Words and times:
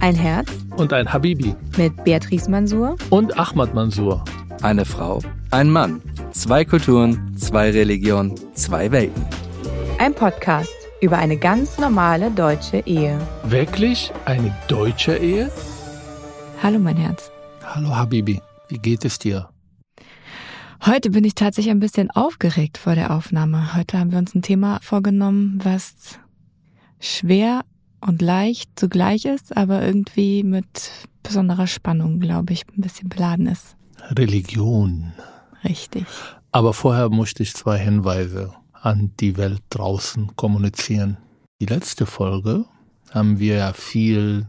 Ein 0.00 0.14
Herz 0.14 0.48
und 0.76 0.92
ein 0.92 1.12
Habibi. 1.12 1.54
mit 1.76 2.04
Beatrice 2.04 2.48
Mansour 2.50 2.96
Und 3.10 3.38
Ahmad 3.38 3.74
Mansour. 3.74 4.24
Eine 4.62 4.84
Frau, 4.84 5.20
ein 5.50 5.70
Mann. 5.70 6.00
Zwei 6.32 6.64
Kulturen, 6.64 7.36
zwei 7.36 7.70
Religionen, 7.70 8.34
zwei 8.54 8.90
Welten. 8.90 9.24
Ein 9.98 10.14
Podcast 10.14 10.72
über 11.00 11.18
eine 11.18 11.36
ganz 11.36 11.78
normale 11.78 12.30
deutsche 12.30 12.78
Ehe. 12.86 13.18
Wirklich 13.44 14.12
eine 14.24 14.54
deutsche 14.68 15.16
Ehe? 15.16 15.50
Hallo 16.62 16.78
mein 16.78 16.96
Herz. 16.96 17.30
Hallo 17.64 17.94
Habibi, 17.94 18.40
wie 18.68 18.78
geht 18.78 19.04
es 19.04 19.18
dir? 19.18 19.48
Heute 20.86 21.10
bin 21.10 21.24
ich 21.24 21.34
tatsächlich 21.34 21.72
ein 21.72 21.80
bisschen 21.80 22.10
aufgeregt 22.12 22.78
vor 22.78 22.94
der 22.94 23.12
Aufnahme. 23.12 23.74
Heute 23.74 23.98
haben 23.98 24.12
wir 24.12 24.18
uns 24.18 24.34
ein 24.34 24.42
Thema 24.42 24.78
vorgenommen, 24.80 25.58
was 25.62 26.20
schwer 27.00 27.62
und 28.00 28.22
leicht 28.22 28.70
zugleich 28.78 29.24
ist, 29.24 29.56
aber 29.56 29.84
irgendwie 29.84 30.42
mit 30.44 30.90
besonderer 31.22 31.66
Spannung, 31.66 32.20
glaube 32.20 32.52
ich, 32.52 32.64
ein 32.76 32.80
bisschen 32.80 33.08
beladen 33.08 33.46
ist. 33.46 33.76
Religion. 34.10 35.12
Richtig. 35.64 36.06
Aber 36.52 36.72
vorher 36.72 37.08
musste 37.10 37.42
ich 37.42 37.54
zwei 37.54 37.78
Hinweise 37.78 38.54
an 38.72 39.12
die 39.20 39.36
Welt 39.36 39.62
draußen 39.70 40.34
kommunizieren. 40.36 41.18
Die 41.60 41.66
letzte 41.66 42.06
Folge 42.06 42.64
haben 43.10 43.38
wir 43.38 43.56
ja 43.56 43.72
viel 43.72 44.46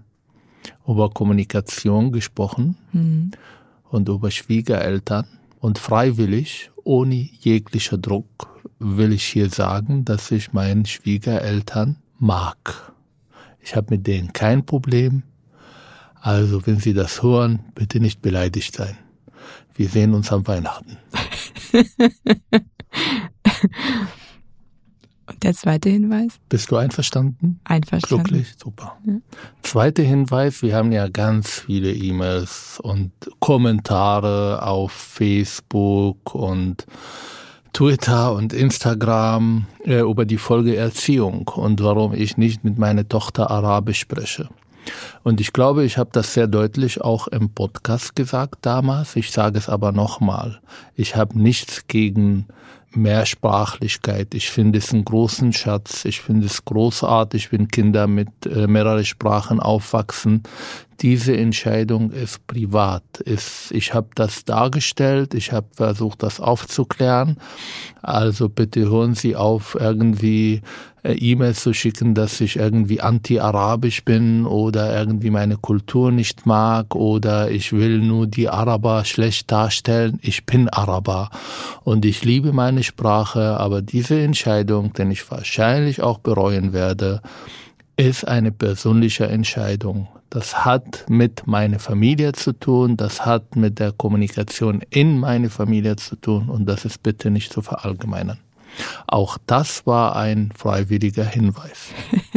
über 0.87 1.09
Kommunikation 1.09 2.11
gesprochen 2.11 2.77
Hm. 2.91 3.31
und 3.89 4.09
über 4.09 4.31
Schwiegereltern. 4.31 5.25
Und 5.59 5.77
freiwillig, 5.77 6.71
ohne 6.83 7.15
jeglicher 7.15 7.97
Druck, 7.97 8.63
will 8.79 9.11
ich 9.11 9.25
hier 9.25 9.49
sagen, 9.49 10.05
dass 10.05 10.31
ich 10.31 10.53
meinen 10.53 10.85
Schwiegereltern 10.85 11.97
mag. 12.17 12.93
Ich 13.61 13.75
habe 13.75 13.87
mit 13.91 14.07
denen 14.07 14.33
kein 14.33 14.65
Problem. 14.65 15.23
Also, 16.21 16.65
wenn 16.65 16.79
Sie 16.79 16.93
das 16.93 17.23
hören, 17.23 17.59
bitte 17.75 17.99
nicht 17.99 18.21
beleidigt 18.21 18.75
sein. 18.75 18.97
Wir 19.73 19.87
sehen 19.87 20.13
uns 20.13 20.31
am 20.31 20.45
Weihnachten. 20.47 20.97
Und 25.29 25.43
der 25.43 25.53
zweite 25.53 25.89
Hinweis? 25.89 26.39
Bist 26.49 26.71
du 26.71 26.75
einverstanden? 26.75 27.59
Einverstanden. 27.63 28.23
Glücklich? 28.25 28.55
Super. 28.57 28.97
Zweiter 29.61 30.01
Hinweis, 30.01 30.63
wir 30.63 30.75
haben 30.75 30.91
ja 30.91 31.07
ganz 31.07 31.59
viele 31.59 31.93
E-Mails 31.93 32.79
und 32.81 33.11
Kommentare 33.39 34.63
auf 34.63 34.91
Facebook 34.91 36.33
und 36.33 36.87
Twitter 37.73 38.33
und 38.33 38.53
Instagram 38.53 39.65
äh, 39.85 39.99
über 39.99 40.25
die 40.25 40.37
Folge 40.37 40.75
Erziehung 40.75 41.47
und 41.47 41.81
warum 41.83 42.13
ich 42.13 42.37
nicht 42.37 42.63
mit 42.63 42.77
meiner 42.77 43.07
Tochter 43.07 43.49
Arabisch 43.51 43.99
spreche. 43.99 44.49
Und 45.23 45.39
ich 45.41 45.53
glaube, 45.53 45.83
ich 45.83 45.97
habe 45.97 46.09
das 46.11 46.33
sehr 46.33 46.47
deutlich 46.47 47.01
auch 47.01 47.27
im 47.27 47.49
Podcast 47.49 48.15
gesagt 48.15 48.59
damals. 48.61 49.15
Ich 49.15 49.31
sage 49.31 49.57
es 49.57 49.69
aber 49.69 49.91
nochmal. 49.91 50.59
Ich 50.95 51.15
habe 51.15 51.39
nichts 51.39 51.87
gegen 51.87 52.47
Mehrsprachlichkeit. 52.91 54.33
Ich 54.33 54.49
finde 54.49 54.79
es 54.79 54.93
einen 54.93 55.05
großen 55.05 55.53
Schatz. 55.53 56.05
Ich 56.05 56.21
finde 56.21 56.47
es 56.47 56.65
großartig, 56.65 57.51
wenn 57.51 57.67
Kinder 57.67 58.07
mit 58.07 58.29
äh, 58.45 58.67
mehreren 58.67 59.05
Sprachen 59.05 59.59
aufwachsen. 59.59 60.43
Diese 61.01 61.37
Entscheidung 61.37 62.11
ist 62.11 62.45
privat. 62.47 63.03
Ist, 63.23 63.71
ich 63.71 63.93
habe 63.93 64.09
das 64.15 64.43
dargestellt. 64.43 65.33
Ich 65.33 65.51
habe 65.51 65.67
versucht, 65.71 66.23
das 66.23 66.39
aufzuklären. 66.39 67.37
Also 68.01 68.49
bitte 68.49 68.81
hören 68.89 69.13
Sie 69.13 69.35
auf, 69.35 69.77
irgendwie 69.79 70.61
E-Mails 71.03 71.61
zu 71.61 71.73
schicken, 71.73 72.13
dass 72.13 72.41
ich 72.41 72.57
irgendwie 72.57 73.01
anti-arabisch 73.01 74.03
bin 74.03 74.45
oder 74.45 74.97
irgendwie 74.97 75.29
meine 75.29 75.57
Kultur 75.57 76.11
nicht 76.11 76.45
mag 76.45 76.95
oder 76.95 77.51
ich 77.51 77.71
will 77.71 77.99
nur 77.99 78.27
die 78.27 78.49
Araber 78.49 79.05
schlecht 79.05 79.51
darstellen. 79.51 80.19
Ich 80.21 80.45
bin 80.45 80.69
Araber 80.69 81.29
und 81.83 82.05
ich 82.05 82.25
liebe 82.25 82.51
meine 82.51 82.83
Sprache, 82.83 83.57
aber 83.59 83.81
diese 83.81 84.19
Entscheidung, 84.21 84.93
den 84.93 85.11
ich 85.11 85.29
wahrscheinlich 85.31 86.01
auch 86.01 86.19
bereuen 86.19 86.73
werde, 86.73 87.21
ist 87.95 88.27
eine 88.27 88.51
persönliche 88.51 89.27
Entscheidung. 89.27 90.07
Das 90.29 90.63
hat 90.63 91.05
mit 91.09 91.47
meiner 91.47 91.79
Familie 91.79 92.33
zu 92.33 92.53
tun, 92.53 92.97
das 92.97 93.25
hat 93.25 93.55
mit 93.55 93.79
der 93.79 93.91
Kommunikation 93.91 94.81
in 94.89 95.17
meine 95.17 95.49
Familie 95.49 95.95
zu 95.95 96.15
tun 96.15 96.49
und 96.49 96.65
das 96.65 96.85
ist 96.85 97.01
bitte 97.01 97.31
nicht 97.31 97.51
zu 97.51 97.61
verallgemeinern. 97.61 98.37
Auch 99.07 99.37
das 99.45 99.85
war 99.85 100.15
ein 100.15 100.51
freiwilliger 100.55 101.25
Hinweis. 101.25 101.89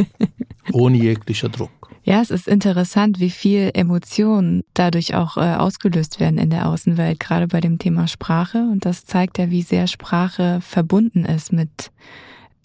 Ohne 0.71 0.97
jeglicher 0.97 1.49
Druck. 1.49 1.83
Ja, 2.05 2.21
es 2.21 2.31
ist 2.31 2.49
interessant, 2.49 3.21
wie 3.21 3.29
viel 3.29 3.71
Emotionen 3.73 4.63
dadurch 4.73 5.15
auch 5.15 5.37
äh, 5.37 5.55
ausgelöst 5.55 6.19
werden 6.19 6.37
in 6.37 6.49
der 6.49 6.67
Außenwelt, 6.67 7.19
gerade 7.19 7.47
bei 7.47 7.61
dem 7.61 7.79
Thema 7.79 8.09
Sprache. 8.09 8.57
Und 8.57 8.85
das 8.85 9.05
zeigt 9.05 9.37
ja, 9.37 9.49
wie 9.49 9.61
sehr 9.61 9.87
Sprache 9.87 10.59
verbunden 10.61 11.23
ist 11.23 11.53
mit 11.53 11.91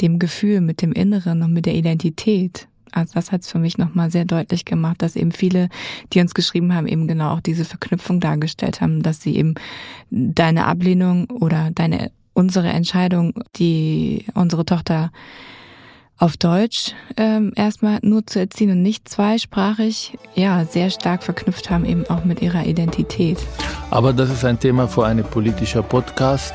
dem 0.00 0.18
Gefühl, 0.18 0.60
mit 0.60 0.82
dem 0.82 0.92
Inneren 0.92 1.42
und 1.42 1.52
mit 1.52 1.66
der 1.66 1.74
Identität. 1.74 2.66
Also 2.90 3.14
das 3.14 3.30
hat 3.30 3.42
es 3.42 3.50
für 3.50 3.58
mich 3.58 3.78
nochmal 3.78 4.10
sehr 4.10 4.24
deutlich 4.24 4.64
gemacht, 4.64 5.02
dass 5.02 5.14
eben 5.14 5.30
viele, 5.30 5.68
die 6.12 6.20
uns 6.20 6.34
geschrieben 6.34 6.74
haben, 6.74 6.88
eben 6.88 7.06
genau 7.06 7.34
auch 7.34 7.40
diese 7.40 7.64
Verknüpfung 7.64 8.18
dargestellt 8.18 8.80
haben, 8.80 9.02
dass 9.02 9.20
sie 9.20 9.36
eben 9.36 9.54
deine 10.10 10.66
Ablehnung 10.66 11.26
oder 11.30 11.70
deine 11.72 12.10
unsere 12.38 12.68
Entscheidung, 12.68 13.34
die 13.56 14.24
unsere 14.34 14.64
Tochter 14.64 15.10
auf 16.18 16.36
Deutsch 16.36 16.94
ähm, 17.16 17.52
erstmal 17.56 17.98
nur 18.02 18.26
zu 18.26 18.38
erziehen 18.40 18.70
und 18.70 18.82
nicht 18.82 19.08
zweisprachig, 19.08 20.16
ja, 20.34 20.64
sehr 20.64 20.90
stark 20.90 21.22
verknüpft 21.24 21.68
haben, 21.70 21.84
eben 21.84 22.04
auch 22.08 22.24
mit 22.24 22.40
ihrer 22.42 22.64
Identität. 22.64 23.38
Aber 23.90 24.12
das 24.12 24.30
ist 24.30 24.44
ein 24.44 24.58
Thema 24.58 24.86
für 24.88 25.04
einen 25.06 25.24
politischen 25.24 25.82
Podcast. 25.84 26.52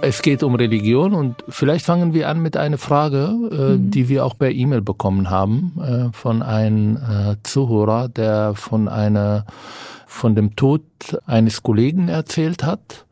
Es 0.00 0.20
geht 0.22 0.42
um 0.42 0.56
Religion 0.56 1.14
und 1.14 1.44
vielleicht 1.48 1.84
fangen 1.84 2.12
wir 2.12 2.28
an 2.28 2.40
mit 2.42 2.56
einer 2.56 2.78
Frage, 2.78 3.36
äh, 3.52 3.76
Mhm. 3.76 3.90
die 3.92 4.08
wir 4.08 4.24
auch 4.26 4.36
per 4.36 4.50
E-Mail 4.50 4.82
bekommen 4.82 5.30
haben 5.30 5.72
äh, 5.80 6.12
von 6.12 6.42
einem 6.42 6.96
äh, 6.96 7.36
Zuhörer, 7.44 8.08
der 8.08 8.54
von 8.56 8.88
einer 8.88 9.46
von 10.08 10.34
dem 10.34 10.56
Tod 10.56 10.82
eines 11.26 11.62
Kollegen 11.62 12.08
erzählt 12.08 12.64
hat, 12.64 13.06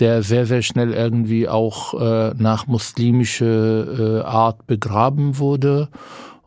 der 0.00 0.22
sehr 0.22 0.46
sehr 0.46 0.62
schnell 0.62 0.92
irgendwie 0.92 1.48
auch 1.48 1.94
äh, 1.94 2.34
nach 2.36 2.66
muslimischer 2.66 4.18
äh, 4.18 4.22
Art 4.22 4.66
begraben 4.66 5.38
wurde 5.38 5.88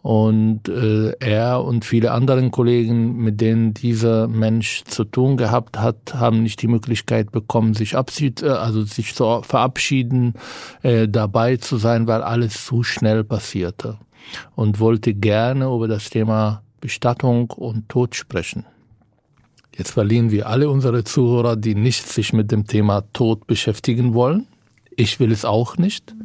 und 0.08 0.70
äh, 0.70 1.12
er 1.20 1.66
und 1.66 1.84
viele 1.84 2.12
anderen 2.12 2.50
Kollegen, 2.50 3.18
mit 3.18 3.42
denen 3.42 3.74
dieser 3.74 4.30
Mensch 4.30 4.86
zu 4.86 5.04
tun 5.04 5.36
gehabt 5.36 5.80
hat, 5.80 6.14
haben 6.14 6.44
nicht 6.44 6.62
die 6.62 6.70
Möglichkeit 6.70 7.34
bekommen, 7.34 7.74
sich 7.74 7.98
abschied, 7.98 8.42
äh, 8.42 8.48
also 8.48 8.84
sich 8.84 9.16
zu 9.16 9.42
verabschieden, 9.42 10.36
äh, 10.82 11.10
dabei 11.10 11.58
zu 11.58 11.76
sein, 11.76 12.08
weil 12.08 12.22
alles 12.22 12.66
zu 12.66 12.84
schnell 12.84 13.26
passierte. 13.26 13.98
Und 14.56 14.80
wollte 14.80 15.14
gerne 15.14 15.66
über 15.66 15.90
das 15.90 16.10
Thema 16.10 16.62
Bestattung 16.80 17.52
und 17.52 17.90
Tod 17.90 18.16
sprechen. 18.16 18.64
Jetzt 19.78 19.92
verlieren 19.92 20.32
wir 20.32 20.48
alle 20.48 20.70
unsere 20.70 21.04
Zuhörer, 21.04 21.56
die 21.56 21.76
nicht 21.76 22.08
sich 22.08 22.34
mit 22.34 22.52
dem 22.52 22.66
Thema 22.66 23.04
Tod 23.14 23.46
beschäftigen 23.46 24.16
wollen. 24.16 24.48
Ich 24.96 25.20
will 25.20 25.32
es 25.32 25.46
auch 25.46 25.78
nicht. 25.78 26.16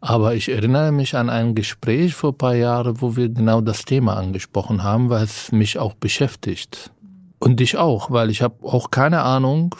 Aber 0.00 0.34
ich 0.34 0.48
erinnere 0.48 0.90
mich 0.90 1.14
an 1.16 1.30
ein 1.30 1.54
Gespräch 1.54 2.14
vor 2.14 2.32
ein 2.32 2.38
paar 2.38 2.56
Jahren, 2.56 3.00
wo 3.00 3.14
wir 3.14 3.28
genau 3.28 3.60
das 3.60 3.84
Thema 3.84 4.16
angesprochen 4.16 4.82
haben, 4.82 5.08
weil 5.10 5.22
es 5.22 5.52
mich 5.52 5.78
auch 5.78 5.94
beschäftigt. 5.94 6.90
Und 7.38 7.60
dich 7.60 7.76
auch, 7.76 8.10
weil 8.10 8.30
ich 8.30 8.42
habe 8.42 8.56
auch 8.66 8.90
keine 8.90 9.22
Ahnung, 9.22 9.76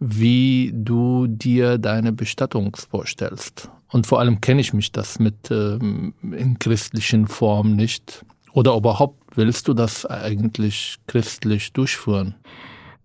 wie 0.00 0.72
du 0.74 1.26
dir 1.26 1.76
deine 1.76 2.12
Bestattung 2.12 2.74
vorstellst. 2.76 3.70
Und 3.88 4.06
vor 4.06 4.20
allem 4.20 4.40
kenne 4.40 4.62
ich 4.62 4.72
mich 4.72 4.92
das 4.92 5.18
mit 5.18 5.50
ähm, 5.50 6.14
in 6.22 6.58
christlichen 6.58 7.26
Form 7.26 7.76
nicht. 7.76 8.24
Oder 8.52 8.74
überhaupt 8.74 9.25
willst 9.36 9.68
du 9.68 9.74
das 9.74 10.06
eigentlich 10.06 10.96
christlich 11.06 11.72
durchführen? 11.72 12.34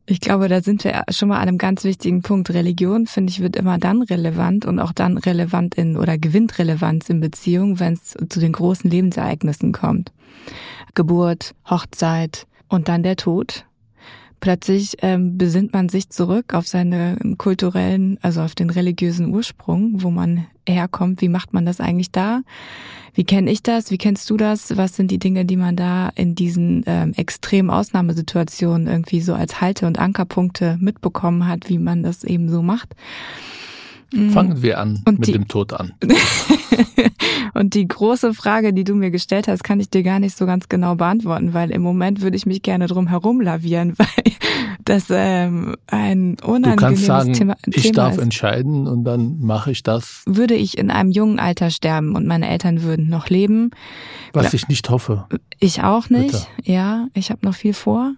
Ich 0.05 0.19
glaube, 0.19 0.49
da 0.49 0.61
sind 0.61 0.83
wir 0.83 1.03
schon 1.09 1.29
mal 1.29 1.37
an 1.37 1.47
einem 1.47 1.57
ganz 1.57 1.83
wichtigen 1.83 2.21
Punkt. 2.21 2.49
Religion, 2.49 3.07
finde 3.07 3.31
ich, 3.31 3.39
wird 3.39 3.55
immer 3.55 3.77
dann 3.77 4.01
relevant 4.01 4.65
und 4.65 4.79
auch 4.79 4.91
dann 4.91 5.17
relevant 5.17 5.75
in 5.75 5.95
oder 5.95 6.17
gewinnt 6.17 6.57
Relevanz 6.57 7.09
in 7.09 7.21
Beziehungen, 7.21 7.79
wenn 7.79 7.93
es 7.93 8.17
zu 8.29 8.39
den 8.39 8.51
großen 8.51 8.89
Lebensereignissen 8.89 9.71
kommt. 9.71 10.11
Geburt, 10.95 11.53
Hochzeit 11.69 12.47
und 12.67 12.89
dann 12.89 13.03
der 13.03 13.15
Tod. 13.15 13.65
Plötzlich 14.41 14.97
ähm, 15.03 15.37
besinnt 15.37 15.71
man 15.71 15.87
sich 15.87 16.09
zurück 16.09 16.55
auf 16.55 16.67
seine 16.67 17.15
kulturellen, 17.37 18.17
also 18.23 18.41
auf 18.41 18.55
den 18.55 18.71
religiösen 18.71 19.31
Ursprung, 19.33 20.01
wo 20.01 20.09
man 20.09 20.47
herkommt. 20.67 21.21
Wie 21.21 21.29
macht 21.29 21.53
man 21.53 21.63
das 21.63 21.79
eigentlich 21.79 22.11
da? 22.11 22.41
Wie 23.13 23.23
kenne 23.23 23.51
ich 23.51 23.61
das? 23.61 23.91
Wie 23.91 23.99
kennst 23.99 24.27
du 24.31 24.37
das? 24.37 24.75
Was 24.77 24.95
sind 24.95 25.11
die 25.11 25.19
Dinge, 25.19 25.45
die 25.45 25.57
man 25.57 25.75
da 25.75 26.09
in 26.15 26.33
diesen 26.33 26.83
ähm, 26.87 27.13
extremen 27.15 27.69
Ausnahmesituationen 27.69 28.87
irgendwie 28.87 29.21
so 29.21 29.35
als 29.35 29.61
Halte- 29.61 29.85
und 29.85 29.99
Ankerpunkte 29.99 30.75
mitbekommen 30.81 31.47
hat, 31.47 31.69
wie 31.69 31.77
man 31.77 32.01
das 32.01 32.23
eben 32.23 32.49
so 32.49 32.63
macht? 32.63 32.95
Mhm. 34.13 34.31
Fangen 34.31 34.61
wir 34.61 34.79
an 34.79 35.01
und 35.05 35.19
mit 35.19 35.27
die, 35.27 35.31
dem 35.33 35.47
Tod 35.47 35.73
an. 35.73 35.93
und 37.53 37.73
die 37.73 37.87
große 37.87 38.33
Frage, 38.33 38.73
die 38.73 38.83
du 38.83 38.93
mir 38.95 39.09
gestellt 39.09 39.47
hast, 39.47 39.63
kann 39.63 39.79
ich 39.79 39.89
dir 39.89 40.03
gar 40.03 40.19
nicht 40.19 40.37
so 40.37 40.45
ganz 40.45 40.67
genau 40.67 40.95
beantworten, 40.95 41.53
weil 41.53 41.71
im 41.71 41.81
Moment 41.81 42.21
würde 42.21 42.35
ich 42.35 42.45
mich 42.45 42.61
gerne 42.61 42.87
drum 42.87 43.07
herum 43.07 43.39
lavieren, 43.39 43.93
weil 43.97 44.33
das 44.83 45.05
ähm, 45.09 45.75
ein 45.87 46.37
unangenehmes 46.43 46.77
du 46.77 46.85
kannst 46.85 47.05
sagen, 47.05 47.33
Thema, 47.33 47.55
Thema 47.55 47.77
Ich 47.77 47.91
darf 47.91 48.13
ist. 48.15 48.21
entscheiden 48.21 48.87
und 48.87 49.03
dann 49.05 49.39
mache 49.39 49.71
ich 49.71 49.83
das. 49.83 50.23
Würde 50.25 50.55
ich 50.55 50.77
in 50.77 50.91
einem 50.91 51.11
jungen 51.11 51.39
Alter 51.39 51.69
sterben 51.69 52.15
und 52.15 52.25
meine 52.25 52.49
Eltern 52.49 52.83
würden 52.83 53.07
noch 53.09 53.29
leben. 53.29 53.71
Was 54.33 54.53
ich 54.53 54.67
nicht 54.67 54.89
hoffe. 54.89 55.25
Ich 55.59 55.83
auch 55.83 56.09
nicht. 56.09 56.31
Bitte. 56.31 56.71
Ja, 56.71 57.07
ich 57.13 57.31
habe 57.31 57.45
noch 57.45 57.55
viel 57.55 57.73
vor. 57.73 58.13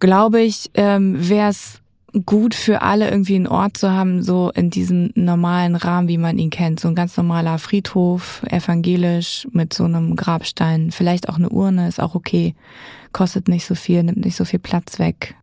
Glaube 0.00 0.40
ich, 0.40 0.70
ähm, 0.74 1.28
wäre 1.28 1.50
es 1.50 1.81
gut 2.26 2.54
für 2.54 2.82
alle 2.82 3.10
irgendwie 3.10 3.36
einen 3.36 3.46
Ort 3.46 3.76
zu 3.76 3.90
haben, 3.90 4.22
so 4.22 4.50
in 4.54 4.70
diesem 4.70 5.10
normalen 5.14 5.76
Rahmen, 5.76 6.08
wie 6.08 6.18
man 6.18 6.38
ihn 6.38 6.50
kennt. 6.50 6.78
So 6.80 6.88
ein 6.88 6.94
ganz 6.94 7.16
normaler 7.16 7.58
Friedhof, 7.58 8.42
evangelisch, 8.50 9.48
mit 9.52 9.72
so 9.72 9.84
einem 9.84 10.14
Grabstein. 10.14 10.90
Vielleicht 10.90 11.28
auch 11.28 11.36
eine 11.36 11.48
Urne, 11.48 11.88
ist 11.88 12.00
auch 12.00 12.14
okay. 12.14 12.54
Kostet 13.12 13.48
nicht 13.48 13.64
so 13.64 13.74
viel, 13.74 14.02
nimmt 14.02 14.24
nicht 14.24 14.36
so 14.36 14.44
viel 14.44 14.58
Platz 14.58 14.98
weg. 14.98 15.34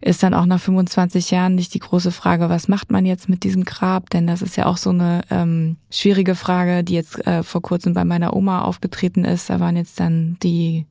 Ist 0.00 0.22
dann 0.22 0.34
auch 0.34 0.46
nach 0.46 0.60
25 0.60 1.30
Jahren 1.30 1.54
nicht 1.54 1.74
die 1.74 1.78
große 1.78 2.12
Frage, 2.12 2.48
was 2.48 2.68
macht 2.68 2.90
man 2.90 3.04
jetzt 3.06 3.28
mit 3.28 3.44
diesem 3.44 3.64
Grab? 3.64 4.08
Denn 4.10 4.26
das 4.26 4.40
ist 4.40 4.56
ja 4.56 4.66
auch 4.66 4.76
so 4.76 4.90
eine 4.90 5.22
ähm, 5.30 5.76
schwierige 5.90 6.34
Frage, 6.34 6.84
die 6.84 6.94
jetzt 6.94 7.26
äh, 7.26 7.42
vor 7.42 7.60
kurzem 7.60 7.92
bei 7.92 8.04
meiner 8.04 8.34
Oma 8.34 8.62
aufgetreten 8.62 9.24
ist. 9.24 9.50
Da 9.50 9.58
waren 9.58 9.76
jetzt 9.76 9.98
dann 10.00 10.36
die, 10.42 10.86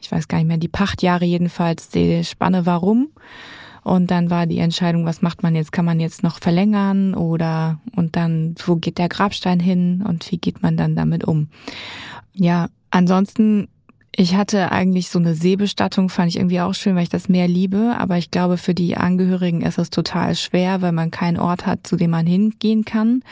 ich 0.00 0.10
weiß 0.12 0.28
gar 0.28 0.38
nicht 0.38 0.46
mehr, 0.48 0.58
die 0.58 0.68
Pachtjahre 0.68 1.24
jedenfalls, 1.24 1.88
die 1.88 2.22
Spanne 2.22 2.66
warum. 2.66 3.08
Und 3.84 4.10
dann 4.10 4.30
war 4.30 4.46
die 4.46 4.58
Entscheidung, 4.58 5.04
was 5.04 5.20
macht 5.20 5.42
man 5.42 5.54
jetzt? 5.54 5.70
Kann 5.70 5.84
man 5.84 6.00
jetzt 6.00 6.22
noch 6.22 6.40
verlängern 6.40 7.14
oder 7.14 7.78
und 7.94 8.16
dann, 8.16 8.54
wo 8.64 8.76
geht 8.76 8.96
der 8.96 9.10
Grabstein 9.10 9.60
hin 9.60 10.02
und 10.06 10.30
wie 10.32 10.38
geht 10.38 10.62
man 10.62 10.78
dann 10.78 10.96
damit 10.96 11.24
um? 11.24 11.48
Ja, 12.32 12.68
ansonsten, 12.90 13.68
ich 14.16 14.36
hatte 14.36 14.72
eigentlich 14.72 15.10
so 15.10 15.18
eine 15.18 15.34
Seebestattung, 15.34 16.08
fand 16.08 16.30
ich 16.30 16.36
irgendwie 16.36 16.60
auch 16.60 16.72
schön, 16.72 16.96
weil 16.96 17.02
ich 17.02 17.10
das 17.10 17.28
mehr 17.28 17.46
liebe. 17.46 17.94
Aber 17.98 18.16
ich 18.16 18.30
glaube, 18.30 18.56
für 18.56 18.74
die 18.74 18.96
Angehörigen 18.96 19.60
ist 19.60 19.78
es 19.78 19.90
total 19.90 20.34
schwer, 20.34 20.80
weil 20.80 20.92
man 20.92 21.10
keinen 21.10 21.38
Ort 21.38 21.66
hat, 21.66 21.86
zu 21.86 21.96
dem 21.96 22.10
man 22.10 22.26
hingehen 22.26 22.86
kann. 22.86 23.22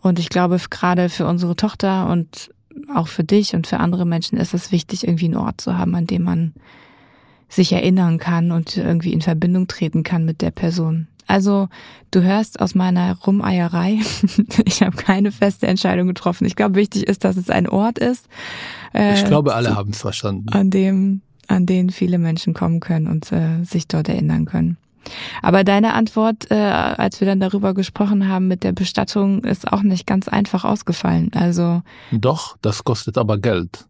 Und 0.00 0.18
ich 0.18 0.28
glaube, 0.28 0.58
gerade 0.70 1.08
für 1.08 1.26
unsere 1.26 1.54
Tochter 1.54 2.08
und 2.10 2.50
auch 2.92 3.06
für 3.06 3.22
dich 3.22 3.54
und 3.54 3.68
für 3.68 3.78
andere 3.78 4.04
Menschen 4.06 4.38
ist 4.38 4.54
es 4.54 4.72
wichtig, 4.72 5.06
irgendwie 5.06 5.26
einen 5.26 5.36
Ort 5.36 5.60
zu 5.60 5.78
haben, 5.78 5.94
an 5.94 6.08
dem 6.08 6.24
man 6.24 6.54
sich 7.54 7.72
erinnern 7.72 8.18
kann 8.18 8.52
und 8.52 8.76
irgendwie 8.76 9.12
in 9.12 9.20
Verbindung 9.20 9.68
treten 9.68 10.02
kann 10.02 10.24
mit 10.24 10.42
der 10.42 10.50
Person. 10.50 11.08
Also 11.26 11.68
du 12.10 12.22
hörst 12.22 12.60
aus 12.60 12.74
meiner 12.74 13.16
Rumeierei, 13.18 14.00
ich 14.64 14.82
habe 14.82 14.96
keine 14.96 15.32
feste 15.32 15.66
Entscheidung 15.66 16.06
getroffen. 16.06 16.44
Ich 16.44 16.56
glaube, 16.56 16.74
wichtig 16.74 17.06
ist, 17.06 17.24
dass 17.24 17.36
es 17.36 17.50
ein 17.50 17.68
Ort 17.68 17.98
ist. 17.98 18.28
Äh, 18.92 19.14
ich 19.14 19.24
glaube, 19.24 19.54
alle 19.54 19.74
haben 19.74 19.90
es 19.90 20.00
verstanden. 20.00 20.48
An 20.50 20.70
dem, 20.70 21.22
an 21.48 21.66
den 21.66 21.90
viele 21.90 22.18
Menschen 22.18 22.52
kommen 22.52 22.80
können 22.80 23.06
und 23.06 23.32
äh, 23.32 23.64
sich 23.64 23.88
dort 23.88 24.08
erinnern 24.08 24.44
können. 24.44 24.76
Aber 25.42 25.64
deine 25.64 25.94
Antwort, 25.94 26.50
äh, 26.50 26.54
als 26.54 27.20
wir 27.20 27.26
dann 27.26 27.40
darüber 27.40 27.74
gesprochen 27.74 28.28
haben 28.28 28.48
mit 28.48 28.64
der 28.64 28.72
Bestattung, 28.72 29.44
ist 29.44 29.70
auch 29.70 29.82
nicht 29.82 30.06
ganz 30.06 30.28
einfach 30.28 30.64
ausgefallen. 30.64 31.30
Also 31.34 31.82
doch, 32.10 32.56
das 32.62 32.84
kostet 32.84 33.18
aber 33.18 33.38
Geld. 33.38 33.86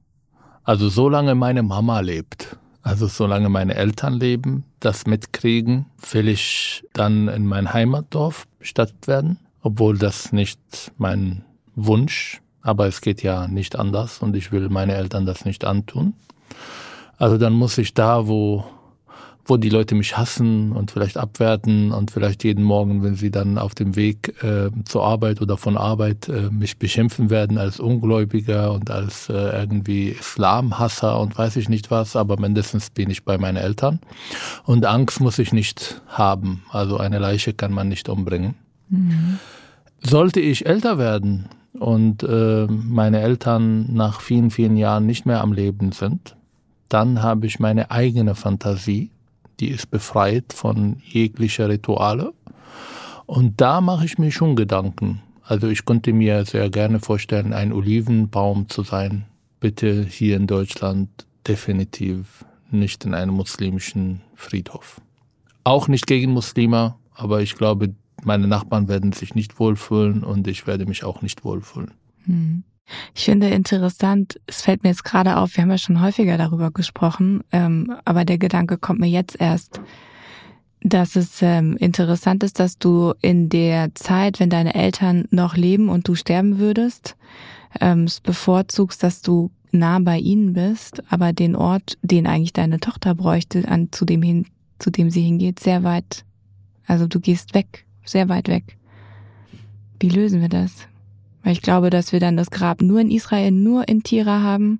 Also 0.64 0.88
solange 0.88 1.34
meine 1.34 1.62
Mama 1.62 2.00
lebt, 2.00 2.56
also 2.84 3.06
solange 3.06 3.48
meine 3.48 3.74
Eltern 3.76 4.12
leben, 4.12 4.64
das 4.78 5.06
mitkriegen, 5.06 5.86
will 6.12 6.28
ich 6.28 6.84
dann 6.92 7.28
in 7.28 7.46
mein 7.46 7.72
Heimatdorf 7.72 8.46
bestattet 8.58 9.08
werden, 9.08 9.38
obwohl 9.62 9.96
das 9.96 10.32
nicht 10.32 10.60
mein 10.98 11.44
Wunsch, 11.74 12.42
aber 12.60 12.86
es 12.86 13.00
geht 13.00 13.22
ja 13.22 13.48
nicht 13.48 13.76
anders 13.76 14.18
und 14.18 14.36
ich 14.36 14.52
will 14.52 14.68
meine 14.68 14.94
Eltern 14.94 15.24
das 15.24 15.46
nicht 15.46 15.64
antun. 15.64 16.12
Also 17.16 17.38
dann 17.38 17.54
muss 17.54 17.78
ich 17.78 17.94
da, 17.94 18.28
wo 18.28 18.66
wo 19.46 19.56
die 19.56 19.68
Leute 19.68 19.94
mich 19.94 20.16
hassen 20.16 20.72
und 20.72 20.90
vielleicht 20.90 21.18
abwerten 21.18 21.92
und 21.92 22.10
vielleicht 22.10 22.44
jeden 22.44 22.64
Morgen, 22.64 23.02
wenn 23.02 23.14
sie 23.14 23.30
dann 23.30 23.58
auf 23.58 23.74
dem 23.74 23.94
Weg 23.94 24.42
äh, 24.42 24.70
zur 24.84 25.04
Arbeit 25.04 25.42
oder 25.42 25.56
von 25.56 25.76
Arbeit 25.76 26.28
äh, 26.28 26.50
mich 26.50 26.78
beschimpfen 26.78 27.28
werden 27.30 27.58
als 27.58 27.78
Ungläubiger 27.78 28.72
und 28.72 28.90
als 28.90 29.28
äh, 29.28 29.34
irgendwie 29.34 30.10
Islamhasser 30.10 31.20
und 31.20 31.36
weiß 31.36 31.56
ich 31.56 31.68
nicht 31.68 31.90
was, 31.90 32.16
aber 32.16 32.40
mindestens 32.40 32.90
bin 32.90 33.10
ich 33.10 33.24
bei 33.24 33.36
meinen 33.36 33.56
Eltern. 33.56 34.00
Und 34.64 34.86
Angst 34.86 35.20
muss 35.20 35.38
ich 35.38 35.52
nicht 35.52 36.00
haben. 36.08 36.62
Also 36.70 36.96
eine 36.96 37.18
Leiche 37.18 37.52
kann 37.52 37.72
man 37.72 37.88
nicht 37.88 38.08
umbringen. 38.08 38.54
Mhm. 38.88 39.38
Sollte 40.00 40.40
ich 40.40 40.66
älter 40.66 40.98
werden 40.98 41.48
und 41.78 42.22
äh, 42.22 42.66
meine 42.68 43.20
Eltern 43.20 43.92
nach 43.92 44.20
vielen, 44.20 44.50
vielen 44.50 44.76
Jahren 44.76 45.06
nicht 45.06 45.26
mehr 45.26 45.42
am 45.42 45.52
Leben 45.52 45.92
sind, 45.92 46.36
dann 46.88 47.22
habe 47.22 47.46
ich 47.46 47.58
meine 47.58 47.90
eigene 47.90 48.34
Fantasie 48.34 49.10
die 49.60 49.68
ist 49.68 49.90
befreit 49.90 50.52
von 50.52 50.96
jeglicher 51.04 51.68
Rituale. 51.68 52.32
Und 53.26 53.60
da 53.60 53.80
mache 53.80 54.04
ich 54.04 54.18
mir 54.18 54.30
schon 54.30 54.56
Gedanken. 54.56 55.22
Also 55.42 55.68
ich 55.68 55.84
könnte 55.84 56.12
mir 56.12 56.44
sehr 56.44 56.70
gerne 56.70 57.00
vorstellen, 57.00 57.52
ein 57.52 57.72
Olivenbaum 57.72 58.68
zu 58.68 58.82
sein. 58.82 59.26
Bitte 59.60 60.04
hier 60.04 60.36
in 60.36 60.46
Deutschland 60.46 61.08
definitiv 61.46 62.44
nicht 62.70 63.04
in 63.04 63.14
einem 63.14 63.34
muslimischen 63.34 64.20
Friedhof. 64.34 65.00
Auch 65.64 65.88
nicht 65.88 66.06
gegen 66.06 66.32
Muslime, 66.32 66.96
aber 67.14 67.40
ich 67.40 67.54
glaube, 67.54 67.94
meine 68.22 68.46
Nachbarn 68.46 68.88
werden 68.88 69.12
sich 69.12 69.34
nicht 69.34 69.58
wohlfühlen 69.58 70.24
und 70.24 70.46
ich 70.48 70.66
werde 70.66 70.86
mich 70.86 71.04
auch 71.04 71.22
nicht 71.22 71.44
wohlfühlen. 71.44 71.92
Hm. 72.24 72.64
Ich 73.14 73.24
finde 73.24 73.48
interessant, 73.48 74.40
es 74.46 74.62
fällt 74.62 74.82
mir 74.82 74.90
jetzt 74.90 75.04
gerade 75.04 75.36
auf, 75.36 75.56
wir 75.56 75.62
haben 75.62 75.70
ja 75.70 75.78
schon 75.78 76.00
häufiger 76.00 76.36
darüber 76.36 76.70
gesprochen, 76.70 77.42
ähm, 77.52 77.94
aber 78.04 78.24
der 78.24 78.38
Gedanke 78.38 78.76
kommt 78.76 79.00
mir 79.00 79.08
jetzt 79.08 79.40
erst, 79.40 79.80
dass 80.80 81.16
es 81.16 81.40
ähm, 81.40 81.76
interessant 81.78 82.42
ist, 82.44 82.60
dass 82.60 82.78
du 82.78 83.14
in 83.22 83.48
der 83.48 83.94
Zeit, 83.94 84.38
wenn 84.38 84.50
deine 84.50 84.74
Eltern 84.74 85.26
noch 85.30 85.56
leben 85.56 85.88
und 85.88 86.06
du 86.06 86.14
sterben 86.14 86.58
würdest, 86.58 87.16
ähm, 87.80 88.04
es 88.04 88.20
bevorzugst, 88.20 89.02
dass 89.02 89.22
du 89.22 89.50
nah 89.72 89.98
bei 89.98 90.18
ihnen 90.18 90.52
bist, 90.52 91.02
aber 91.10 91.32
den 91.32 91.56
Ort, 91.56 91.98
den 92.02 92.26
eigentlich 92.26 92.52
deine 92.52 92.80
Tochter 92.80 93.14
bräuchte, 93.14 93.66
an 93.66 93.92
zu 93.92 94.04
dem 94.04 94.22
hin, 94.22 94.46
zu 94.78 94.90
dem 94.90 95.10
sie 95.10 95.22
hingeht, 95.22 95.58
sehr 95.58 95.84
weit. 95.84 96.24
Also 96.86 97.06
du 97.06 97.18
gehst 97.18 97.54
weg, 97.54 97.86
sehr 98.04 98.28
weit 98.28 98.48
weg. 98.48 98.76
Wie 99.98 100.10
lösen 100.10 100.42
wir 100.42 100.50
das? 100.50 100.86
Weil 101.44 101.52
ich 101.52 101.62
glaube, 101.62 101.90
dass 101.90 102.12
wir 102.12 102.20
dann 102.20 102.36
das 102.36 102.50
Grab 102.50 102.82
nur 102.82 103.00
in 103.00 103.10
Israel, 103.10 103.50
nur 103.50 103.86
in 103.86 104.02
Tira 104.02 104.40
haben 104.40 104.78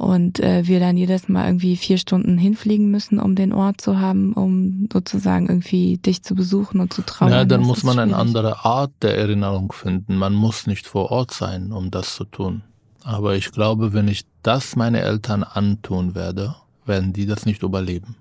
und 0.00 0.40
äh, 0.40 0.66
wir 0.66 0.80
dann 0.80 0.96
jedes 0.96 1.28
Mal 1.28 1.46
irgendwie 1.46 1.76
vier 1.76 1.98
Stunden 1.98 2.38
hinfliegen 2.38 2.90
müssen, 2.90 3.20
um 3.20 3.34
den 3.34 3.52
Ort 3.52 3.80
zu 3.80 4.00
haben, 4.00 4.32
um 4.32 4.88
sozusagen 4.92 5.46
irgendwie 5.46 5.98
dich 5.98 6.22
zu 6.22 6.34
besuchen 6.34 6.80
und 6.80 6.92
zu 6.92 7.02
trauern. 7.02 7.32
Ja, 7.32 7.44
dann 7.44 7.60
das 7.60 7.68
muss 7.68 7.82
man 7.84 7.94
schwierig. 7.94 8.14
eine 8.14 8.16
andere 8.16 8.64
Art 8.64 8.92
der 9.02 9.16
Erinnerung 9.16 9.72
finden. 9.72 10.16
Man 10.16 10.32
muss 10.32 10.66
nicht 10.66 10.86
vor 10.86 11.10
Ort 11.10 11.32
sein, 11.32 11.70
um 11.70 11.90
das 11.90 12.14
zu 12.14 12.24
tun. 12.24 12.62
Aber 13.04 13.36
ich 13.36 13.52
glaube, 13.52 13.92
wenn 13.92 14.08
ich 14.08 14.24
das 14.42 14.74
meine 14.74 15.00
Eltern 15.00 15.44
antun 15.44 16.14
werde, 16.14 16.56
werden 16.84 17.12
die 17.12 17.26
das 17.26 17.46
nicht 17.46 17.62
überleben. 17.62 18.16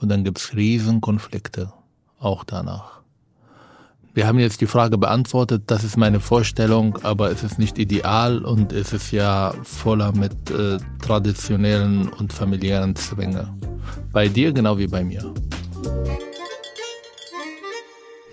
Und 0.00 0.08
dann 0.08 0.24
gibt's 0.24 0.54
Riesenkonflikte, 0.54 1.72
auch 2.18 2.42
danach. 2.42 3.01
Wir 4.14 4.26
haben 4.26 4.38
jetzt 4.38 4.60
die 4.60 4.66
Frage 4.66 4.98
beantwortet, 4.98 5.62
das 5.68 5.84
ist 5.84 5.96
meine 5.96 6.20
Vorstellung, 6.20 6.98
aber 7.02 7.30
es 7.30 7.42
ist 7.42 7.58
nicht 7.58 7.78
ideal 7.78 8.44
und 8.44 8.70
es 8.70 8.92
ist 8.92 9.10
ja 9.10 9.54
voller 9.62 10.12
mit 10.14 10.50
äh, 10.50 10.76
traditionellen 11.00 12.08
und 12.08 12.30
familiären 12.30 12.94
Zwängen. 12.94 13.48
Bei 14.12 14.28
dir 14.28 14.52
genau 14.52 14.76
wie 14.76 14.86
bei 14.86 15.02
mir. 15.02 15.32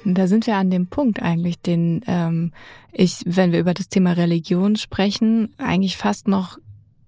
Da 0.04 0.28
sind 0.28 0.48
wir 0.48 0.58
an 0.58 0.70
dem 0.70 0.88
Punkt 0.88 1.22
eigentlich, 1.22 1.62
den 1.62 2.02
ähm, 2.08 2.52
ich, 2.92 3.22
wenn 3.26 3.54
wir 3.54 3.60
über 3.60 3.74
das 3.74 3.88
Thema 3.88 4.12
Religion 4.12 4.76
sprechen, 4.76 5.54
eigentlich 5.58 5.96
fast 5.96 6.28
noch 6.28 6.58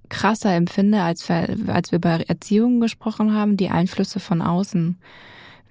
krasser 0.07 0.53
empfinde, 0.53 1.01
als, 1.01 1.29
als 1.29 1.91
wir 1.91 1.99
bei 1.99 2.21
Erziehung 2.21 2.79
gesprochen 2.79 3.33
haben, 3.33 3.57
die 3.57 3.69
Einflüsse 3.69 4.21
von 4.21 4.41
außen 4.41 4.97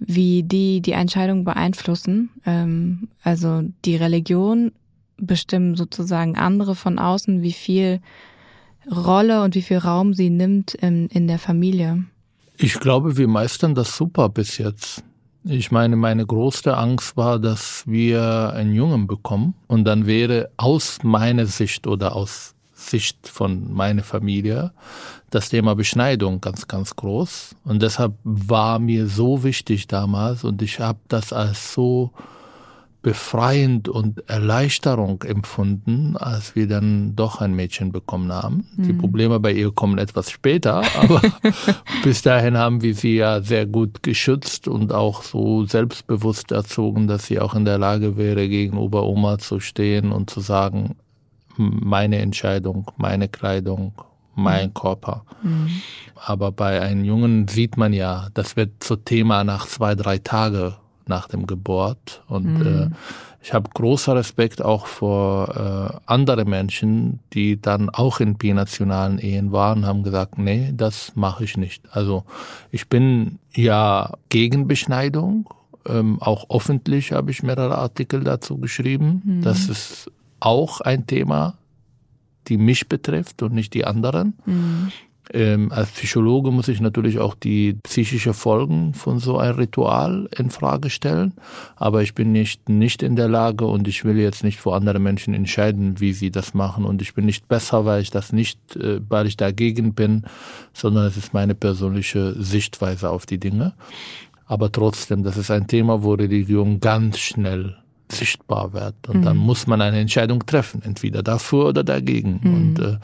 wie 0.00 0.42
die 0.42 0.80
die 0.80 0.92
Entscheidung 0.92 1.44
beeinflussen. 1.44 2.30
Ähm, 2.44 3.08
also 3.22 3.62
die 3.84 3.96
Religion 3.96 4.72
bestimmen 5.18 5.76
sozusagen 5.76 6.36
andere 6.36 6.74
von 6.74 6.98
außen, 6.98 7.42
wie 7.42 7.52
viel 7.52 8.00
Rolle 8.90 9.42
und 9.42 9.54
wie 9.54 9.62
viel 9.62 9.78
Raum 9.78 10.14
sie 10.14 10.30
nimmt 10.30 10.74
in, 10.74 11.06
in 11.08 11.28
der 11.28 11.38
Familie. 11.38 12.04
Ich 12.56 12.80
glaube, 12.80 13.16
wir 13.16 13.28
meistern 13.28 13.74
das 13.74 13.96
super 13.96 14.28
bis 14.28 14.58
jetzt. 14.58 15.04
Ich 15.44 15.70
meine, 15.70 15.96
meine 15.96 16.26
größte 16.26 16.76
Angst 16.76 17.16
war, 17.16 17.38
dass 17.38 17.84
wir 17.86 18.52
einen 18.54 18.74
Jungen 18.74 19.06
bekommen 19.06 19.54
und 19.68 19.84
dann 19.84 20.06
wäre 20.06 20.50
aus 20.58 20.98
meiner 21.02 21.46
Sicht 21.46 21.86
oder 21.86 22.14
aus 22.14 22.54
Sicht 22.80 23.28
von 23.28 23.72
meiner 23.72 24.02
Familie 24.02 24.72
das 25.30 25.48
Thema 25.48 25.74
Beschneidung 25.74 26.40
ganz, 26.40 26.66
ganz 26.66 26.96
groß. 26.96 27.54
Und 27.64 27.82
deshalb 27.82 28.14
war 28.24 28.78
mir 28.78 29.06
so 29.06 29.44
wichtig 29.44 29.86
damals 29.86 30.44
und 30.44 30.62
ich 30.62 30.80
habe 30.80 30.98
das 31.08 31.32
als 31.32 31.72
so 31.72 32.10
befreiend 33.02 33.88
und 33.88 34.28
Erleichterung 34.28 35.22
empfunden, 35.22 36.16
als 36.18 36.54
wir 36.54 36.68
dann 36.68 37.16
doch 37.16 37.40
ein 37.40 37.54
Mädchen 37.54 37.92
bekommen 37.92 38.30
haben. 38.30 38.66
Mhm. 38.76 38.82
Die 38.82 38.92
Probleme 38.92 39.40
bei 39.40 39.52
ihr 39.52 39.72
kommen 39.72 39.96
etwas 39.96 40.30
später, 40.30 40.82
aber 41.00 41.22
bis 42.04 42.20
dahin 42.20 42.58
haben 42.58 42.82
wir 42.82 42.94
sie 42.94 43.16
ja 43.16 43.40
sehr 43.40 43.64
gut 43.64 44.02
geschützt 44.02 44.68
und 44.68 44.92
auch 44.92 45.22
so 45.22 45.64
selbstbewusst 45.64 46.52
erzogen, 46.52 47.06
dass 47.06 47.26
sie 47.26 47.40
auch 47.40 47.54
in 47.54 47.64
der 47.64 47.78
Lage 47.78 48.18
wäre, 48.18 48.48
gegenüber 48.48 49.04
Oma 49.04 49.38
zu 49.38 49.60
stehen 49.60 50.12
und 50.12 50.28
zu 50.28 50.40
sagen, 50.40 50.96
meine 51.60 52.18
Entscheidung, 52.18 52.90
meine 52.96 53.28
Kleidung, 53.28 53.92
mein 54.34 54.68
mhm. 54.68 54.74
Körper. 54.74 55.24
Mhm. 55.42 55.68
Aber 56.16 56.52
bei 56.52 56.80
einem 56.80 57.04
Jungen 57.04 57.48
sieht 57.48 57.76
man 57.76 57.92
ja, 57.92 58.28
das 58.34 58.56
wird 58.56 58.82
zu 58.82 58.96
Thema 58.96 59.44
nach 59.44 59.66
zwei, 59.66 59.94
drei 59.94 60.18
Tagen 60.18 60.74
nach 61.06 61.28
dem 61.28 61.46
Geburt. 61.46 62.22
Und 62.28 62.60
mhm. 62.60 62.66
äh, 62.66 62.90
ich 63.42 63.54
habe 63.54 63.70
großer 63.72 64.16
Respekt 64.16 64.62
auch 64.62 64.86
vor 64.86 65.48
äh, 65.56 66.00
andere 66.06 66.44
Menschen, 66.44 67.20
die 67.32 67.60
dann 67.60 67.90
auch 67.90 68.20
in 68.20 68.36
binationalen 68.36 69.18
Ehen 69.18 69.52
waren, 69.52 69.86
haben 69.86 70.02
gesagt, 70.02 70.38
nee, 70.38 70.72
das 70.74 71.12
mache 71.14 71.44
ich 71.44 71.56
nicht. 71.56 71.84
Also 71.90 72.24
ich 72.70 72.88
bin 72.88 73.38
ja 73.54 74.12
gegen 74.28 74.68
Beschneidung. 74.68 75.48
Ähm, 75.86 76.20
auch 76.20 76.50
öffentlich 76.50 77.12
habe 77.12 77.30
ich 77.30 77.42
mehrere 77.42 77.78
Artikel 77.78 78.22
dazu 78.22 78.58
geschrieben. 78.58 79.22
Mhm. 79.24 79.42
Das 79.42 79.68
ist 79.70 80.10
auch 80.40 80.80
ein 80.80 81.06
Thema, 81.06 81.54
die 82.48 82.56
mich 82.56 82.88
betrifft 82.88 83.42
und 83.42 83.54
nicht 83.54 83.74
die 83.74 83.84
anderen. 83.84 84.34
Mhm. 84.46 84.92
Ähm, 85.32 85.70
als 85.70 85.90
Psychologe 85.92 86.50
muss 86.50 86.66
ich 86.66 86.80
natürlich 86.80 87.20
auch 87.20 87.34
die 87.34 87.74
psychische 87.84 88.34
Folgen 88.34 88.94
von 88.94 89.20
so 89.20 89.38
einem 89.38 89.58
Ritual 89.58 90.28
in 90.36 90.50
Frage 90.50 90.90
stellen. 90.90 91.34
Aber 91.76 92.02
ich 92.02 92.14
bin 92.14 92.32
nicht, 92.32 92.68
nicht 92.68 93.02
in 93.02 93.14
der 93.14 93.28
Lage 93.28 93.64
und 93.66 93.86
ich 93.86 94.04
will 94.04 94.18
jetzt 94.18 94.42
nicht 94.42 94.58
vor 94.58 94.74
anderen 94.74 95.02
Menschen 95.02 95.32
entscheiden, 95.32 96.00
wie 96.00 96.12
sie 96.14 96.32
das 96.32 96.52
machen. 96.52 96.84
Und 96.84 97.00
ich 97.00 97.14
bin 97.14 97.26
nicht 97.26 97.46
besser, 97.46 97.84
weil 97.84 98.02
ich 98.02 98.10
das 98.10 98.32
nicht, 98.32 98.74
äh, 98.74 99.00
weil 99.08 99.26
ich 99.28 99.36
dagegen 99.36 99.94
bin, 99.94 100.24
sondern 100.72 101.06
es 101.06 101.16
ist 101.16 101.32
meine 101.32 101.54
persönliche 101.54 102.34
Sichtweise 102.42 103.10
auf 103.10 103.24
die 103.24 103.38
Dinge. 103.38 103.74
Aber 104.46 104.72
trotzdem, 104.72 105.22
das 105.22 105.36
ist 105.36 105.52
ein 105.52 105.68
Thema, 105.68 106.02
wo 106.02 106.14
Religion 106.14 106.80
ganz 106.80 107.18
schnell 107.18 107.76
sichtbar 108.12 108.72
wird. 108.72 109.08
Und 109.08 109.20
mhm. 109.20 109.24
dann 109.24 109.36
muss 109.36 109.66
man 109.66 109.80
eine 109.80 109.98
Entscheidung 109.98 110.44
treffen, 110.46 110.82
entweder 110.82 111.22
dafür 111.22 111.66
oder 111.66 111.84
dagegen. 111.84 112.40
Mhm. 112.42 112.54
Und 112.54 112.78
äh, 112.78 112.98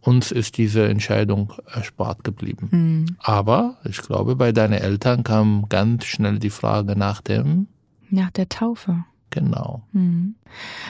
uns 0.00 0.30
ist 0.30 0.56
diese 0.56 0.88
Entscheidung 0.88 1.52
erspart 1.66 2.24
geblieben. 2.24 2.68
Mhm. 2.70 3.16
Aber 3.18 3.78
ich 3.84 4.00
glaube, 4.02 4.36
bei 4.36 4.52
deinen 4.52 4.74
Eltern 4.74 5.24
kam 5.24 5.66
ganz 5.68 6.04
schnell 6.04 6.38
die 6.38 6.50
Frage 6.50 6.96
nach 6.96 7.20
dem. 7.20 7.66
Nach 8.10 8.30
der 8.30 8.48
Taufe. 8.48 9.04
Genau. 9.30 9.82
Mhm. 9.92 10.36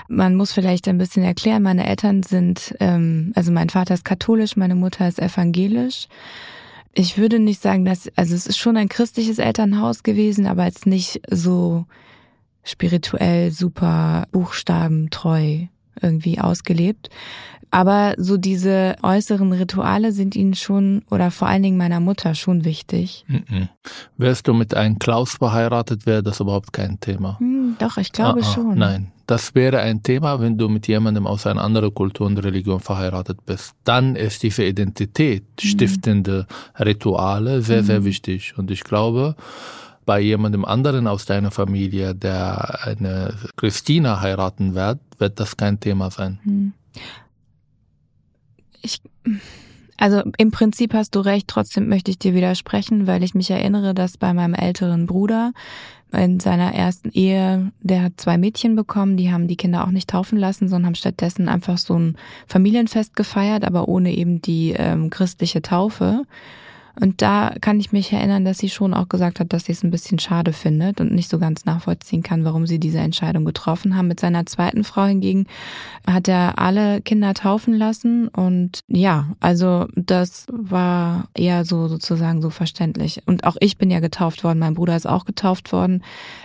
Man 0.09 0.35
muss 0.35 0.53
vielleicht 0.53 0.87
ein 0.87 0.99
bisschen 0.99 1.25
erklären, 1.25 1.63
meine 1.63 1.87
Eltern 1.87 2.23
sind, 2.23 2.75
ähm, 2.79 3.33
also 3.35 3.51
mein 3.51 3.71
Vater 3.71 3.95
ist 3.95 4.05
katholisch, 4.05 4.57
meine 4.57 4.75
Mutter 4.75 5.09
ist 5.09 5.19
evangelisch. 5.19 6.09
Ich 6.93 7.19
würde 7.19 7.39
nicht 7.39 7.61
sagen, 7.61 7.85
dass, 7.85 8.11
also 8.17 8.35
es 8.35 8.47
ist 8.47 8.59
schon 8.59 8.77
ein 8.77 8.89
christliches 8.89 9.39
Elternhaus 9.39 10.03
gewesen, 10.03 10.47
aber 10.47 10.65
jetzt 10.65 10.87
nicht 10.87 11.23
so 11.31 11.87
spirituell 12.67 13.51
super 13.51 14.27
buchstabentreu 14.33 15.67
irgendwie 16.03 16.39
ausgelebt. 16.41 17.09
Aber 17.71 18.15
so 18.17 18.37
diese 18.37 18.97
äußeren 19.03 19.53
Rituale 19.53 20.13
sind 20.13 20.37
ihnen 20.37 20.55
schon 20.55 21.03
oder 21.11 21.31
vor 21.31 21.49
allen 21.49 21.63
Dingen 21.63 21.77
meiner 21.77 22.01
Mutter 22.01 22.35
schon 22.35 22.65
wichtig. 22.65 23.25
Mhm. 23.29 23.69
Wärst 24.17 24.47
du 24.49 24.55
mit 24.55 24.75
einem 24.75 24.99
Klaus 24.99 25.33
verheiratet, 25.33 26.07
wäre 26.07 26.23
das 26.23 26.41
überhaupt 26.41 26.73
kein 26.73 27.01
Thema. 27.01 27.39
Hm, 27.39 27.77
doch, 27.79 27.97
ich 27.97 28.13
glaube 28.13 28.41
ah, 28.43 28.47
ah, 28.47 28.55
schon. 28.55 28.79
Nein, 28.79 29.13
das 29.27 29.55
wäre 29.55 29.81
ein 29.81 30.03
Thema, 30.03 30.41
wenn 30.41 30.57
du 30.57 30.69
mit 30.69 30.87
jemandem 30.87 31.27
aus 31.27 31.47
einer 31.47 31.63
anderen 31.63 31.93
Kultur 31.93 32.27
und 32.27 32.39
Religion 32.39 32.79
verheiratet 32.79 33.45
bist. 33.45 33.75
Dann 33.85 34.15
ist 34.15 34.43
diese 34.43 34.65
Identität 34.65 35.45
hm. 35.61 35.69
stiftende 35.69 36.47
Rituale 36.79 37.63
sehr, 37.63 37.83
sehr 37.83 37.99
hm. 37.99 38.05
wichtig. 38.05 38.55
Und 38.57 38.71
ich 38.71 38.85
glaube, 38.85 39.35
bei 40.07 40.21
jemandem 40.21 40.65
anderen 40.65 41.07
aus 41.07 41.27
deiner 41.27 41.51
Familie, 41.51 42.15
der 42.15 42.87
eine 42.87 43.35
Christina 43.57 44.21
heiraten 44.21 44.75
wird, 44.75 45.01
wird 45.19 45.39
das 45.41 45.57
kein 45.57 45.81
Thema 45.81 46.11
sein. 46.11 46.39
Hm. 46.45 46.73
Ich, 48.81 49.03
also 49.99 50.23
im 50.39 50.51
Prinzip 50.53 50.95
hast 50.95 51.15
du 51.15 51.21
recht, 51.21 51.49
trotzdem 51.49 51.89
möchte 51.89 52.13
ich 52.13 52.19
dir 52.19 52.35
widersprechen, 52.35 53.07
weil 53.07 53.23
ich 53.25 53.35
mich 53.35 53.51
erinnere, 53.51 53.95
dass 53.95 54.17
bei 54.17 54.33
meinem 54.33 54.55
älteren 54.55 55.07
Bruder 55.07 55.53
in 56.13 56.39
seiner 56.39 56.73
ersten 56.73 57.11
Ehe, 57.11 57.73
der 57.81 58.03
hat 58.05 58.13
zwei 58.17 58.39
Mädchen 58.39 58.77
bekommen, 58.77 59.17
die 59.17 59.33
haben 59.33 59.49
die 59.49 59.57
Kinder 59.57 59.85
auch 59.85 59.91
nicht 59.91 60.09
taufen 60.09 60.39
lassen, 60.39 60.69
sondern 60.69 60.87
haben 60.87 60.95
stattdessen 60.95 61.49
einfach 61.49 61.79
so 61.79 61.99
ein 61.99 62.17
Familienfest 62.47 63.17
gefeiert, 63.17 63.65
aber 63.65 63.89
ohne 63.89 64.15
eben 64.15 64.41
die 64.41 64.71
ähm, 64.71 65.11
christliche 65.11 65.63
Taufe. 65.63 66.23
Und 66.99 67.21
da 67.21 67.55
kann 67.61 67.79
ich 67.79 67.93
mich 67.93 68.13
erinnern, 68.13 68.45
dass 68.45 68.59
sie 68.59 68.71
schon 68.71 68.95
auch 68.95 69.09
gesagt 69.09 69.39
hat, 69.39 69.53
dass 69.53 69.67
sie 69.67 69.73
es 69.73 69.83
ein 69.83 69.91
bisschen 69.91 70.19
schade 70.19 70.53
findet 70.53 71.01
und 71.01 71.13
nicht 71.13 71.29
so 71.29 71.39
ganz 71.39 71.67
nachvollziehen 71.67 72.23
kann, 72.23 72.45
warum 72.45 72.67
sie 72.67 72.79
diese 72.79 72.99
Entscheidung 72.99 73.45
getroffen 73.45 73.97
haben. 73.97 74.09
Mit 74.09 74.21
seiner 74.21 74.47
zweiten 74.47 74.83
Frau 74.83 75.05
hingegen 75.05 75.47
hat 76.07 76.27
er 76.29 76.59
alle 76.59 77.03
Kinder 77.03 77.35
taufen 77.35 77.75
lassen 77.75 78.29
und 78.29 78.81
ja, 78.89 79.35
also 79.41 79.87
das 79.95 80.47
war 80.51 81.29
eher 81.35 81.65
so 81.65 81.89
sozusagen 81.89 82.41
so 82.41 82.51
verständlich. 82.51 83.23
Und 83.27 83.45
auch 83.45 83.57
ich 83.61 83.77
bin 83.77 83.91
ja 83.91 84.01
getauft 84.01 84.43
worden, 84.43 84.59
mein 84.59 84.75
Bruder 84.75 84.97
ist 84.97 85.09
auch 85.09 85.27
getauft 85.27 85.73
worden. 85.73 86.03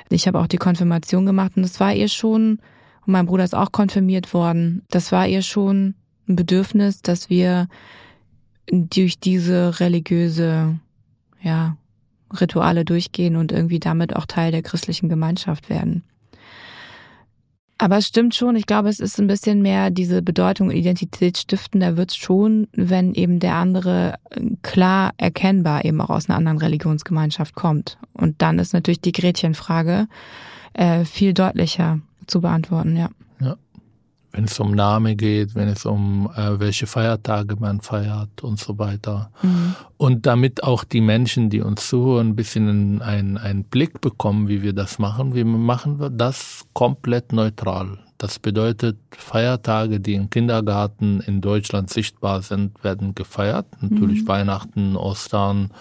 Ich 0.10 0.27
habe 0.27 0.39
auch 0.39 0.48
die 0.48 0.58
Konfirmation 0.58 1.25
gemacht 1.25 1.53
und 1.55 1.63
es 1.63 1.79
war 1.79 1.93
ihr 1.93 2.10
schon, 2.10 2.60
und 3.05 3.13
mein 3.13 3.25
Bruder 3.25 3.46
ist 3.46 3.55
auch 3.55 3.72
konfirmiert 3.72 4.34
worden, 4.34 4.84
das 4.89 5.12
war 5.12 5.27
ihr 5.27 5.41
schon 5.41 5.96
ein 6.27 6.36
Bedürfnis, 6.36 7.01
dass 7.01 7.29
wir 7.29 7.67
durch 8.71 9.19
diese 9.19 9.79
religiöse, 9.79 10.79
ja, 11.41 11.75
Rituale 12.39 12.85
durchgehen 12.85 13.35
und 13.35 13.51
irgendwie 13.51 13.79
damit 13.79 14.15
auch 14.15 14.25
Teil 14.25 14.51
der 14.51 14.61
christlichen 14.61 15.09
Gemeinschaft 15.09 15.69
werden. 15.69 16.03
Aber 17.77 17.97
es 17.97 18.05
stimmt 18.05 18.35
schon, 18.35 18.55
ich 18.55 18.67
glaube, 18.67 18.89
es 18.89 18.99
ist 18.99 19.19
ein 19.19 19.25
bisschen 19.25 19.63
mehr 19.63 19.89
diese 19.89 20.21
Bedeutung 20.21 20.69
Identität 20.69 21.39
stiften, 21.39 21.81
da 21.81 21.97
wird 21.97 22.11
es 22.11 22.15
schon, 22.15 22.67
wenn 22.73 23.15
eben 23.15 23.39
der 23.39 23.55
andere 23.55 24.19
klar 24.61 25.13
erkennbar 25.17 25.83
eben 25.83 25.99
auch 25.99 26.11
aus 26.11 26.29
einer 26.29 26.37
anderen 26.37 26.59
Religionsgemeinschaft 26.59 27.55
kommt. 27.55 27.97
Und 28.13 28.41
dann 28.43 28.59
ist 28.59 28.73
natürlich 28.73 29.01
die 29.01 29.11
Gretchenfrage 29.11 30.07
äh, 30.73 31.05
viel 31.05 31.33
deutlicher 31.33 31.99
zu 32.27 32.39
beantworten, 32.39 32.95
ja. 32.95 33.09
Wenn 34.31 34.45
es 34.45 34.59
um 34.59 34.71
Name 34.71 35.15
geht, 35.15 35.55
wenn 35.55 35.67
es 35.67 35.85
um 35.85 36.29
äh, 36.35 36.59
welche 36.59 36.88
Feiertage 36.88 37.57
man 37.57 37.81
feiert 37.81 38.43
und 38.43 38.59
so 38.59 38.79
weiter. 38.79 39.31
Mhm. 39.41 39.75
Und 39.97 40.25
damit 40.25 40.63
auch 40.63 40.83
die 40.83 41.01
Menschen, 41.01 41.50
die 41.50 41.61
uns 41.61 41.89
zuhören, 41.89 42.29
ein 42.29 42.35
bisschen 42.35 43.01
einen, 43.01 43.38
einen 43.38 43.63
Blick 43.65 44.00
bekommen, 44.01 44.47
wie 44.47 44.61
wir 44.61 44.73
das 44.73 45.00
machen. 45.00 45.35
Wie 45.35 45.43
machen 45.43 46.00
wir 46.00 46.09
das 46.09 46.65
komplett 46.73 47.33
neutral? 47.33 48.00
Das 48.21 48.37
bedeutet, 48.37 48.99
Feiertage, 49.09 49.99
die 49.99 50.13
im 50.13 50.29
Kindergarten 50.29 51.21
in 51.21 51.41
Deutschland 51.41 51.89
sichtbar 51.89 52.43
sind, 52.43 52.83
werden 52.83 53.15
gefeiert. 53.15 53.65
Natürlich 53.81 54.21
mhm. 54.21 54.27
Weihnachten, 54.27 54.95
Ostern. 54.95 55.71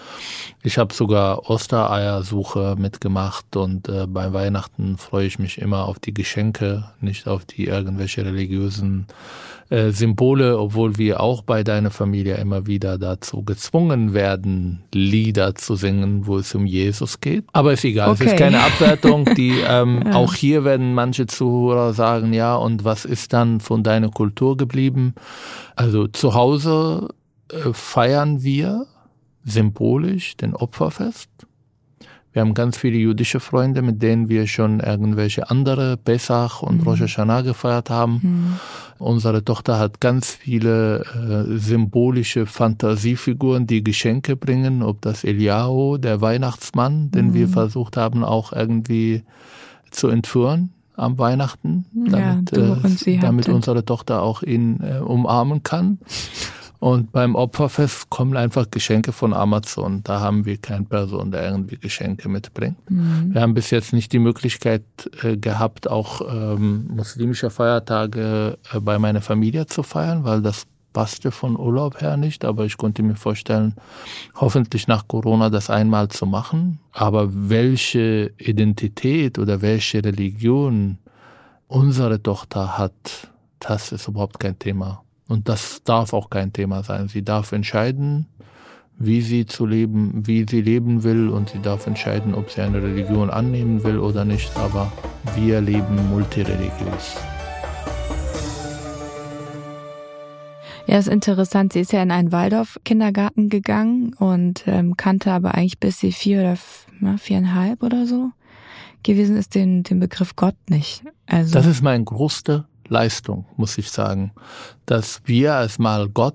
Ich 0.63 0.79
habe 0.79 0.95
sogar 0.95 1.51
Ostereiersuche 1.51 2.77
mitgemacht 2.79 3.57
und 3.57 3.91
äh, 3.91 4.07
bei 4.07 4.33
Weihnachten 4.33 4.97
freue 4.97 5.27
ich 5.27 5.39
mich 5.39 5.59
immer 5.59 5.85
auf 5.85 5.99
die 5.99 6.15
Geschenke, 6.15 6.85
nicht 7.03 7.29
auf 7.29 7.45
die 7.45 7.67
irgendwelche 7.67 8.25
religiösen 8.25 9.07
äh, 9.71 9.93
Symbole, 9.93 10.59
obwohl 10.59 10.99
wir 10.99 11.21
auch 11.21 11.43
bei 11.43 11.63
deiner 11.63 11.93
Familie 11.93 12.35
immer 12.39 12.67
wieder 12.67 12.99
dazu 12.99 13.45
gezwungen 13.45 14.15
werden, 14.15 14.83
Lieder 14.93 15.55
zu 15.55 15.77
singen, 15.77 16.27
wo 16.27 16.39
es 16.39 16.53
um 16.57 16.67
Jesus 16.67 17.21
geht. 17.21 17.45
Aber 17.53 17.73
ist 17.73 17.85
egal, 17.85 18.11
okay. 18.11 18.25
es 18.25 18.33
ist 18.33 18.39
keine 18.39 18.61
Abwertung. 18.61 19.27
Die 19.37 19.61
ähm, 19.69 20.03
ja. 20.05 20.15
auch 20.15 20.35
hier 20.35 20.65
werden 20.65 20.93
manche 20.93 21.27
Zuhörer 21.27 21.93
sagen, 21.93 22.30
ja, 22.33 22.57
und 22.57 22.85
was 22.85 23.05
ist 23.05 23.33
dann 23.33 23.61
von 23.61 23.83
deiner 23.83 24.11
Kultur 24.11 24.57
geblieben? 24.57 25.15
Also 25.77 26.07
zu 26.07 26.35
Hause 26.35 27.09
äh, 27.53 27.73
feiern 27.73 28.43
wir 28.43 28.87
symbolisch 29.45 30.37
den 30.37 30.55
Opferfest. 30.55 31.29
Wir 32.33 32.43
haben 32.43 32.55
ganz 32.55 32.79
viele 32.79 32.97
jüdische 32.97 33.41
Freunde, 33.41 33.83
mit 33.83 34.03
denen 34.03 34.29
wir 34.29 34.47
schon 34.47 34.79
irgendwelche 34.79 35.51
andere 35.51 35.97
Pesach 35.97 36.63
und 36.63 36.79
mhm. 36.79 36.83
Rosh 36.85 37.01
Hashanah 37.01 37.41
gefeiert 37.41 37.91
haben. 37.91 38.21
Mhm. 38.23 38.61
Unsere 38.99 39.45
Tochter 39.45 39.81
hat 39.81 40.01
ganz 40.01 40.31
viele 40.31 41.01
äh, 41.01 41.59
symbolische 41.59 42.47
Fantasiefiguren, 42.47 43.67
die 43.67 43.83
Geschenke 43.83 44.37
bringen, 44.37 44.83
ob 44.83 45.01
das 45.03 45.25
Eliyahu, 45.25 45.99
der 45.99 46.21
Weihnachtsmann, 46.21 47.11
den 47.11 47.29
mhm. 47.29 47.35
wir 47.35 47.49
versucht 47.49 47.97
haben 47.97 48.23
auch 48.23 48.53
irgendwie 48.53 49.25
zu 49.91 50.07
entführen 50.07 50.71
am 51.01 51.19
Weihnachten, 51.19 51.87
damit, 51.93 52.57
ja, 52.57 52.77
äh, 53.13 53.19
damit 53.19 53.49
unsere 53.49 53.85
Tochter 53.85 54.23
auch 54.23 54.43
ihn 54.43 54.81
äh, 54.83 54.99
umarmen 54.99 55.63
kann. 55.63 55.99
Und 56.81 57.13
beim 57.13 57.35
Opferfest 57.35 58.09
kommen 58.09 58.39
einfach 58.39 58.71
Geschenke 58.71 59.13
von 59.13 59.35
Amazon. 59.35 60.03
Da 60.03 60.21
haben 60.21 60.47
wir 60.47 60.57
keine 60.57 60.87
Person, 60.87 61.31
der 61.31 61.45
irgendwie 61.45 61.77
Geschenke 61.77 62.31
mitbringt. 62.31 62.79
Mhm. 62.91 63.35
Wir 63.35 63.43
haben 63.43 63.53
bis 63.53 63.71
jetzt 63.71 63.93
nicht 63.93 64.13
die 64.15 64.19
Möglichkeit 64.19 64.83
äh, 65.23 65.37
gehabt, 65.37 65.91
auch 65.91 66.23
ähm, 66.27 66.87
muslimische 66.89 67.51
Feiertage 67.51 68.57
äh, 68.73 68.81
bei 68.81 68.99
meiner 68.99 69.21
Familie 69.21 69.67
zu 69.67 69.83
feiern, 69.83 70.25
weil 70.25 70.41
das 70.41 70.67
passte 70.93 71.31
von 71.31 71.59
Urlaub 71.59 72.01
her 72.01 72.17
nicht. 72.17 72.45
Aber 72.45 72.65
ich 72.65 72.77
konnte 72.77 73.03
mir 73.03 73.17
vorstellen, 73.17 73.75
hoffentlich 74.37 74.89
nach 74.89 75.07
Corona 75.09 75.51
das 75.51 75.71
einmal 75.71 76.09
zu 76.09 76.27
machen. 76.27 76.81
Aber 76.93 77.29
welche 77.31 78.33
Identität 78.39 79.39
oder 79.39 79.63
welche 79.63 80.05
Religion 80.05 80.99
unsere 81.69 82.23
Tochter 82.23 82.79
hat, 82.79 83.31
das 83.61 83.93
ist 83.93 84.09
überhaupt 84.09 84.41
kein 84.41 84.59
Thema. 84.59 85.03
Und 85.29 85.49
das 85.49 85.83
darf 85.85 86.13
auch 86.13 86.29
kein 86.29 86.53
Thema 86.53 86.83
sein. 86.83 87.07
Sie 87.09 87.23
darf 87.23 87.53
entscheiden, 87.53 88.27
wie 88.99 89.23
sie 89.23 89.47
zu 89.47 89.65
leben, 89.65 90.27
wie 90.27 90.45
sie 90.49 90.61
leben 90.61 91.05
will 91.05 91.29
und 91.29 91.51
sie 91.51 91.61
darf 91.63 91.87
entscheiden, 91.87 92.35
ob 92.35 92.51
sie 92.51 92.61
eine 92.61 92.83
Religion 92.83 93.31
annehmen 93.31 93.83
will 93.85 93.99
oder 93.99 94.25
nicht. 94.25 94.55
Aber 94.57 94.93
wir 95.37 95.61
leben 95.61 96.11
multireligiös. 96.11 97.17
Ja, 100.91 100.99
ist 100.99 101.07
interessant. 101.07 101.73
Sie 101.73 101.79
ist 101.79 101.93
ja 101.93 102.03
in 102.03 102.11
einen 102.11 102.33
Waldorf-Kindergarten 102.33 103.49
gegangen 103.49 104.13
und 104.15 104.65
ähm, 104.67 104.97
kannte 104.97 105.31
aber 105.31 105.55
eigentlich 105.55 105.79
bis 105.79 106.01
sie 106.01 106.11
vier 106.11 106.41
oder 106.41 106.59
na, 106.99 107.17
viereinhalb 107.17 107.85
oder 107.85 108.07
so 108.09 108.31
gewesen 109.05 109.37
ist 109.37 109.55
den, 109.55 109.85
den 109.85 110.01
Begriff 110.01 110.35
Gott 110.35 110.57
nicht. 110.69 111.05
Also 111.27 111.53
das 111.53 111.67
ist 111.67 111.81
mein 111.81 112.05
größter 112.05 112.67
Leistung, 112.89 113.47
muss 113.57 113.79
ich 113.79 113.89
sagen, 113.89 114.33
dass 114.85 115.23
wir 115.27 115.55
als 115.55 115.79
mal 115.79 116.09
Gott 116.09 116.35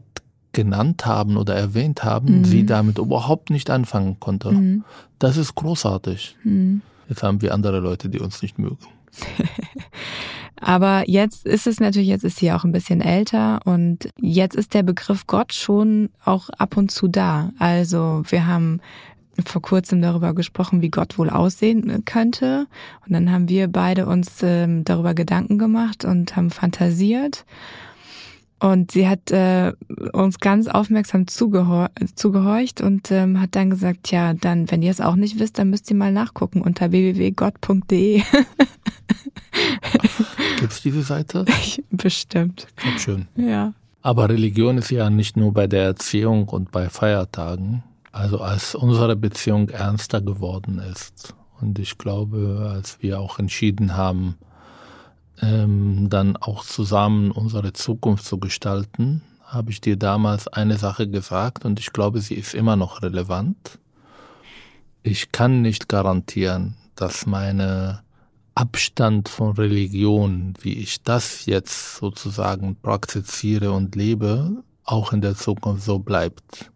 genannt 0.54 1.06
haben 1.06 1.36
oder 1.36 1.54
erwähnt 1.54 2.06
haben, 2.06 2.40
mhm. 2.40 2.46
sie 2.46 2.66
damit 2.66 2.98
überhaupt 2.98 3.50
nicht 3.50 3.70
anfangen 3.70 4.22
konnte. 4.22 4.54
Mhm. 4.54 4.86
Das 5.20 5.36
ist 5.36 5.56
großartig. 5.56 6.38
Mhm. 6.46 6.82
Jetzt 7.10 7.24
haben 7.24 7.42
wir 7.42 7.54
andere 7.54 7.82
Leute, 7.82 8.08
die 8.08 8.20
uns 8.20 8.42
nicht 8.42 8.58
mögen. 8.58 8.78
Aber 10.60 11.04
jetzt 11.08 11.46
ist 11.46 11.68
es 11.68 11.80
natürlich, 11.80 12.08
jetzt 12.08 12.24
ist 12.24 12.38
sie 12.38 12.52
auch 12.52 12.64
ein 12.64 12.72
bisschen 12.72 13.02
älter 13.02 13.60
und 13.66 14.10
jetzt 14.20 14.56
ist 14.56 14.74
der 14.74 14.84
Begriff 14.84 15.28
Gott 15.28 15.54
schon 15.54 16.10
auch 16.24 16.50
ab 16.50 16.78
und 16.78 16.92
zu 16.92 17.08
da. 17.08 17.52
Also 17.60 18.24
wir 18.30 18.48
haben 18.48 18.80
vor 19.44 19.62
kurzem 19.62 20.02
darüber 20.02 20.34
gesprochen, 20.34 20.82
wie 20.82 20.90
Gott 20.90 21.18
wohl 21.18 21.30
aussehen 21.30 22.06
könnte. 22.06 22.68
Und 23.06 23.14
dann 23.14 23.32
haben 23.32 23.50
wir 23.50 23.68
beide 23.68 24.06
uns 24.06 24.42
ähm, 24.44 24.86
darüber 24.86 25.14
Gedanken 25.14 25.58
gemacht 25.58 26.06
und 26.06 26.36
haben 26.36 26.52
fantasiert. 26.52 27.46
Und 28.60 28.92
sie 28.92 29.08
hat 29.08 29.32
äh, 29.32 29.74
uns 30.14 30.40
ganz 30.40 30.68
aufmerksam 30.68 31.28
zugehor 31.28 31.90
zugehorcht 32.16 32.82
und 32.82 33.12
ähm, 33.12 33.42
hat 33.42 33.56
dann 33.56 33.70
gesagt, 33.70 34.12
ja, 34.12 34.34
dann, 34.34 34.72
wenn 34.72 34.82
ihr 34.82 34.92
es 34.92 35.02
auch 35.02 35.16
nicht 35.16 35.40
wisst, 35.40 35.60
dann 35.60 35.70
müsst 35.70 35.90
ihr 35.90 35.98
mal 35.98 36.12
nachgucken 36.12 36.62
unter 36.62 36.92
www.gott.de. 36.92 38.24
Gibt's 40.60 40.82
diese 40.82 41.04
Seite? 41.04 41.46
Bestimmt. 41.92 42.68
Ganz 42.78 43.02
schön. 43.02 43.28
Ja. 43.36 43.74
Aber 44.02 44.30
Religion 44.30 44.78
ist 44.78 44.92
ja 44.92 45.10
nicht 45.10 45.36
nur 45.36 45.54
bei 45.54 45.68
der 45.68 45.84
Erziehung 45.84 46.48
und 46.48 46.72
bei 46.72 46.90
Feiertagen, 46.90 47.84
also 48.12 48.40
als 48.40 48.74
unsere 48.74 49.16
Beziehung 49.16 49.70
ernster 49.70 50.22
geworden 50.22 50.80
ist 50.80 51.36
und 51.60 51.80
ich 51.80 51.98
glaube, 51.98 52.72
als 52.74 53.02
wir 53.02 53.20
auch 53.20 53.40
entschieden 53.40 53.96
haben, 53.96 54.36
ähm, 55.42 56.08
dann 56.10 56.38
auch 56.38 56.64
zusammen 56.64 57.32
unsere 57.32 57.74
Zukunft 57.74 58.26
zu 58.26 58.40
gestalten, 58.40 59.22
habe 59.44 59.72
ich 59.72 59.82
dir 59.82 59.98
damals 59.98 60.48
eine 60.48 60.78
Sache 60.78 61.08
gesagt 61.08 61.66
und 61.66 61.80
ich 61.80 61.94
glaube, 61.94 62.22
sie 62.22 62.36
ist 62.36 62.54
immer 62.54 62.76
noch 62.76 63.02
relevant. 63.02 63.80
Ich 65.04 65.32
kann 65.32 65.62
nicht 65.62 65.88
garantieren, 65.88 66.76
dass 66.96 67.26
meine 67.26 68.02
Abstand 68.56 69.30
von 69.30 69.52
Religion, 69.52 70.54
wie 70.62 70.74
ich 70.74 71.04
das 71.04 71.46
jetzt 71.46 71.98
sozusagen 71.98 72.78
praktiziere 72.82 73.72
und 73.72 73.96
lebe, 73.96 74.64
auch 74.86 75.12
in 75.14 75.22
der 75.22 75.36
Zukunft 75.36 75.84
so 75.84 76.00
bleibt. 76.00 76.72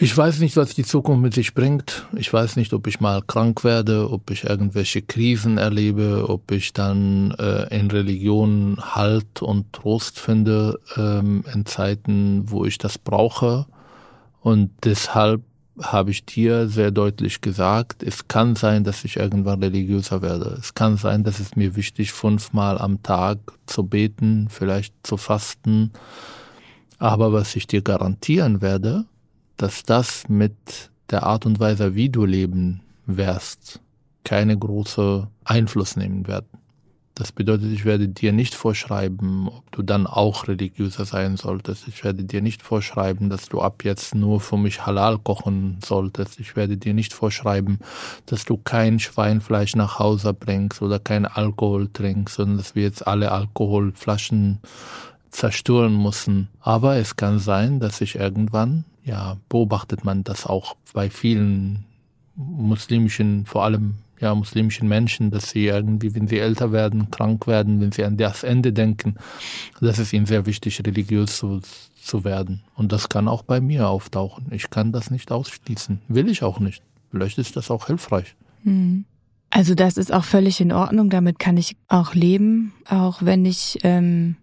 Ich 0.00 0.16
weiß 0.16 0.38
nicht, 0.38 0.56
was 0.56 0.76
die 0.76 0.84
Zukunft 0.84 1.22
mit 1.22 1.34
sich 1.34 1.54
bringt. 1.54 2.06
Ich 2.16 2.32
weiß 2.32 2.54
nicht, 2.54 2.72
ob 2.72 2.86
ich 2.86 3.00
mal 3.00 3.20
krank 3.20 3.64
werde, 3.64 4.08
ob 4.12 4.30
ich 4.30 4.44
irgendwelche 4.44 5.02
Krisen 5.02 5.58
erlebe, 5.58 6.26
ob 6.28 6.52
ich 6.52 6.72
dann 6.72 7.32
äh, 7.32 7.76
in 7.76 7.90
Religion 7.90 8.78
Halt 8.80 9.42
und 9.42 9.72
Trost 9.72 10.20
finde 10.20 10.78
ähm, 10.96 11.42
in 11.52 11.66
Zeiten, 11.66 12.44
wo 12.48 12.64
ich 12.64 12.78
das 12.78 12.96
brauche. 12.96 13.66
Und 14.40 14.70
deshalb 14.84 15.42
habe 15.82 16.12
ich 16.12 16.24
dir 16.24 16.68
sehr 16.68 16.92
deutlich 16.92 17.40
gesagt, 17.40 18.04
es 18.04 18.28
kann 18.28 18.54
sein, 18.54 18.84
dass 18.84 19.04
ich 19.04 19.16
irgendwann 19.16 19.64
religiöser 19.64 20.22
werde. 20.22 20.56
Es 20.60 20.74
kann 20.74 20.96
sein, 20.96 21.24
dass 21.24 21.40
es 21.40 21.56
mir 21.56 21.74
wichtig, 21.74 22.12
fünfmal 22.12 22.78
am 22.78 23.02
Tag 23.02 23.38
zu 23.66 23.82
beten, 23.82 24.46
vielleicht 24.48 24.94
zu 25.02 25.16
fasten. 25.16 25.90
Aber 26.98 27.32
was 27.32 27.56
ich 27.56 27.66
dir 27.66 27.82
garantieren 27.82 28.60
werde, 28.60 29.04
dass 29.58 29.82
das 29.82 30.28
mit 30.28 30.90
der 31.10 31.24
Art 31.24 31.44
und 31.44 31.60
Weise, 31.60 31.94
wie 31.94 32.08
du 32.08 32.24
leben 32.24 32.80
wirst, 33.06 33.80
keine 34.24 34.56
große 34.56 35.28
Einfluss 35.44 35.96
nehmen 35.96 36.26
wird. 36.26 36.44
Das 37.18 37.32
bedeutet, 37.32 37.72
ich 37.72 37.84
werde 37.84 38.06
dir 38.06 38.32
nicht 38.32 38.54
vorschreiben, 38.54 39.48
ob 39.48 39.72
du 39.72 39.82
dann 39.82 40.06
auch 40.06 40.46
religiöser 40.46 41.04
sein 41.04 41.36
solltest. 41.36 41.88
Ich 41.88 42.04
werde 42.04 42.22
dir 42.22 42.40
nicht 42.40 42.62
vorschreiben, 42.62 43.28
dass 43.28 43.48
du 43.48 43.60
ab 43.60 43.82
jetzt 43.82 44.14
nur 44.14 44.40
für 44.40 44.56
mich 44.56 44.86
halal 44.86 45.18
kochen 45.18 45.78
solltest. 45.84 46.38
Ich 46.38 46.54
werde 46.54 46.76
dir 46.76 46.94
nicht 46.94 47.12
vorschreiben, 47.12 47.80
dass 48.26 48.44
du 48.44 48.56
kein 48.56 49.00
Schweinfleisch 49.00 49.74
nach 49.74 49.98
Hause 49.98 50.32
bringst 50.32 50.80
oder 50.80 51.00
kein 51.00 51.26
Alkohol 51.26 51.88
trinkst, 51.92 52.36
sondern 52.36 52.58
dass 52.58 52.76
wir 52.76 52.84
jetzt 52.84 53.04
alle 53.04 53.32
Alkoholflaschen 53.32 54.60
zerstören 55.30 56.00
müssen. 56.00 56.48
Aber 56.60 56.96
es 56.96 57.16
kann 57.16 57.40
sein, 57.40 57.80
dass 57.80 58.00
ich 58.00 58.14
irgendwann 58.14 58.84
ja, 59.08 59.38
beobachtet 59.48 60.04
man 60.04 60.22
das 60.22 60.46
auch 60.46 60.76
bei 60.92 61.10
vielen 61.10 61.84
muslimischen, 62.36 63.46
vor 63.46 63.64
allem 63.64 63.94
ja, 64.20 64.34
muslimischen 64.34 64.88
Menschen, 64.88 65.30
dass 65.30 65.50
sie 65.50 65.66
irgendwie, 65.66 66.14
wenn 66.14 66.28
sie 66.28 66.38
älter 66.38 66.72
werden, 66.72 67.10
krank 67.10 67.46
werden, 67.46 67.80
wenn 67.80 67.92
sie 67.92 68.04
an 68.04 68.16
das 68.16 68.42
Ende 68.42 68.72
denken, 68.72 69.16
das 69.80 69.98
ist 69.98 70.12
ihnen 70.12 70.26
sehr 70.26 70.44
wichtig, 70.46 70.80
religiös 70.84 71.38
zu, 71.38 71.60
zu 72.00 72.24
werden. 72.24 72.62
Und 72.74 72.92
das 72.92 73.08
kann 73.08 73.28
auch 73.28 73.42
bei 73.42 73.60
mir 73.60 73.88
auftauchen. 73.88 74.46
Ich 74.50 74.70
kann 74.70 74.92
das 74.92 75.10
nicht 75.10 75.32
ausschließen. 75.32 76.00
Will 76.08 76.28
ich 76.28 76.42
auch 76.42 76.60
nicht. 76.60 76.82
Vielleicht 77.10 77.38
ist 77.38 77.56
das 77.56 77.70
auch 77.70 77.86
hilfreich. 77.86 78.34
Hm. 78.64 79.04
Also 79.50 79.74
das 79.74 79.96
ist 79.96 80.12
auch 80.12 80.24
völlig 80.24 80.60
in 80.60 80.72
Ordnung. 80.72 81.08
Damit 81.08 81.38
kann 81.38 81.56
ich 81.56 81.76
auch 81.88 82.14
leben, 82.14 82.74
auch 82.88 83.22
wenn 83.22 83.46
ich 83.46 83.78
ähm, 83.82 84.36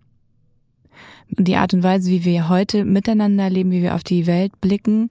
die 1.29 1.55
Art 1.55 1.73
und 1.73 1.83
Weise, 1.83 2.09
wie 2.09 2.25
wir 2.25 2.49
heute 2.49 2.85
miteinander 2.85 3.49
leben, 3.49 3.71
wie 3.71 3.81
wir 3.81 3.95
auf 3.95 4.03
die 4.03 4.27
Welt 4.27 4.59
blicken, 4.61 5.09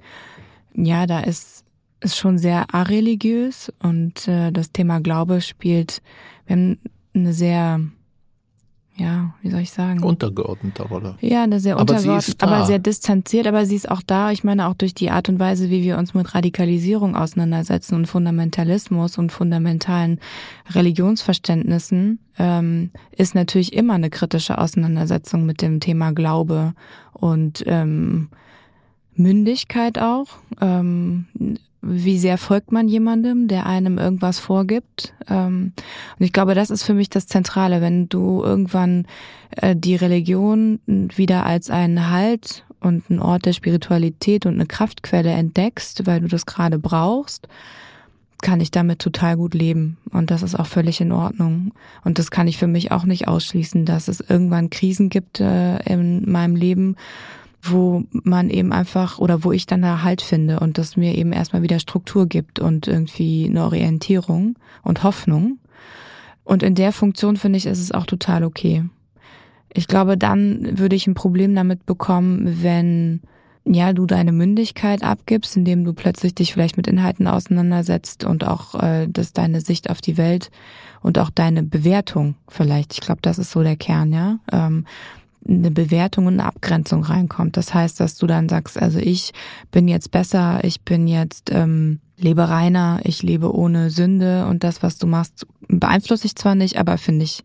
ja, 0.74 1.06
da 1.06 1.20
ist 1.20 1.64
ist 2.04 2.18
schon 2.18 2.36
sehr 2.38 2.72
areligiös 2.74 3.72
und 3.82 4.28
äh, 4.28 4.52
das 4.52 4.72
Thema 4.72 5.00
Glaube 5.00 5.40
spielt, 5.40 6.02
wir 6.46 6.56
haben 6.56 6.78
eine 7.14 7.32
sehr 7.32 7.80
ja, 8.96 9.34
wie 9.42 9.50
soll 9.50 9.60
ich 9.60 9.72
sagen? 9.72 10.04
Untergeordnete 10.04 10.84
Rolle. 10.84 11.16
Ja, 11.20 11.42
eine 11.42 11.58
sehr 11.58 11.78
untergeordnete, 11.78 12.36
aber, 12.46 12.56
aber 12.56 12.66
sehr 12.66 12.78
distanziert, 12.78 13.46
aber 13.48 13.66
sie 13.66 13.74
ist 13.74 13.90
auch 13.90 14.02
da. 14.02 14.30
Ich 14.30 14.44
meine 14.44 14.68
auch 14.68 14.74
durch 14.74 14.94
die 14.94 15.10
Art 15.10 15.28
und 15.28 15.40
Weise, 15.40 15.68
wie 15.68 15.82
wir 15.82 15.98
uns 15.98 16.14
mit 16.14 16.32
Radikalisierung 16.32 17.16
auseinandersetzen 17.16 17.96
und 17.96 18.06
Fundamentalismus 18.06 19.18
und 19.18 19.32
fundamentalen 19.32 20.20
Religionsverständnissen, 20.70 22.20
ähm, 22.38 22.90
ist 23.10 23.34
natürlich 23.34 23.72
immer 23.72 23.94
eine 23.94 24.10
kritische 24.10 24.58
Auseinandersetzung 24.58 25.44
mit 25.44 25.60
dem 25.60 25.80
Thema 25.80 26.12
Glaube 26.12 26.74
und 27.12 27.64
ähm, 27.66 28.28
Mündigkeit 29.16 29.98
auch. 29.98 30.26
Ähm, 30.60 31.26
wie 31.86 32.18
sehr 32.18 32.38
folgt 32.38 32.72
man 32.72 32.88
jemandem, 32.88 33.46
der 33.46 33.66
einem 33.66 33.98
irgendwas 33.98 34.38
vorgibt. 34.38 35.12
Ähm, 35.28 35.72
und 36.18 36.24
ich 36.24 36.32
glaube, 36.32 36.54
das 36.54 36.70
ist 36.70 36.82
für 36.82 36.94
mich 36.94 37.10
das 37.10 37.26
Zentrale, 37.26 37.80
wenn 37.80 38.08
du 38.08 38.42
irgendwann 38.42 39.06
äh, 39.56 39.76
die 39.76 39.96
Religion 39.96 40.80
wieder 40.86 41.44
als 41.44 41.70
einen 41.70 42.10
Halt 42.10 42.64
und 42.80 43.10
einen 43.10 43.20
Ort 43.20 43.44
der 43.44 43.52
Spiritualität 43.52 44.46
und 44.46 44.54
eine 44.54 44.66
Kraftquelle 44.66 45.30
entdeckst, 45.30 46.06
weil 46.06 46.20
du 46.20 46.28
das 46.28 46.46
gerade 46.46 46.78
brauchst, 46.78 47.48
kann 48.40 48.60
ich 48.60 48.70
damit 48.70 48.98
total 48.98 49.36
gut 49.36 49.54
leben. 49.54 49.96
Und 50.10 50.30
das 50.30 50.42
ist 50.42 50.54
auch 50.54 50.66
völlig 50.66 51.00
in 51.00 51.12
Ordnung. 51.12 51.72
Und 52.04 52.18
das 52.18 52.30
kann 52.30 52.46
ich 52.46 52.58
für 52.58 52.66
mich 52.66 52.92
auch 52.92 53.04
nicht 53.04 53.28
ausschließen, 53.28 53.84
dass 53.84 54.08
es 54.08 54.20
irgendwann 54.20 54.70
Krisen 54.70 55.08
gibt 55.08 55.40
äh, 55.40 55.78
in 55.84 56.30
meinem 56.30 56.56
Leben, 56.56 56.96
wo 57.64 58.04
man 58.10 58.50
eben 58.50 58.72
einfach 58.72 59.18
oder 59.18 59.44
wo 59.44 59.52
ich 59.52 59.66
dann 59.66 59.82
da 59.82 60.02
Halt 60.02 60.22
finde 60.22 60.60
und 60.60 60.78
das 60.78 60.96
mir 60.96 61.14
eben 61.14 61.32
erstmal 61.32 61.62
wieder 61.62 61.78
Struktur 61.78 62.26
gibt 62.26 62.58
und 62.58 62.86
irgendwie 62.86 63.46
eine 63.48 63.64
Orientierung 63.64 64.56
und 64.82 65.02
Hoffnung. 65.02 65.58
Und 66.44 66.62
in 66.62 66.74
der 66.74 66.92
Funktion 66.92 67.36
finde 67.36 67.56
ich, 67.56 67.66
ist 67.66 67.80
es 67.80 67.92
auch 67.92 68.06
total 68.06 68.44
okay. 68.44 68.84
Ich 69.72 69.88
glaube, 69.88 70.16
dann 70.16 70.78
würde 70.78 70.94
ich 70.94 71.06
ein 71.06 71.14
Problem 71.14 71.54
damit 71.54 71.86
bekommen, 71.86 72.62
wenn 72.62 73.20
ja, 73.66 73.94
du 73.94 74.04
deine 74.04 74.32
Mündigkeit 74.32 75.02
abgibst, 75.02 75.56
indem 75.56 75.84
du 75.84 75.94
plötzlich 75.94 76.34
dich 76.34 76.52
vielleicht 76.52 76.76
mit 76.76 76.86
Inhalten 76.86 77.26
auseinandersetzt 77.26 78.24
und 78.24 78.46
auch 78.46 78.74
äh, 78.74 79.08
dass 79.08 79.32
deine 79.32 79.62
Sicht 79.62 79.88
auf 79.88 80.02
die 80.02 80.18
Welt 80.18 80.50
und 81.00 81.18
auch 81.18 81.30
deine 81.30 81.62
Bewertung 81.62 82.34
vielleicht, 82.46 82.92
ich 82.92 83.00
glaube, 83.00 83.22
das 83.22 83.38
ist 83.38 83.50
so 83.50 83.62
der 83.62 83.76
Kern, 83.76 84.12
ja, 84.12 84.38
ähm, 84.52 84.84
eine 85.46 85.70
Bewertung 85.70 86.26
und 86.26 86.34
eine 86.34 86.46
Abgrenzung 86.46 87.02
reinkommt. 87.02 87.56
Das 87.56 87.74
heißt, 87.74 88.00
dass 88.00 88.16
du 88.16 88.26
dann 88.26 88.48
sagst, 88.48 88.80
also 88.80 88.98
ich 88.98 89.32
bin 89.70 89.88
jetzt 89.88 90.10
besser, 90.10 90.64
ich 90.64 90.80
bin 90.82 91.06
jetzt 91.06 91.50
ähm, 91.52 92.00
lebe 92.16 92.48
reiner, 92.48 93.00
ich 93.04 93.22
lebe 93.22 93.54
ohne 93.54 93.90
Sünde 93.90 94.46
und 94.46 94.64
das, 94.64 94.82
was 94.82 94.98
du 94.98 95.06
machst, 95.06 95.46
beeinflusse 95.68 96.26
ich 96.26 96.36
zwar 96.36 96.54
nicht, 96.54 96.78
aber 96.78 96.98
finde 96.98 97.24
ich 97.24 97.44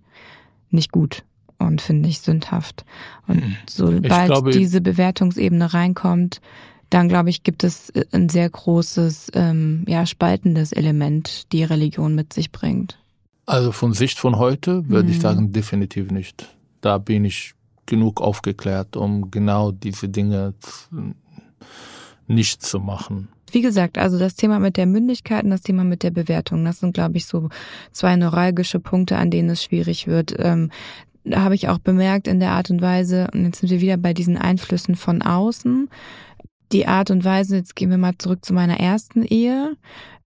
nicht 0.69 0.91
gut 0.91 1.23
und 1.57 1.81
finde 1.81 2.09
ich 2.09 2.19
sündhaft. 2.19 2.85
Und 3.27 3.41
hm. 3.41 3.55
sobald 3.67 4.27
glaube, 4.27 4.51
diese 4.51 4.81
Bewertungsebene 4.81 5.73
reinkommt, 5.73 6.41
dann 6.89 7.07
glaube 7.07 7.29
ich, 7.29 7.43
gibt 7.43 7.63
es 7.63 7.89
äh, 7.91 8.05
ein 8.11 8.29
sehr 8.29 8.49
großes, 8.49 9.31
ähm, 9.33 9.83
ja, 9.87 10.05
spaltendes 10.05 10.71
Element, 10.71 11.51
die 11.51 11.63
Religion 11.63 12.15
mit 12.15 12.33
sich 12.33 12.51
bringt. 12.51 12.97
Also 13.45 13.71
von 13.71 13.93
Sicht 13.93 14.19
von 14.19 14.37
heute 14.37 14.87
würde 14.89 15.09
hm. 15.09 15.15
ich 15.15 15.21
sagen, 15.21 15.51
definitiv 15.51 16.11
nicht. 16.11 16.47
Da 16.81 16.97
bin 16.97 17.25
ich 17.25 17.53
genug 17.89 18.21
aufgeklärt, 18.21 18.95
um 18.95 19.31
genau 19.31 19.71
diese 19.71 20.07
Dinge 20.07 20.53
nicht 22.27 22.61
zu 22.61 22.79
machen. 22.79 23.27
Wie 23.51 23.61
gesagt, 23.61 23.97
also 23.97 24.19
das 24.19 24.35
Thema 24.35 24.59
mit 24.59 24.77
der 24.77 24.85
Mündigkeit 24.85 25.43
und 25.43 25.49
das 25.49 25.63
Thema 25.63 25.83
mit 25.83 26.03
der 26.03 26.11
Bewertung, 26.11 26.63
das 26.63 26.79
sind, 26.79 26.93
glaube 26.93 27.17
ich, 27.17 27.25
so 27.25 27.49
zwei 27.91 28.15
neuralgische 28.15 28.79
Punkte, 28.79 29.17
an 29.17 29.31
denen 29.31 29.49
es 29.49 29.63
schwierig 29.63 30.05
wird. 30.05 30.35
Ähm, 30.37 30.69
da 31.23 31.41
habe 31.41 31.55
ich 31.55 31.67
auch 31.67 31.79
bemerkt 31.79 32.27
in 32.27 32.39
der 32.39 32.51
Art 32.51 32.69
und 32.69 32.81
Weise, 32.81 33.27
und 33.33 33.43
jetzt 33.45 33.59
sind 33.59 33.71
wir 33.71 33.81
wieder 33.81 33.97
bei 33.97 34.13
diesen 34.13 34.37
Einflüssen 34.37 34.95
von 34.95 35.23
außen, 35.23 35.89
die 36.71 36.87
Art 36.87 37.09
und 37.09 37.25
Weise, 37.25 37.57
jetzt 37.57 37.75
gehen 37.75 37.89
wir 37.89 37.97
mal 37.97 38.17
zurück 38.19 38.45
zu 38.45 38.53
meiner 38.53 38.79
ersten 38.79 39.23
Ehe, 39.23 39.75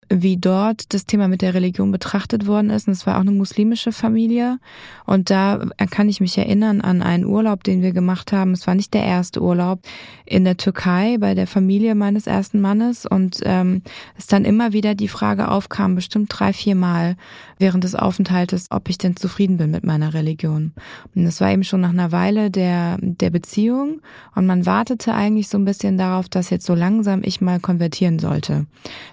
wie 0.10 0.38
dort 0.38 0.94
das 0.94 1.06
Thema 1.06 1.28
mit 1.28 1.42
der 1.42 1.54
Religion 1.54 1.92
betrachtet 1.92 2.48
worden 2.48 2.70
ist. 2.70 2.88
Und 2.88 2.94
es 2.94 3.06
war 3.06 3.18
auch 3.18 3.22
eine 3.22 3.32
muslimische 3.32 3.92
Familie. 3.92 4.60
Und 5.06 5.30
da 5.30 5.66
kann 5.90 6.10
ich 6.10 6.22
mich 6.22 6.38
erinnern 6.38 6.82
an 6.82 7.02
einen 7.02 7.26
Urlaub, 7.26 7.64
den 7.64 7.82
wir 7.82 7.92
gemacht 7.92 8.32
haben. 8.32 8.52
Es 8.52 8.68
war 8.68 8.76
nicht 8.76 8.94
der 8.94 9.04
erste 9.04 9.42
Urlaub 9.42 9.80
in 10.26 10.44
der 10.44 10.58
Türkei 10.58 11.18
bei 11.20 11.34
der 11.36 11.48
Familie 11.48 11.96
meines 11.96 12.28
ersten 12.28 12.62
Mannes. 12.62 13.06
Und 13.06 13.40
ähm, 13.44 13.82
es 14.18 14.28
dann 14.28 14.46
immer 14.46 14.74
wieder 14.74 14.96
die 14.96 15.08
Frage 15.08 15.50
aufkam, 15.50 15.96
bestimmt 15.96 16.28
drei, 16.30 16.54
vier 16.54 16.76
Mal 16.76 17.16
während 17.58 17.84
des 17.84 17.96
Aufenthaltes, 17.96 18.68
ob 18.72 18.90
ich 18.90 18.98
denn 18.98 19.16
zufrieden 19.16 19.58
bin 19.58 19.72
mit 19.72 19.84
meiner 19.84 20.14
Religion. 20.14 20.74
Und 21.16 21.26
es 21.26 21.40
war 21.42 21.52
eben 21.52 21.64
schon 21.64 21.82
nach 21.82 21.90
einer 21.90 22.12
Weile 22.12 22.52
der, 22.52 22.98
der 23.02 23.30
Beziehung. 23.30 24.02
Und 24.36 24.46
man 24.46 24.66
wartete 24.66 25.14
eigentlich 25.14 25.48
so 25.48 25.58
ein 25.58 25.66
bisschen 25.66 25.98
darauf, 25.98 26.30
dass 26.30 26.50
jetzt 26.50 26.66
so 26.66 26.76
langsam 26.76 27.22
ich 27.24 27.42
mal 27.42 27.60
konvertieren 27.60 28.20
sollte. 28.20 28.66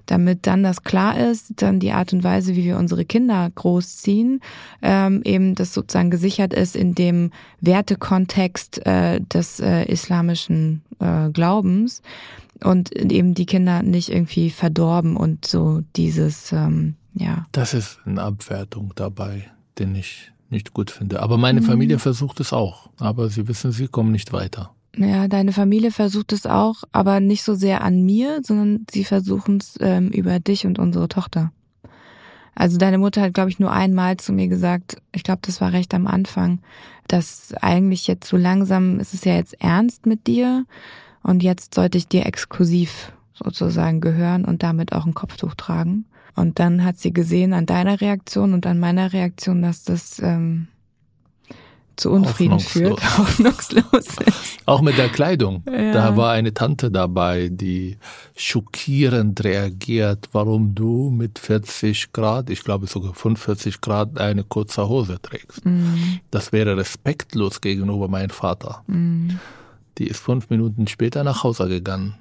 Damit 0.07 0.46
dann 0.46 0.62
das 0.62 0.79
klar 0.84 1.18
ist, 1.18 1.62
dann 1.62 1.80
die 1.80 1.92
Art 1.92 2.12
und 2.12 2.24
Weise, 2.24 2.56
wie 2.56 2.64
wir 2.64 2.76
unsere 2.76 3.04
Kinder 3.04 3.50
großziehen, 3.54 4.40
ähm, 4.82 5.22
eben 5.24 5.54
das 5.54 5.74
sozusagen 5.74 6.10
gesichert 6.10 6.52
ist 6.52 6.76
in 6.76 6.94
dem 6.94 7.30
Wertekontext 7.60 8.86
äh, 8.86 9.20
des 9.20 9.60
äh, 9.60 9.84
islamischen 9.84 10.82
äh, 10.98 11.30
Glaubens 11.30 12.02
und 12.62 12.92
eben 12.92 13.34
die 13.34 13.46
Kinder 13.46 13.82
nicht 13.82 14.10
irgendwie 14.10 14.50
verdorben 14.50 15.16
und 15.16 15.46
so 15.46 15.82
dieses, 15.96 16.52
ähm, 16.52 16.94
ja. 17.14 17.46
Das 17.52 17.74
ist 17.74 17.98
eine 18.04 18.22
Abwertung 18.22 18.92
dabei, 18.94 19.50
den 19.78 19.94
ich 19.94 20.32
nicht 20.50 20.74
gut 20.74 20.90
finde. 20.90 21.22
Aber 21.22 21.38
meine 21.38 21.60
mhm. 21.60 21.66
Familie 21.66 21.98
versucht 21.98 22.40
es 22.40 22.52
auch. 22.52 22.90
Aber 22.98 23.28
sie 23.30 23.48
wissen, 23.48 23.72
sie 23.72 23.88
kommen 23.88 24.12
nicht 24.12 24.32
weiter. 24.32 24.74
Ja, 24.96 25.29
deine 25.29 25.53
Familie 25.53 25.92
versucht 25.92 26.33
es 26.33 26.46
auch, 26.46 26.83
aber 26.92 27.20
nicht 27.20 27.44
so 27.44 27.55
sehr 27.55 27.83
an 27.83 28.03
mir, 28.03 28.40
sondern 28.42 28.87
sie 28.90 29.05
versuchen 29.05 29.59
es 29.59 29.76
ähm, 29.81 30.09
über 30.09 30.40
dich 30.40 30.66
und 30.66 30.79
unsere 30.79 31.09
Tochter. 31.09 31.53
Also 32.55 32.76
deine 32.76 32.98
Mutter 32.98 33.22
hat, 33.22 33.35
glaube 33.35 33.50
ich, 33.50 33.61
nur 33.61 33.72
einmal 33.72 34.16
zu 34.16 34.33
mir 34.33 34.48
gesagt, 34.48 34.96
ich 35.12 35.22
glaube, 35.22 35.40
das 35.42 35.61
war 35.61 35.72
recht 35.72 35.94
am 35.94 36.07
Anfang, 36.07 36.59
dass 37.09 37.55
eigentlich 37.61 38.07
jetzt 38.07 38.29
so 38.29 38.37
langsam 38.37 38.98
ist 39.00 39.14
es 39.14 39.24
ja 39.24 39.35
jetzt 39.35 39.61
ernst 39.62 40.07
mit 40.07 40.26
dir 40.26 40.66
und 41.22 41.42
jetzt 41.42 41.74
sollte 41.74 41.96
ich 41.96 42.09
dir 42.09 42.26
exklusiv 42.26 43.12
sozusagen 43.33 44.00
gehören 44.00 44.44
und 44.44 44.62
damit 44.62 44.92
auch 44.92 45.07
ein 45.07 45.14
Kopftuch 45.14 45.55
tragen. 45.55 46.05
Und 46.37 46.59
dann 46.59 46.85
hat 46.85 46.98
sie 46.98 47.12
gesehen 47.12 47.53
an 47.53 47.66
deiner 47.66 48.00
Reaktion 48.00 48.55
und 48.55 48.66
an 48.66 48.79
meiner 48.79 49.12
Reaktion, 49.12 49.62
dass 49.62 49.85
das 49.85 50.20
ähm, 50.20 50.68
zu 52.00 52.10
Unfrieden 52.10 52.58
führt, 52.58 53.00
hoffnungslos 53.18 54.06
ist. 54.26 54.58
Auch 54.66 54.80
mit 54.80 54.98
der 54.98 55.08
Kleidung. 55.08 55.62
Ja. 55.70 55.92
Da 55.92 56.16
war 56.16 56.32
eine 56.32 56.54
Tante 56.54 56.90
dabei, 56.90 57.48
die 57.52 57.98
schockierend 58.36 59.44
reagiert, 59.44 60.28
warum 60.32 60.74
du 60.74 61.10
mit 61.10 61.38
40 61.38 62.12
Grad, 62.12 62.50
ich 62.50 62.64
glaube 62.64 62.86
sogar 62.86 63.14
45 63.14 63.80
Grad, 63.80 64.18
eine 64.18 64.44
kurze 64.44 64.88
Hose 64.88 65.20
trägst. 65.20 65.64
Mhm. 65.64 66.20
Das 66.30 66.52
wäre 66.52 66.76
respektlos 66.76 67.60
gegenüber 67.60 68.08
meinem 68.08 68.30
Vater. 68.30 68.82
Mhm. 68.86 69.38
Die 69.98 70.06
ist 70.06 70.20
fünf 70.20 70.48
Minuten 70.48 70.86
später 70.86 71.22
nach 71.22 71.44
Hause 71.44 71.68
gegangen, 71.68 72.14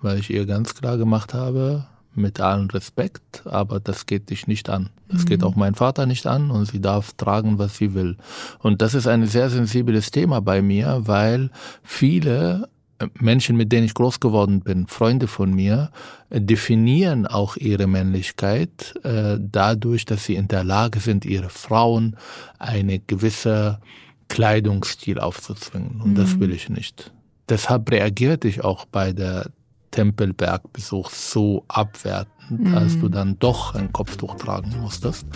weil 0.00 0.18
ich 0.18 0.30
ihr 0.30 0.46
ganz 0.46 0.74
klar 0.74 0.96
gemacht 0.96 1.34
habe, 1.34 1.86
mit 2.16 2.40
allem 2.40 2.66
Respekt, 2.68 3.42
aber 3.46 3.80
das 3.80 4.06
geht 4.06 4.30
dich 4.30 4.46
nicht 4.46 4.68
an. 4.68 4.90
Das 5.08 5.22
mhm. 5.22 5.26
geht 5.26 5.44
auch 5.44 5.56
mein 5.56 5.74
Vater 5.74 6.06
nicht 6.06 6.26
an 6.26 6.50
und 6.50 6.66
sie 6.66 6.80
darf 6.80 7.12
tragen, 7.14 7.58
was 7.58 7.76
sie 7.76 7.94
will. 7.94 8.16
Und 8.58 8.82
das 8.82 8.94
ist 8.94 9.06
ein 9.06 9.26
sehr 9.26 9.50
sensibles 9.50 10.10
Thema 10.10 10.40
bei 10.40 10.62
mir, 10.62 11.02
weil 11.04 11.50
viele 11.82 12.68
äh, 12.98 13.06
Menschen, 13.20 13.56
mit 13.56 13.72
denen 13.72 13.86
ich 13.86 13.94
groß 13.94 14.20
geworden 14.20 14.60
bin, 14.60 14.86
Freunde 14.86 15.26
von 15.28 15.54
mir, 15.54 15.90
äh, 16.30 16.40
definieren 16.40 17.26
auch 17.26 17.56
ihre 17.56 17.86
Männlichkeit 17.86 18.94
äh, 19.04 19.38
dadurch, 19.40 20.04
dass 20.04 20.24
sie 20.24 20.34
in 20.34 20.48
der 20.48 20.64
Lage 20.64 21.00
sind, 21.00 21.24
ihre 21.24 21.50
Frauen 21.50 22.16
eine 22.58 22.98
gewisse 22.98 23.80
Kleidungsstil 24.28 25.18
aufzuzwingen. 25.18 26.00
Und 26.00 26.10
mhm. 26.10 26.14
das 26.16 26.40
will 26.40 26.52
ich 26.52 26.68
nicht. 26.68 27.12
Deshalb 27.48 27.90
reagierte 27.90 28.48
ich 28.48 28.64
auch 28.64 28.86
bei 28.86 29.12
der 29.12 29.50
Tempelbergbesuch 29.96 31.10
so 31.10 31.64
abwertend, 31.68 32.60
mhm. 32.60 32.74
als 32.74 33.00
du 33.00 33.08
dann 33.08 33.38
doch 33.38 33.74
ein 33.74 33.92
Kopftuch 33.92 34.36
tragen 34.36 34.74
musstest. 34.80 35.26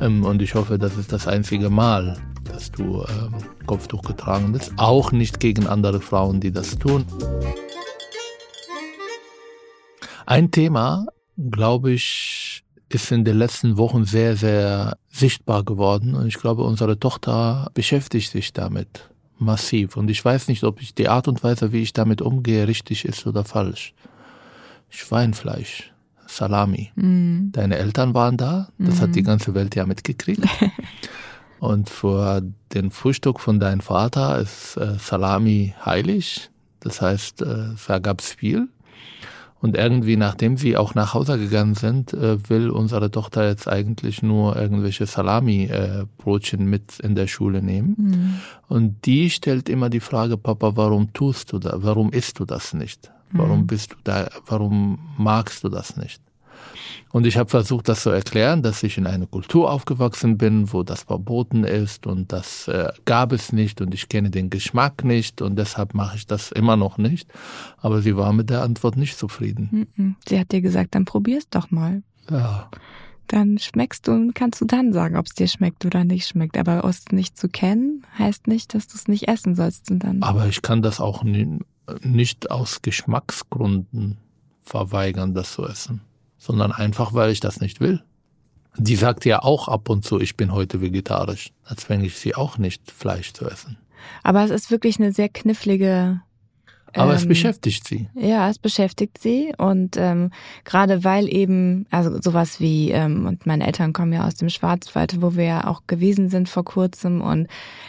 Ähm, 0.00 0.24
und 0.24 0.42
ich 0.42 0.54
hoffe, 0.54 0.78
das 0.78 0.96
ist 0.96 1.12
das 1.12 1.28
einzige 1.28 1.70
Mal, 1.70 2.16
dass 2.44 2.72
du 2.72 3.04
ähm, 3.04 3.34
Kopftuch 3.66 4.02
getragen 4.02 4.52
bist. 4.52 4.72
Auch 4.76 5.12
nicht 5.12 5.38
gegen 5.38 5.66
andere 5.66 6.00
Frauen, 6.00 6.40
die 6.40 6.50
das 6.50 6.78
tun. 6.78 7.04
Ein 10.24 10.50
Thema, 10.50 11.06
glaube 11.36 11.92
ich, 11.92 12.64
ist 12.88 13.12
in 13.12 13.24
den 13.24 13.36
letzten 13.36 13.76
Wochen 13.76 14.04
sehr, 14.04 14.36
sehr 14.36 14.96
sichtbar 15.08 15.64
geworden. 15.64 16.14
Und 16.14 16.26
ich 16.26 16.38
glaube, 16.38 16.62
unsere 16.62 16.98
Tochter 16.98 17.70
beschäftigt 17.74 18.30
sich 18.30 18.52
damit 18.52 19.11
massiv. 19.44 19.96
Und 19.96 20.10
ich 20.10 20.24
weiß 20.24 20.48
nicht, 20.48 20.64
ob 20.64 20.80
ich 20.80 20.94
die 20.94 21.08
Art 21.08 21.28
und 21.28 21.42
Weise, 21.42 21.72
wie 21.72 21.82
ich 21.82 21.92
damit 21.92 22.22
umgehe, 22.22 22.66
richtig 22.68 23.04
ist 23.04 23.26
oder 23.26 23.44
falsch. 23.44 23.94
Schweinfleisch, 24.88 25.92
Salami. 26.26 26.92
Mm. 26.94 27.50
Deine 27.52 27.76
Eltern 27.76 28.14
waren 28.14 28.36
da, 28.36 28.68
das 28.78 28.96
mm. 28.96 29.00
hat 29.00 29.14
die 29.14 29.22
mhm. 29.22 29.26
ganze 29.26 29.54
Welt 29.54 29.74
ja 29.74 29.86
mitgekriegt. 29.86 30.46
und 31.58 31.88
vor 31.88 32.42
dem 32.74 32.90
Frühstück 32.90 33.40
von 33.40 33.60
deinem 33.60 33.80
Vater 33.80 34.38
ist 34.38 34.76
äh, 34.76 34.96
Salami 34.98 35.74
heilig. 35.84 36.50
Das 36.80 37.00
heißt, 37.00 37.42
äh, 37.42 37.68
da 37.86 37.98
gab's 37.98 38.32
viel. 38.32 38.68
Und 39.62 39.76
irgendwie, 39.76 40.16
nachdem 40.16 40.56
sie 40.56 40.76
auch 40.76 40.96
nach 40.96 41.14
Hause 41.14 41.38
gegangen 41.38 41.76
sind, 41.76 42.12
äh, 42.12 42.36
will 42.50 42.68
unsere 42.68 43.12
Tochter 43.12 43.48
jetzt 43.48 43.68
eigentlich 43.68 44.20
nur 44.20 44.56
irgendwelche 44.56 45.06
Salami-Brotchen 45.06 46.64
mit 46.64 46.98
in 46.98 47.14
der 47.14 47.28
Schule 47.28 47.62
nehmen. 47.62 47.94
Mhm. 47.96 48.40
Und 48.66 49.06
die 49.06 49.30
stellt 49.30 49.68
immer 49.68 49.88
die 49.88 50.00
Frage, 50.00 50.36
Papa, 50.36 50.72
warum 50.74 51.12
tust 51.12 51.52
du 51.52 51.60
das? 51.60 51.74
Warum 51.76 52.10
isst 52.10 52.40
du 52.40 52.44
das 52.44 52.74
nicht? 52.74 53.12
Warum 53.30 53.60
mhm. 53.60 53.66
bist 53.68 53.92
du 53.92 53.96
da? 54.02 54.28
Warum 54.46 54.98
magst 55.16 55.62
du 55.62 55.68
das 55.68 55.96
nicht? 55.96 56.20
Und 57.12 57.26
ich 57.26 57.36
habe 57.36 57.50
versucht, 57.50 57.88
das 57.88 58.02
zu 58.02 58.10
erklären, 58.10 58.62
dass 58.62 58.82
ich 58.82 58.96
in 58.96 59.06
einer 59.06 59.26
Kultur 59.26 59.70
aufgewachsen 59.70 60.38
bin, 60.38 60.72
wo 60.72 60.82
das 60.82 61.02
verboten 61.02 61.64
ist 61.64 62.06
und 62.06 62.32
das 62.32 62.68
äh, 62.68 62.90
gab 63.04 63.32
es 63.32 63.52
nicht 63.52 63.80
und 63.80 63.92
ich 63.92 64.08
kenne 64.08 64.30
den 64.30 64.48
Geschmack 64.48 65.04
nicht 65.04 65.42
und 65.42 65.56
deshalb 65.56 65.94
mache 65.94 66.16
ich 66.16 66.26
das 66.26 66.52
immer 66.52 66.76
noch 66.76 66.96
nicht. 66.96 67.28
Aber 67.78 68.00
sie 68.00 68.16
war 68.16 68.32
mit 68.32 68.48
der 68.48 68.62
Antwort 68.62 68.96
nicht 68.96 69.18
zufrieden. 69.18 70.16
Sie 70.26 70.38
hat 70.38 70.52
dir 70.52 70.62
gesagt, 70.62 70.94
dann 70.94 71.04
probier's 71.04 71.48
doch 71.50 71.70
mal. 71.70 72.02
Ja. 72.30 72.70
Dann 73.28 73.58
schmeckst 73.58 74.08
du 74.08 74.12
und 74.12 74.34
kannst 74.34 74.60
du 74.60 74.64
dann 74.64 74.92
sagen, 74.92 75.16
ob 75.16 75.26
es 75.26 75.34
dir 75.34 75.48
schmeckt 75.48 75.84
oder 75.84 76.04
nicht 76.04 76.26
schmeckt. 76.26 76.56
Aber 76.56 76.82
es 76.84 77.04
nicht 77.12 77.38
zu 77.38 77.48
kennen, 77.48 78.04
heißt 78.18 78.46
nicht, 78.46 78.74
dass 78.74 78.88
du 78.88 78.96
es 78.96 79.06
nicht 79.08 79.28
essen 79.28 79.54
sollst. 79.54 79.90
Und 79.90 80.00
dann 80.00 80.22
Aber 80.22 80.46
ich 80.46 80.62
kann 80.62 80.82
das 80.82 81.00
auch 81.00 81.24
nicht 81.24 82.50
aus 82.50 82.80
Geschmacksgründen 82.82 84.16
verweigern, 84.62 85.34
das 85.34 85.52
zu 85.52 85.66
essen 85.66 86.00
sondern 86.42 86.72
einfach, 86.72 87.14
weil 87.14 87.30
ich 87.30 87.38
das 87.40 87.60
nicht 87.60 87.80
will. 87.80 88.02
Die 88.76 88.96
sagt 88.96 89.24
ja 89.24 89.42
auch 89.42 89.68
ab 89.68 89.88
und 89.88 90.04
zu, 90.04 90.18
ich 90.18 90.36
bin 90.36 90.52
heute 90.52 90.80
vegetarisch. 90.80 91.52
Als 91.64 91.82
zwänge 91.82 92.06
ich 92.06 92.18
sie 92.18 92.34
auch 92.34 92.58
nicht, 92.58 92.90
Fleisch 92.90 93.32
zu 93.32 93.46
essen. 93.46 93.78
Aber 94.24 94.42
es 94.42 94.50
ist 94.50 94.70
wirklich 94.70 94.98
eine 94.98 95.12
sehr 95.12 95.28
knifflige 95.28 96.20
aber 96.94 97.12
ähm, 97.12 97.16
es 97.16 97.26
beschäftigt 97.26 97.88
sie. 97.88 98.08
Ja, 98.14 98.50
es 98.50 98.58
beschäftigt 98.58 99.18
sie 99.18 99.54
und 99.56 99.96
ähm, 99.96 100.30
gerade 100.64 101.04
weil 101.04 101.32
eben, 101.32 101.86
also 101.90 102.20
sowas 102.20 102.60
wie, 102.60 102.90
ähm, 102.90 103.26
und 103.26 103.46
meine 103.46 103.66
Eltern 103.66 103.94
kommen 103.94 104.12
ja 104.12 104.26
aus 104.26 104.34
dem 104.34 104.50
Schwarzwald, 104.50 105.22
wo 105.22 105.34
wir 105.34 105.44
ja 105.44 105.66
auch 105.68 105.82
gewesen 105.86 106.28
sind 106.28 106.50
vor 106.50 106.64
kurzem 106.64 107.22
und 107.22 107.48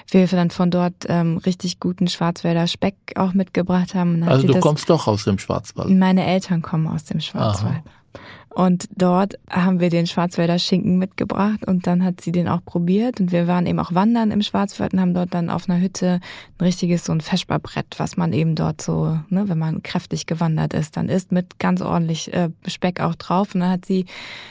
wir 0.10 0.26
dann 0.28 0.52
von 0.52 0.72
dort 0.72 0.94
ähm, 1.10 1.38
richtig 1.38 1.82
guten 1.82 2.08
Schwarzwälder 2.08 2.68
Speck 2.68 2.96
auch 3.16 3.34
mitgebracht 3.34 3.94
haben. 3.94 4.24
Also 4.24 4.48
du 4.48 4.60
kommst 4.60 4.90
doch 4.90 5.08
aus 5.08 5.26
dem 5.26 5.38
Schwarzwald. 5.38 5.90
Meine 5.90 6.26
Eltern 6.26 6.62
kommen 6.62 6.88
aus 6.88 7.04
dem 7.04 7.20
Schwarzwald. 7.20 7.82
Aha. 7.86 8.03
Und 8.50 8.88
dort 8.96 9.40
haben 9.50 9.80
wir 9.80 9.90
den 9.90 10.06
Schwarzwälder 10.06 10.60
Schinken 10.60 11.00
mitgebracht 11.00 11.66
und 11.66 11.88
dann 11.88 12.04
hat 12.04 12.22
sie 12.22 12.32
den 12.32 12.48
auch 12.48 12.64
probiert 12.64 13.20
und 13.20 13.32
wir 13.32 13.48
waren 13.48 13.66
eben 13.66 13.80
auch 13.80 13.96
wandern 13.96 14.30
im 14.30 14.44
Schwarzwald 14.44 14.94
und 14.94 15.02
haben 15.02 15.16
dort 15.16 15.34
dann 15.34 15.50
auf 15.50 15.68
einer 15.68 15.82
Hütte 15.82 16.20
ein 16.60 16.64
richtiges 16.64 17.06
so 17.06 17.14
ein 17.14 17.22
Feschbarbrett, 17.22 17.96
was 17.98 18.16
man 18.16 18.32
eben 18.32 18.54
dort 18.54 18.82
so, 18.82 19.18
ne, 19.30 19.50
wenn 19.50 19.58
man 19.58 19.82
kräftig 19.82 20.28
gewandert 20.28 20.76
ist, 20.76 20.98
dann 20.98 21.10
isst 21.10 21.32
mit 21.32 21.58
ganz 21.58 21.82
ordentlich 21.82 22.32
äh, 22.32 22.50
Speck 22.68 23.02
auch 23.02 23.16
drauf 23.16 23.56
und 23.56 23.62
dann 23.62 23.72
hat 23.72 23.86
sie 23.86 24.06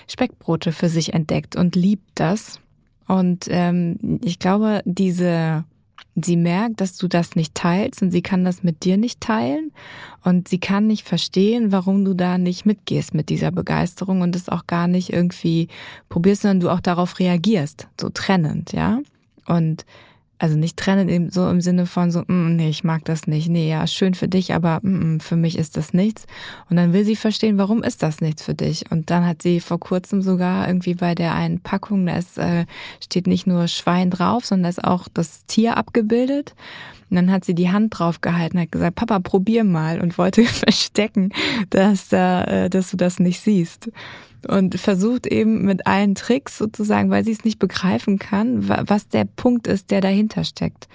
Speckbrote 0.08 0.72
für 0.72 0.88
sich 0.88 1.14
entdeckt 1.14 1.54
und 1.54 1.76
liebt 1.76 2.10
das. 2.16 2.60
Und 3.06 3.46
ähm, 3.50 4.20
ich 4.22 4.38
glaube, 4.38 4.80
diese 4.84 5.64
Sie 6.14 6.36
merkt, 6.36 6.80
dass 6.80 6.96
du 6.96 7.08
das 7.08 7.36
nicht 7.36 7.54
teilst 7.54 8.02
und 8.02 8.10
sie 8.10 8.22
kann 8.22 8.44
das 8.44 8.62
mit 8.62 8.84
dir 8.84 8.98
nicht 8.98 9.20
teilen 9.20 9.72
und 10.22 10.46
sie 10.46 10.58
kann 10.58 10.86
nicht 10.86 11.06
verstehen, 11.06 11.72
warum 11.72 12.04
du 12.04 12.12
da 12.14 12.36
nicht 12.36 12.66
mitgehst 12.66 13.14
mit 13.14 13.30
dieser 13.30 13.50
Begeisterung 13.50 14.20
und 14.20 14.36
es 14.36 14.50
auch 14.50 14.66
gar 14.66 14.88
nicht 14.88 15.12
irgendwie 15.12 15.68
probierst, 16.10 16.42
sondern 16.42 16.60
du 16.60 16.70
auch 16.70 16.80
darauf 16.80 17.18
reagierst, 17.18 17.88
so 17.98 18.10
trennend, 18.10 18.72
ja. 18.72 19.00
Und 19.46 19.86
also 20.42 20.56
nicht 20.56 20.76
trennen 20.76 21.08
eben 21.08 21.30
so 21.30 21.48
im 21.48 21.60
Sinne 21.60 21.86
von 21.86 22.10
so, 22.10 22.24
mm, 22.26 22.56
nee, 22.56 22.68
ich 22.68 22.82
mag 22.82 23.04
das 23.04 23.28
nicht. 23.28 23.48
Nee, 23.48 23.70
ja, 23.70 23.86
schön 23.86 24.14
für 24.14 24.26
dich, 24.26 24.52
aber 24.52 24.80
mm, 24.82 25.14
mm, 25.14 25.20
für 25.20 25.36
mich 25.36 25.56
ist 25.56 25.76
das 25.76 25.94
nichts. 25.94 26.26
Und 26.68 26.76
dann 26.76 26.92
will 26.92 27.04
sie 27.04 27.14
verstehen, 27.14 27.58
warum 27.58 27.84
ist 27.84 28.02
das 28.02 28.20
nichts 28.20 28.42
für 28.42 28.54
dich? 28.54 28.90
Und 28.90 29.10
dann 29.10 29.24
hat 29.24 29.40
sie 29.40 29.60
vor 29.60 29.78
kurzem 29.78 30.20
sogar 30.20 30.66
irgendwie 30.66 30.94
bei 30.94 31.14
der 31.14 31.32
einen 31.36 31.60
Packung, 31.60 32.06
da 32.06 32.16
ist, 32.16 32.38
äh, 32.38 32.66
steht 33.00 33.28
nicht 33.28 33.46
nur 33.46 33.68
Schwein 33.68 34.10
drauf, 34.10 34.44
sondern 34.44 34.64
da 34.64 34.68
ist 34.70 34.82
auch 34.82 35.06
das 35.14 35.46
Tier 35.46 35.76
abgebildet. 35.76 36.56
Und 37.08 37.14
dann 37.14 37.30
hat 37.30 37.44
sie 37.44 37.54
die 37.54 37.70
Hand 37.70 37.96
drauf 37.96 38.20
gehalten, 38.20 38.58
hat 38.58 38.72
gesagt, 38.72 38.96
Papa, 38.96 39.20
probier 39.20 39.62
mal 39.62 40.00
und 40.00 40.18
wollte 40.18 40.42
verstecken, 40.44 41.30
dass, 41.70 42.12
äh, 42.12 42.68
dass 42.68 42.90
du 42.90 42.96
das 42.96 43.20
nicht 43.20 43.38
siehst 43.38 43.90
und 44.48 44.78
versucht 44.78 45.26
eben 45.26 45.64
mit 45.64 45.86
allen 45.86 46.14
Tricks 46.14 46.58
sozusagen, 46.58 47.10
weil 47.10 47.24
sie 47.24 47.32
es 47.32 47.44
nicht 47.44 47.58
begreifen 47.58 48.18
kann, 48.18 48.68
was 48.68 49.08
der 49.08 49.24
Punkt 49.24 49.66
ist, 49.66 49.90
der 49.90 50.00
dahinter 50.00 50.44
steckt. 50.44 50.88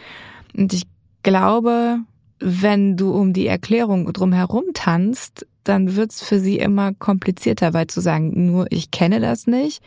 Und 0.56 0.74
ich 0.74 0.84
glaube, 1.24 2.00
wenn 2.40 2.98
du 2.98 3.12
um 3.12 3.34
die 3.34 3.48
Erklärung 3.48 4.12
drumherum 4.14 4.66
tanzt, 4.74 5.46
dann 5.68 5.96
wird's 5.96 6.24
für 6.24 6.40
sie 6.40 6.58
immer 6.58 6.94
komplizierter, 6.94 7.74
weil 7.74 7.88
zu 7.88 8.00
sagen, 8.00 8.48
nur 8.52 8.68
ich 8.70 8.92
kenne 8.92 9.20
das 9.20 9.48
nicht, 9.48 9.82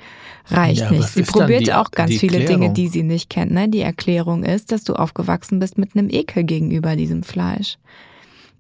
reicht 0.47 0.83
ja, 0.83 0.91
nicht. 0.91 1.09
Sie 1.09 1.23
probiert 1.23 1.67
die, 1.67 1.73
auch 1.73 1.91
ganz 1.91 2.15
viele 2.17 2.39
Klärung? 2.39 2.61
Dinge, 2.61 2.73
die 2.75 2.89
sie 2.89 3.03
nicht 3.03 3.31
kennt. 3.31 3.53
Ne? 3.53 3.69
Die 3.69 3.81
Erklärung 3.81 4.45
ist, 4.45 4.73
dass 4.73 4.85
du 4.85 4.95
aufgewachsen 4.95 5.59
bist 5.59 5.79
mit 5.79 5.97
einem 5.97 6.11
Ekel 6.11 6.45
gegenüber 6.45 6.97
diesem 6.97 7.23
Fleisch, 7.23 7.79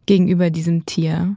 gegenüber 0.06 0.50
diesem 0.50 0.86
Tier. 0.86 1.36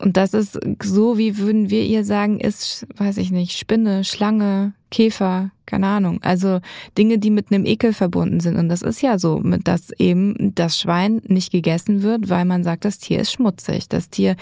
Und 0.00 0.16
das 0.16 0.32
ist 0.32 0.58
so, 0.82 1.18
wie 1.18 1.36
würden 1.36 1.68
wir 1.68 1.84
ihr 1.84 2.04
sagen, 2.04 2.40
ist, 2.40 2.86
weiß 2.96 3.18
ich 3.18 3.30
nicht, 3.30 3.58
Spinne, 3.58 4.02
Schlange, 4.02 4.72
Käfer, 4.90 5.50
keine 5.66 5.86
Ahnung. 5.86 6.18
Also 6.22 6.60
Dinge, 6.98 7.18
die 7.18 7.30
mit 7.30 7.52
einem 7.52 7.64
Ekel 7.64 7.92
verbunden 7.92 8.40
sind. 8.40 8.56
Und 8.56 8.68
das 8.68 8.82
ist 8.82 9.02
ja 9.02 9.18
so, 9.18 9.40
dass 9.62 9.90
eben 9.92 10.52
das 10.54 10.80
Schwein 10.80 11.22
nicht 11.26 11.52
gegessen 11.52 12.02
wird, 12.02 12.28
weil 12.28 12.44
man 12.44 12.64
sagt, 12.64 12.84
das 12.84 12.98
Tier 12.98 13.20
ist 13.20 13.32
schmutzig. 13.32 13.88
Das 13.88 14.10
Tier, 14.10 14.34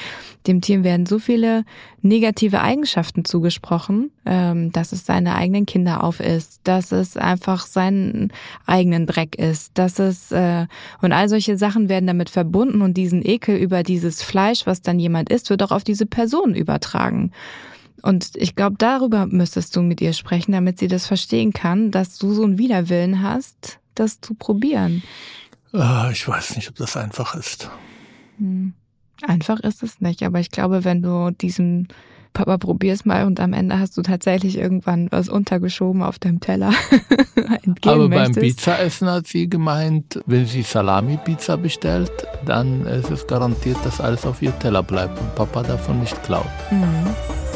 dem 0.47 0.63
Tier 0.63 0.85
werden 0.85 1.05
so 1.05 1.19
viele 1.19 1.65
negative 2.01 2.61
Eigenschaften 2.61 3.27
zugesprochen, 3.27 4.11
ähm, 4.25 4.73
dass 4.73 4.93
es 4.93 5.05
seine 5.05 5.35
eigenen 5.35 5.67
Kinder 5.67 6.03
aufisst, 6.03 6.61
dass 6.65 6.93
es 6.93 7.19
einfach 7.19 7.67
seinen 7.67 8.33
eigenen 8.65 9.07
Dreck 9.07 9.37
ist, 9.37 9.77
dass 9.77 9.99
es 9.99 10.33
äh, 10.33 10.67
und 11.03 11.13
all 11.13 11.29
solche 11.29 11.59
Sachen 11.59 11.91
werden 11.91 12.07
damit 12.07 12.31
verbunden 12.31 12.81
und 12.81 12.97
diesen 12.97 13.25
Ekel 13.25 13.57
über 13.57 13.83
dieses 13.83 14.23
Fleisch, 14.23 14.65
was 14.65 14.81
dann 14.81 14.99
jemand 14.99 15.29
isst, 15.29 15.51
wird 15.51 15.63
auch 15.63 15.73
auf 15.73 15.85
diese 15.85 16.07
Person 16.07 16.55
übertragen. 16.55 17.33
Und 18.03 18.31
ich 18.35 18.55
glaube, 18.55 18.77
darüber 18.79 19.27
müsstest 19.27 19.75
du 19.77 19.83
mit 19.83 20.01
ihr 20.01 20.13
sprechen, 20.13 20.53
damit 20.53 20.79
sie 20.79 20.89
das 20.89 21.07
verstehen 21.07 21.53
kann, 21.53 21.91
dass 21.91 22.19
du 22.19 22.33
so 22.33 22.45
einen 22.45 22.59
Widerwillen 22.59 23.23
hast, 23.23 23.79
das 23.95 24.21
zu 24.21 24.35
probieren. 24.35 25.03
Ah, 25.73 26.09
ich 26.13 26.27
weiß 26.27 26.57
nicht, 26.57 26.69
ob 26.69 26.77
das 26.77 26.97
einfach 26.97 27.35
ist. 27.35 27.71
Hm. 28.39 28.73
Einfach 29.27 29.61
ist 29.61 29.83
es 29.83 30.01
nicht, 30.01 30.23
aber 30.23 30.39
ich 30.39 30.51
glaube, 30.51 30.85
wenn 30.85 31.03
du 31.03 31.31
diesen 31.33 31.89
Papa 32.33 32.57
probier's 32.57 33.05
mal 33.05 33.27
und 33.27 33.41
am 33.41 33.53
Ende 33.53 33.81
hast 33.81 33.97
du 33.97 34.03
tatsächlich 34.03 34.57
irgendwann 34.57 35.09
was 35.11 35.29
untergeschoben 35.29 36.03
auf 36.03 36.21
deinem 36.21 36.39
Teller. 36.39 36.73
aber 37.85 38.09
beim 38.09 38.33
Pizzaessen 38.33 39.11
hat 39.11 39.27
sie 39.27 39.49
gemeint, 39.49 40.21
wenn 40.27 40.47
sie 40.47 40.63
Salami-Pizza 40.63 41.57
bestellt, 41.57 42.13
dann 42.47 42.87
ist 42.87 43.11
es 43.11 43.27
garantiert, 43.27 43.79
dass 43.85 44.01
alles 44.01 44.25
auf 44.25 44.41
ihr 44.41 44.57
Teller 44.61 44.85
bleibt 44.85 45.19
und 45.19 45.35
Papa 45.35 45.65
davon 45.65 45.99
nicht 45.99 46.23
klaut. 46.23 46.47
Mhm. 46.71 47.48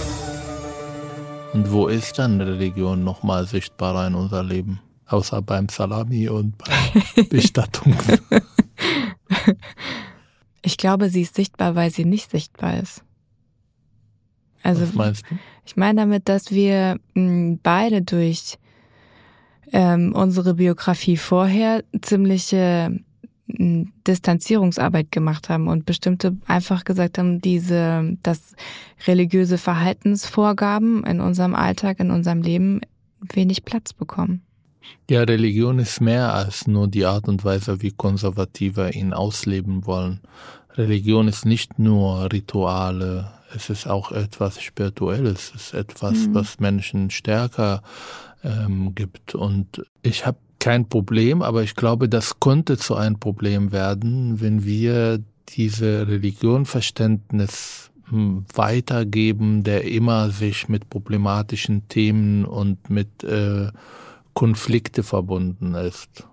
Und 1.52 1.70
wo 1.70 1.86
ist 1.86 2.18
dann 2.18 2.40
Religion 2.40 3.04
nochmal 3.04 3.46
sichtbarer 3.46 4.06
in 4.06 4.14
unser 4.14 4.42
Leben? 4.42 4.80
Außer 5.06 5.42
beim 5.42 5.68
Salami 5.68 6.28
und 6.28 6.56
bei 6.56 7.22
Bestattung. 7.30 7.94
Ich 10.62 10.78
glaube, 10.78 11.10
sie 11.10 11.22
ist 11.22 11.34
sichtbar, 11.34 11.74
weil 11.74 11.90
sie 11.90 12.04
nicht 12.04 12.30
sichtbar 12.30 12.78
ist. 12.78 13.02
Also, 14.62 14.82
Was 14.82 14.94
meinst 14.94 15.24
du? 15.28 15.34
Ich 15.66 15.76
meine 15.76 16.00
damit, 16.00 16.28
dass 16.28 16.50
wir 16.50 16.98
hm, 17.14 17.58
beide 17.62 18.02
durch 18.02 18.58
ähm, 19.72 20.14
unsere 20.14 20.54
Biografie 20.54 21.16
vorher 21.16 21.82
ziemliche 22.00 22.98
Distanzierungsarbeit 24.06 25.12
gemacht 25.12 25.48
haben 25.48 25.68
und 25.68 25.86
bestimmte 25.86 26.36
einfach 26.46 26.84
gesagt 26.84 27.18
haben, 27.18 27.40
diese, 27.40 28.16
dass 28.22 28.54
religiöse 29.06 29.58
Verhaltensvorgaben 29.58 31.04
in 31.04 31.20
unserem 31.20 31.54
Alltag, 31.54 32.00
in 32.00 32.10
unserem 32.10 32.42
Leben 32.42 32.80
wenig 33.20 33.64
Platz 33.64 33.92
bekommen. 33.92 34.42
Ja, 35.08 35.22
Religion 35.22 35.78
ist 35.78 36.00
mehr 36.00 36.34
als 36.34 36.66
nur 36.66 36.88
die 36.88 37.04
Art 37.04 37.28
und 37.28 37.44
Weise, 37.44 37.82
wie 37.82 37.92
Konservative 37.92 38.90
ihn 38.90 39.12
ausleben 39.12 39.86
wollen. 39.86 40.20
Religion 40.74 41.28
ist 41.28 41.44
nicht 41.44 41.78
nur 41.78 42.32
Rituale, 42.32 43.32
es 43.54 43.70
ist 43.70 43.86
auch 43.86 44.12
etwas 44.12 44.60
Spirituelles, 44.62 45.52
es 45.54 45.66
ist 45.66 45.74
etwas, 45.74 46.26
mhm. 46.26 46.34
was 46.34 46.60
Menschen 46.60 47.10
stärker 47.10 47.82
ähm, 48.42 48.94
gibt. 48.94 49.34
Und 49.34 49.84
ich 50.02 50.26
habe 50.26 50.38
kein 50.62 50.88
Problem, 50.88 51.42
aber 51.42 51.64
ich 51.64 51.74
glaube, 51.74 52.08
das 52.08 52.38
könnte 52.38 52.78
zu 52.78 52.94
einem 52.94 53.18
Problem 53.18 53.72
werden, 53.72 54.40
wenn 54.40 54.64
wir 54.64 55.18
diese 55.48 56.06
Religionverständnis 56.06 57.90
hm, 58.08 58.44
weitergeben, 58.54 59.64
der 59.64 59.84
immer 59.84 60.30
sich 60.30 60.68
mit 60.68 60.88
problematischen 60.88 61.88
Themen 61.88 62.44
und 62.44 62.90
mit 62.90 63.24
äh, 63.24 63.72
Konflikte 64.34 65.02
verbunden 65.02 65.74
ist. 65.74 66.28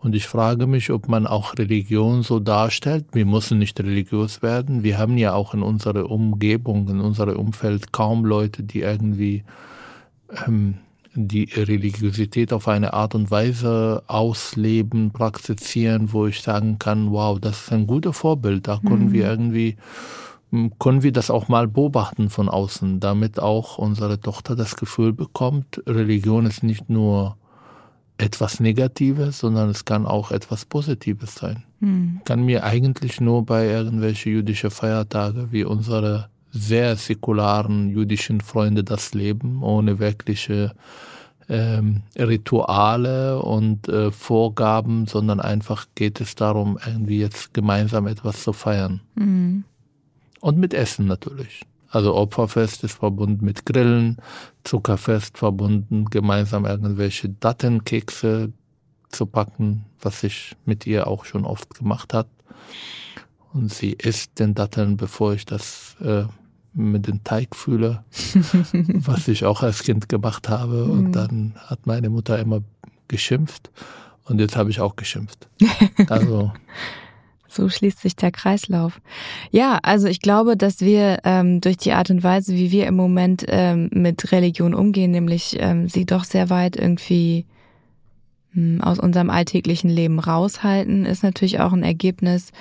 Und 0.00 0.16
ich 0.16 0.26
frage 0.26 0.66
mich, 0.66 0.90
ob 0.90 1.08
man 1.08 1.28
auch 1.28 1.56
Religion 1.56 2.24
so 2.24 2.40
darstellt. 2.40 3.04
Wir 3.12 3.26
müssen 3.26 3.60
nicht 3.60 3.78
religiös 3.78 4.42
werden. 4.42 4.82
Wir 4.82 4.98
haben 4.98 5.16
ja 5.16 5.34
auch 5.34 5.54
in 5.54 5.62
unserer 5.62 6.10
Umgebung, 6.10 6.88
in 6.88 6.98
unserem 7.00 7.36
Umfeld 7.36 7.92
kaum 7.92 8.24
Leute, 8.24 8.64
die 8.64 8.80
irgendwie 8.80 9.44
ähm, 10.48 10.78
die 11.14 11.44
Religiosität 11.44 12.52
auf 12.52 12.68
eine 12.68 12.92
Art 12.94 13.14
und 13.14 13.30
Weise 13.30 14.02
ausleben, 14.06 15.10
praktizieren, 15.10 16.12
wo 16.12 16.26
ich 16.26 16.40
sagen 16.42 16.78
kann, 16.78 17.10
wow, 17.10 17.38
das 17.40 17.62
ist 17.64 17.72
ein 17.72 17.86
guter 17.86 18.12
Vorbild, 18.12 18.68
da 18.68 18.78
können 18.78 19.06
mhm. 19.06 19.12
wir 19.12 19.28
irgendwie, 19.28 19.76
hm, 20.50 20.72
können 20.78 21.02
wir 21.02 21.12
das 21.12 21.30
auch 21.30 21.48
mal 21.48 21.66
beobachten 21.66 22.30
von 22.30 22.48
außen, 22.48 23.00
damit 23.00 23.40
auch 23.40 23.78
unsere 23.78 24.20
Tochter 24.20 24.54
das 24.54 24.76
Gefühl 24.76 25.12
bekommt, 25.12 25.82
Religion 25.86 26.46
ist 26.46 26.62
nicht 26.62 26.88
nur 26.88 27.36
etwas 28.16 28.60
Negatives, 28.60 29.38
sondern 29.38 29.70
es 29.70 29.84
kann 29.84 30.06
auch 30.06 30.30
etwas 30.30 30.64
Positives 30.64 31.34
sein. 31.34 31.64
Mhm. 31.80 32.20
Kann 32.24 32.44
mir 32.44 32.64
eigentlich 32.64 33.20
nur 33.20 33.44
bei 33.44 33.66
irgendwelche 33.66 34.30
jüdische 34.30 34.70
Feiertage 34.70 35.50
wie 35.50 35.64
unsere 35.64 36.29
sehr 36.52 36.96
säkularen 36.96 37.90
jüdischen 37.90 38.40
Freunde 38.40 38.84
das 38.84 39.14
Leben, 39.14 39.62
ohne 39.62 39.98
wirkliche 39.98 40.74
ähm, 41.48 42.02
Rituale 42.16 43.42
und 43.42 43.88
äh, 43.88 44.12
Vorgaben, 44.12 45.06
sondern 45.06 45.40
einfach 45.40 45.86
geht 45.94 46.20
es 46.20 46.34
darum, 46.34 46.78
irgendwie 46.86 47.18
jetzt 47.18 47.52
gemeinsam 47.52 48.06
etwas 48.06 48.44
zu 48.44 48.52
feiern. 48.52 49.00
Mhm. 49.16 49.64
Und 50.40 50.58
mit 50.58 50.72
Essen 50.74 51.06
natürlich. 51.06 51.62
Also 51.90 52.14
Opferfest 52.14 52.84
ist 52.84 52.98
verbunden 52.98 53.44
mit 53.44 53.66
Grillen, 53.66 54.18
Zuckerfest 54.62 55.38
verbunden, 55.38 56.04
gemeinsam 56.04 56.64
irgendwelche 56.64 57.28
Dattenkekse 57.28 58.52
zu 59.08 59.26
backen, 59.26 59.86
was 60.00 60.22
ich 60.22 60.56
mit 60.64 60.86
ihr 60.86 61.08
auch 61.08 61.24
schon 61.24 61.44
oft 61.44 61.74
gemacht 61.74 62.14
hat. 62.14 62.28
Und 63.52 63.72
sie 63.72 63.92
isst 63.92 64.38
den 64.38 64.54
Datteln, 64.54 64.96
bevor 64.96 65.34
ich 65.34 65.44
das 65.44 65.96
äh, 66.00 66.24
mit 66.72 67.08
dem 67.08 67.24
Teig 67.24 67.56
fühle, 67.56 68.04
was 68.72 69.28
ich 69.28 69.44
auch 69.44 69.62
als 69.62 69.82
Kind 69.82 70.08
gemacht 70.08 70.48
habe. 70.48 70.84
Und 70.84 71.08
mhm. 71.08 71.12
dann 71.12 71.54
hat 71.66 71.86
meine 71.86 72.10
Mutter 72.10 72.38
immer 72.38 72.62
geschimpft 73.08 73.70
und 74.24 74.38
jetzt 74.38 74.56
habe 74.56 74.70
ich 74.70 74.80
auch 74.80 74.96
geschimpft. 74.96 75.48
Also 76.08 76.52
so 77.48 77.68
schließt 77.68 77.98
sich 77.98 78.14
der 78.14 78.30
Kreislauf. 78.30 79.00
Ja, 79.50 79.80
also 79.82 80.06
ich 80.06 80.20
glaube, 80.20 80.56
dass 80.56 80.80
wir 80.80 81.18
ähm, 81.24 81.60
durch 81.60 81.76
die 81.76 81.92
Art 81.92 82.08
und 82.08 82.22
Weise, 82.22 82.54
wie 82.54 82.70
wir 82.70 82.86
im 82.86 82.94
Moment 82.94 83.44
ähm, 83.48 83.90
mit 83.92 84.30
Religion 84.30 84.72
umgehen, 84.72 85.10
nämlich 85.10 85.56
ähm, 85.58 85.88
sie 85.88 86.06
doch 86.06 86.22
sehr 86.22 86.48
weit 86.48 86.76
irgendwie 86.76 87.44
ähm, 88.54 88.80
aus 88.80 89.00
unserem 89.00 89.30
alltäglichen 89.30 89.90
Leben 89.90 90.20
raushalten, 90.20 91.04
ist 91.04 91.24
natürlich 91.24 91.58
auch 91.58 91.72
ein 91.72 91.82
Ergebnis 91.82 92.52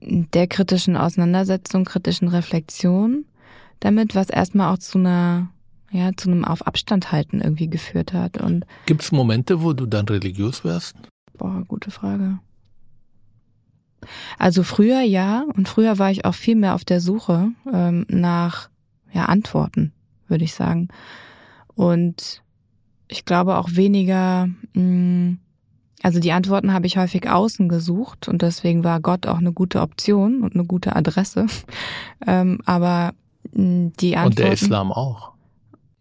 der 0.00 0.46
kritischen 0.46 0.96
Auseinandersetzung, 0.96 1.84
kritischen 1.84 2.28
Reflexion 2.28 3.24
damit, 3.80 4.14
was 4.14 4.30
erstmal 4.30 4.72
auch 4.72 4.78
zu 4.78 4.98
einer 4.98 5.50
ja, 5.92 6.10
zu 6.16 6.30
einem 6.30 6.44
auf 6.44 6.66
Abstand 6.66 7.12
halten 7.12 7.40
irgendwie 7.40 7.68
geführt 7.68 8.12
hat. 8.12 8.40
Und 8.40 8.66
Gibt 8.86 9.02
es 9.02 9.12
Momente, 9.12 9.62
wo 9.62 9.72
du 9.72 9.86
dann 9.86 10.06
religiös 10.06 10.64
wärst? 10.64 10.96
Boah, 11.38 11.62
gute 11.68 11.90
Frage. 11.90 12.38
Also 14.38 14.62
früher 14.62 15.00
ja, 15.00 15.44
und 15.54 15.68
früher 15.68 15.98
war 15.98 16.10
ich 16.10 16.24
auch 16.24 16.34
viel 16.34 16.56
mehr 16.56 16.74
auf 16.74 16.84
der 16.84 17.00
Suche 17.00 17.50
ähm, 17.72 18.04
nach 18.08 18.68
ja, 19.12 19.26
Antworten, 19.26 19.92
würde 20.28 20.44
ich 20.44 20.54
sagen. 20.54 20.88
Und 21.74 22.42
ich 23.08 23.24
glaube 23.24 23.56
auch 23.56 23.70
weniger, 23.72 24.48
mh, 24.74 24.82
mm, 24.82 25.38
also 26.02 26.20
die 26.20 26.32
Antworten 26.32 26.72
habe 26.72 26.86
ich 26.86 26.98
häufig 26.98 27.28
außen 27.28 27.68
gesucht 27.68 28.28
und 28.28 28.42
deswegen 28.42 28.84
war 28.84 29.00
Gott 29.00 29.26
auch 29.26 29.38
eine 29.38 29.52
gute 29.52 29.80
Option 29.80 30.42
und 30.42 30.54
eine 30.54 30.64
gute 30.64 30.94
Adresse. 30.94 31.46
ähm, 32.26 32.60
aber 32.64 33.12
mh, 33.52 33.62
mm, 33.62 33.92
die 34.00 34.16
Antworten. 34.16 34.30
Und 34.30 34.38
der 34.38 34.52
Islam 34.52 34.92
auch. 34.92 35.32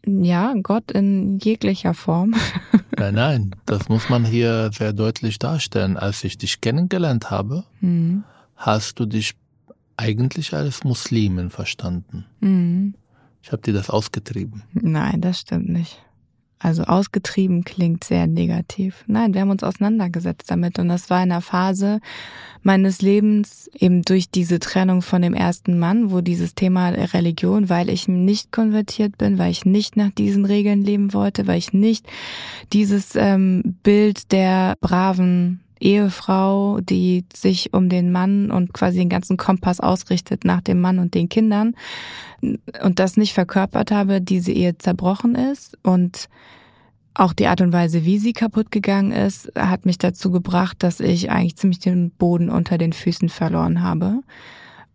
Ja, 0.07 0.53
Gott 0.61 0.91
in 0.91 1.39
jeglicher 1.39 1.93
Form. 1.95 2.35
nein, 2.97 3.15
nein, 3.15 3.55
das 3.65 3.89
muss 3.89 4.09
man 4.09 4.23
hier 4.23 4.69
sehr 4.71 4.93
deutlich 4.93 5.39
darstellen. 5.39 5.97
Als 5.97 6.23
ich 6.23 6.37
dich 6.37 6.61
kennengelernt 6.61 7.31
habe, 7.31 7.63
mhm. 7.81 8.23
hast 8.55 8.99
du 8.99 9.07
dich 9.07 9.33
eigentlich 9.97 10.53
als 10.53 10.83
Muslimin 10.83 11.49
verstanden. 11.49 12.25
Mhm. 12.39 12.93
Ich 13.41 13.51
habe 13.51 13.61
dir 13.61 13.73
das 13.73 13.89
ausgetrieben. 13.89 14.63
Nein, 14.73 15.21
das 15.21 15.39
stimmt 15.39 15.69
nicht. 15.69 16.04
Also 16.65 16.81
ausgetrieben 16.85 17.63
klingt 17.63 18.03
sehr 18.03 18.25
negativ. 18.25 19.03
Nein, 19.05 19.35
wir 19.35 19.41
haben 19.41 19.51
uns 19.51 19.61
auseinandergesetzt 19.61 20.49
damit 20.49 20.79
und 20.79 20.87
das 20.87 21.11
war 21.11 21.21
in 21.21 21.31
einer 21.31 21.41
Phase 21.41 21.99
meines 22.63 23.03
Lebens 23.03 23.69
eben 23.75 24.01
durch 24.01 24.31
diese 24.31 24.57
Trennung 24.57 25.03
von 25.03 25.21
dem 25.21 25.35
ersten 25.35 25.77
Mann, 25.77 26.09
wo 26.09 26.21
dieses 26.21 26.55
Thema 26.55 26.89
Religion, 26.89 27.69
weil 27.69 27.87
ich 27.87 28.07
nicht 28.07 28.51
konvertiert 28.51 29.19
bin, 29.19 29.37
weil 29.37 29.51
ich 29.51 29.65
nicht 29.65 29.95
nach 29.95 30.09
diesen 30.09 30.43
Regeln 30.43 30.81
leben 30.81 31.13
wollte, 31.13 31.45
weil 31.45 31.59
ich 31.59 31.71
nicht 31.71 32.07
dieses 32.73 33.15
ähm, 33.15 33.77
Bild 33.83 34.31
der 34.31 34.73
braven 34.81 35.59
Ehefrau, 35.85 36.79
die 36.81 37.25
sich 37.33 37.73
um 37.73 37.89
den 37.89 38.11
Mann 38.11 38.49
und 38.49 38.73
quasi 38.73 38.97
den 38.97 39.09
ganzen 39.09 39.37
Kompass 39.37 39.79
ausrichtet 39.79 40.43
nach 40.43 40.61
dem 40.61 40.81
Mann 40.81 40.97
und 40.97 41.13
den 41.13 41.29
Kindern 41.29 41.75
und 42.41 42.99
das 42.99 43.17
nicht 43.17 43.33
verkörpert 43.33 43.91
habe, 43.91 44.19
diese 44.19 44.51
Ehe 44.51 44.77
zerbrochen 44.77 45.35
ist 45.35 45.77
und 45.83 46.27
auch 47.13 47.31
die 47.31 47.47
Art 47.47 47.61
und 47.61 47.71
Weise, 47.71 48.03
wie 48.03 48.17
sie 48.17 48.33
kaputt 48.33 48.71
gegangen 48.71 49.11
ist, 49.11 49.49
hat 49.55 49.85
mich 49.85 49.97
dazu 49.97 50.31
gebracht, 50.31 50.77
dass 50.79 50.99
ich 50.99 51.31
eigentlich 51.31 51.55
ziemlich 51.55 51.79
den 51.79 52.11
Boden 52.11 52.49
unter 52.49 52.77
den 52.77 52.91
Füßen 52.91 53.29
verloren 53.29 53.81
habe 53.81 54.21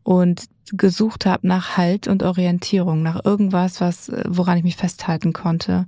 und 0.02 0.44
gesucht 0.72 1.24
habe 1.24 1.46
nach 1.46 1.76
Halt 1.76 2.08
und 2.08 2.22
Orientierung, 2.22 3.02
nach 3.02 3.24
irgendwas, 3.24 3.80
was 3.80 4.12
woran 4.28 4.58
ich 4.58 4.64
mich 4.64 4.76
festhalten 4.76 5.32
konnte. 5.32 5.86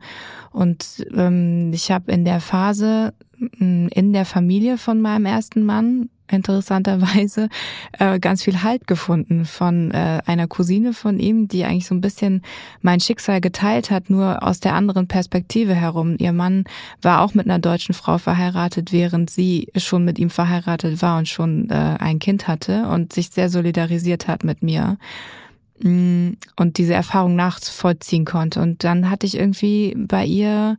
Und 0.51 1.07
ähm, 1.15 1.71
ich 1.73 1.91
habe 1.91 2.11
in 2.11 2.25
der 2.25 2.41
Phase 2.41 3.13
in 3.49 4.13
der 4.13 4.25
Familie 4.25 4.79
von 4.79 5.01
meinem 5.01 5.27
ersten 5.27 5.65
Mann 5.65 6.09
interessanterweise 6.33 7.49
äh, 7.99 8.19
ganz 8.19 8.43
viel 8.43 8.63
Halt 8.63 8.87
gefunden 8.87 9.45
von 9.45 9.91
äh, 9.93 10.21
einer 10.27 10.49
Cousine 10.49 10.93
von 10.93 11.19
ihm, 11.19 11.49
die 11.49 11.65
eigentlich 11.65 11.87
so 11.87 11.95
ein 11.95 12.01
bisschen 12.01 12.43
mein 12.81 13.01
Schicksal 13.01 13.41
geteilt 13.41 13.91
hat, 13.91 14.11
nur 14.11 14.43
aus 14.43 14.61
der 14.61 14.75
anderen 14.75 15.07
Perspektive 15.07 15.75
herum. 15.75 16.17
Ihr 16.19 16.33
Mann 16.33 16.65
war 17.01 17.21
auch 17.21 17.35
mit 17.35 17.47
einer 17.47 17.59
deutschen 17.59 17.95
Frau 17.95 18.19
verheiratet, 18.19 18.93
während 18.93 19.31
sie 19.31 19.69
schon 19.77 20.05
mit 20.05 20.19
ihm 20.19 20.31
verheiratet 20.31 21.03
war 21.03 21.19
und 21.19 21.29
schon 21.29 21.71
äh, 21.71 21.97
ein 21.99 22.19
Kind 22.19 22.49
hatte 22.49 22.87
und 22.89 23.13
sich 23.13 23.31
sehr 23.31 23.49
solidarisiert 23.49 24.29
hat 24.29 24.45
mit 24.45 24.63
mir 24.63 24.97
mm, 25.81 26.31
und 26.57 26.79
diese 26.79 26.95
Erfahrung 26.95 27.37
nachvollziehen 27.37 28.25
konnte. 28.25 28.61
Und 28.61 28.85
dann 28.85 29.11
hatte 29.11 29.27
ich 29.27 29.37
irgendwie 29.37 29.95
bei 29.97 30.25
ihr 30.25 30.79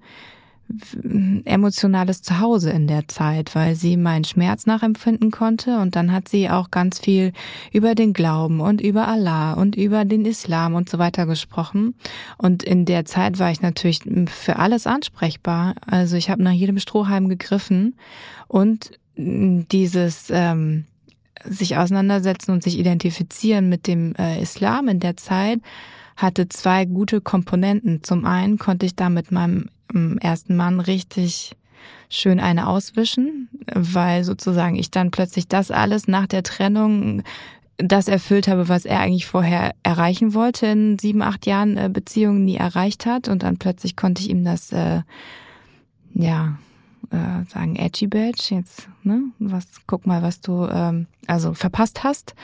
emotionales 1.45 2.21
Zuhause 2.21 2.71
in 2.71 2.87
der 2.87 3.07
Zeit, 3.07 3.53
weil 3.53 3.75
sie 3.75 3.97
meinen 3.97 4.23
Schmerz 4.23 4.65
nachempfinden 4.65 5.29
konnte 5.29 5.79
und 5.79 5.95
dann 5.95 6.11
hat 6.11 6.29
sie 6.29 6.49
auch 6.49 6.71
ganz 6.71 6.99
viel 6.99 7.33
über 7.71 7.95
den 7.95 8.13
Glauben 8.13 8.59
und 8.59 8.81
über 8.81 9.07
Allah 9.07 9.53
und 9.53 9.75
über 9.75 10.05
den 10.05 10.25
Islam 10.25 10.73
und 10.73 10.89
so 10.89 10.97
weiter 10.97 11.25
gesprochen 11.25 11.95
und 12.37 12.63
in 12.63 12.85
der 12.85 13.05
Zeit 13.05 13.39
war 13.39 13.51
ich 13.51 13.61
natürlich 13.61 14.01
für 14.27 14.57
alles 14.57 14.87
ansprechbar. 14.87 15.75
Also 15.85 16.15
ich 16.15 16.29
habe 16.29 16.41
nach 16.41 16.51
jedem 16.51 16.79
Strohhalm 16.79 17.29
gegriffen 17.29 17.95
und 18.47 18.91
dieses 19.15 20.29
ähm, 20.31 20.85
sich 21.45 21.77
auseinandersetzen 21.77 22.51
und 22.51 22.63
sich 22.63 22.79
identifizieren 22.79 23.69
mit 23.69 23.85
dem 23.87 24.15
äh, 24.15 24.41
Islam 24.41 24.87
in 24.87 24.99
der 24.99 25.17
Zeit 25.17 25.59
hatte 26.15 26.47
zwei 26.47 26.85
gute 26.85 27.21
Komponenten. 27.21 28.03
Zum 28.03 28.25
einen 28.25 28.57
konnte 28.57 28.85
ich 28.85 28.95
da 28.95 29.09
mit 29.09 29.31
meinem 29.31 29.69
ersten 30.21 30.55
Mann 30.55 30.79
richtig 30.79 31.55
schön 32.09 32.39
eine 32.39 32.67
auswischen, 32.67 33.49
weil 33.73 34.23
sozusagen 34.23 34.75
ich 34.75 34.91
dann 34.91 35.11
plötzlich 35.11 35.47
das 35.47 35.71
alles 35.71 36.07
nach 36.07 36.27
der 36.27 36.43
Trennung 36.43 37.23
das 37.77 38.07
erfüllt 38.07 38.47
habe, 38.47 38.69
was 38.69 38.85
er 38.85 38.99
eigentlich 38.99 39.25
vorher 39.25 39.73
erreichen 39.83 40.33
wollte 40.33 40.67
in 40.67 40.99
sieben, 40.99 41.21
acht 41.21 41.45
Jahren 41.45 41.75
äh, 41.77 41.89
Beziehung 41.91 42.43
nie 42.43 42.55
erreicht 42.55 43.05
hat. 43.05 43.27
Und 43.27 43.43
dann 43.43 43.57
plötzlich 43.57 43.95
konnte 43.95 44.21
ich 44.21 44.29
ihm 44.29 44.43
das, 44.43 44.71
äh, 44.71 45.01
ja, 46.13 46.59
äh, 47.09 47.49
sagen, 47.49 47.75
edgy 47.75 48.07
badge, 48.07 48.55
jetzt, 48.55 48.87
ne, 49.03 49.23
was, 49.39 49.65
guck 49.87 50.05
mal, 50.05 50.21
was 50.21 50.39
du, 50.39 50.67
ähm, 50.67 51.07
also 51.27 51.53
verpasst 51.53 52.03
hast. 52.03 52.35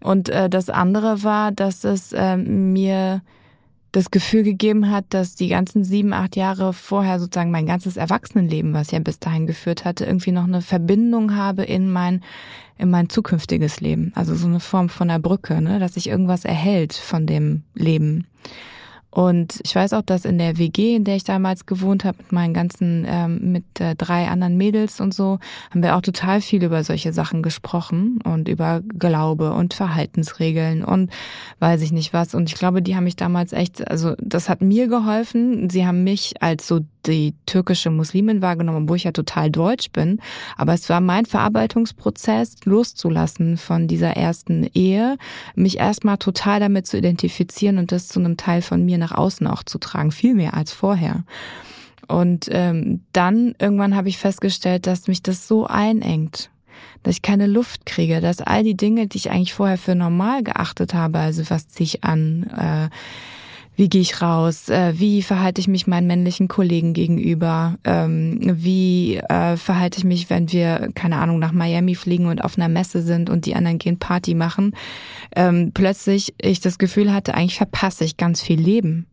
Und 0.00 0.30
äh, 0.30 0.48
das 0.48 0.70
andere 0.70 1.22
war, 1.22 1.52
dass 1.52 1.84
es 1.84 2.12
äh, 2.12 2.36
mir 2.36 3.22
das 3.92 4.10
Gefühl 4.10 4.42
gegeben 4.42 4.90
hat, 4.90 5.04
dass 5.10 5.34
die 5.34 5.48
ganzen 5.48 5.84
sieben, 5.84 6.12
acht 6.12 6.36
Jahre 6.36 6.72
vorher 6.72 7.18
sozusagen 7.18 7.50
mein 7.50 7.66
ganzes 7.66 7.96
Erwachsenenleben, 7.96 8.72
was 8.72 8.90
ja 8.90 8.98
bis 9.00 9.18
dahin 9.18 9.46
geführt 9.46 9.84
hatte, 9.84 10.04
irgendwie 10.04 10.32
noch 10.32 10.44
eine 10.44 10.62
Verbindung 10.62 11.34
habe 11.34 11.64
in 11.64 11.90
mein, 11.90 12.22
in 12.78 12.90
mein 12.90 13.08
zukünftiges 13.08 13.80
Leben. 13.80 14.12
Also 14.14 14.34
so 14.34 14.46
eine 14.46 14.60
Form 14.60 14.88
von 14.88 15.10
einer 15.10 15.18
Brücke, 15.18 15.60
ne, 15.60 15.78
dass 15.78 15.94
sich 15.94 16.08
irgendwas 16.08 16.44
erhält 16.44 16.92
von 16.92 17.26
dem 17.26 17.62
Leben. 17.74 18.26
Und 19.10 19.60
ich 19.64 19.74
weiß 19.74 19.92
auch, 19.94 20.02
dass 20.02 20.24
in 20.24 20.38
der 20.38 20.56
WG, 20.58 20.94
in 20.94 21.04
der 21.04 21.16
ich 21.16 21.24
damals 21.24 21.66
gewohnt 21.66 22.04
habe, 22.04 22.18
mit 22.18 22.32
meinen 22.32 22.54
ganzen, 22.54 23.04
ähm, 23.08 23.52
mit 23.52 23.64
äh, 23.80 23.96
drei 23.96 24.28
anderen 24.28 24.56
Mädels 24.56 25.00
und 25.00 25.12
so, 25.12 25.40
haben 25.70 25.82
wir 25.82 25.96
auch 25.96 26.00
total 26.00 26.40
viel 26.40 26.62
über 26.62 26.84
solche 26.84 27.12
Sachen 27.12 27.42
gesprochen 27.42 28.20
und 28.22 28.48
über 28.48 28.82
Glaube 28.98 29.52
und 29.52 29.74
Verhaltensregeln 29.74 30.84
und 30.84 31.10
weiß 31.58 31.82
ich 31.82 31.90
nicht 31.90 32.12
was. 32.12 32.34
Und 32.34 32.48
ich 32.50 32.54
glaube, 32.54 32.82
die 32.82 32.94
haben 32.94 33.04
mich 33.04 33.16
damals 33.16 33.52
echt, 33.52 33.88
also 33.90 34.14
das 34.18 34.48
hat 34.48 34.62
mir 34.62 34.86
geholfen. 34.86 35.68
Sie 35.70 35.86
haben 35.86 36.04
mich 36.04 36.40
als 36.40 36.68
so 36.68 36.80
die 37.06 37.34
türkische 37.46 37.90
Muslimin 37.90 38.42
wahrgenommen, 38.42 38.88
wo 38.88 38.94
ich 38.94 39.04
ja 39.04 39.12
total 39.12 39.50
deutsch 39.50 39.90
bin. 39.90 40.20
Aber 40.56 40.74
es 40.74 40.88
war 40.88 41.00
mein 41.00 41.26
Verarbeitungsprozess, 41.26 42.56
loszulassen 42.64 43.56
von 43.56 43.88
dieser 43.88 44.16
ersten 44.16 44.68
Ehe, 44.74 45.16
mich 45.54 45.78
erstmal 45.78 46.18
total 46.18 46.60
damit 46.60 46.86
zu 46.86 46.98
identifizieren 46.98 47.78
und 47.78 47.92
das 47.92 48.08
zu 48.08 48.20
einem 48.20 48.36
Teil 48.36 48.62
von 48.62 48.84
mir 48.84 48.98
nach 48.98 49.12
außen 49.12 49.46
auch 49.46 49.62
zu 49.62 49.78
tragen, 49.78 50.12
viel 50.12 50.34
mehr 50.34 50.54
als 50.54 50.72
vorher. 50.72 51.24
Und 52.08 52.48
ähm, 52.50 53.02
dann 53.12 53.54
irgendwann 53.60 53.94
habe 53.94 54.08
ich 54.08 54.18
festgestellt, 54.18 54.86
dass 54.86 55.06
mich 55.06 55.22
das 55.22 55.46
so 55.46 55.66
einengt, 55.66 56.50
dass 57.02 57.14
ich 57.16 57.22
keine 57.22 57.46
Luft 57.46 57.86
kriege, 57.86 58.20
dass 58.20 58.40
all 58.40 58.64
die 58.64 58.76
Dinge, 58.76 59.06
die 59.06 59.18
ich 59.18 59.30
eigentlich 59.30 59.54
vorher 59.54 59.78
für 59.78 59.94
normal 59.94 60.42
geachtet 60.42 60.92
habe, 60.92 61.18
also 61.18 61.48
was 61.50 61.68
ziehe 61.68 61.84
ich 61.84 62.04
an, 62.04 62.50
äh, 62.56 62.88
wie 63.80 63.88
gehe 63.88 64.02
ich 64.02 64.20
raus, 64.20 64.68
äh, 64.68 64.92
wie 64.98 65.22
verhalte 65.22 65.58
ich 65.58 65.66
mich 65.66 65.86
meinen 65.86 66.06
männlichen 66.06 66.48
Kollegen 66.48 66.92
gegenüber, 66.92 67.78
ähm, 67.84 68.38
wie 68.42 69.16
äh, 69.16 69.56
verhalte 69.56 69.96
ich 69.96 70.04
mich, 70.04 70.28
wenn 70.28 70.52
wir, 70.52 70.90
keine 70.94 71.16
Ahnung, 71.16 71.38
nach 71.38 71.52
Miami 71.52 71.94
fliegen 71.94 72.26
und 72.26 72.44
auf 72.44 72.58
einer 72.58 72.68
Messe 72.68 73.00
sind 73.00 73.30
und 73.30 73.46
die 73.46 73.54
anderen 73.54 73.78
gehen 73.78 73.98
Party 73.98 74.34
machen, 74.34 74.76
ähm, 75.34 75.70
plötzlich 75.72 76.34
ich 76.42 76.60
das 76.60 76.76
Gefühl 76.76 77.10
hatte, 77.10 77.32
eigentlich 77.32 77.56
verpasse 77.56 78.04
ich 78.04 78.18
ganz 78.18 78.42
viel 78.42 78.60
Leben. 78.60 79.06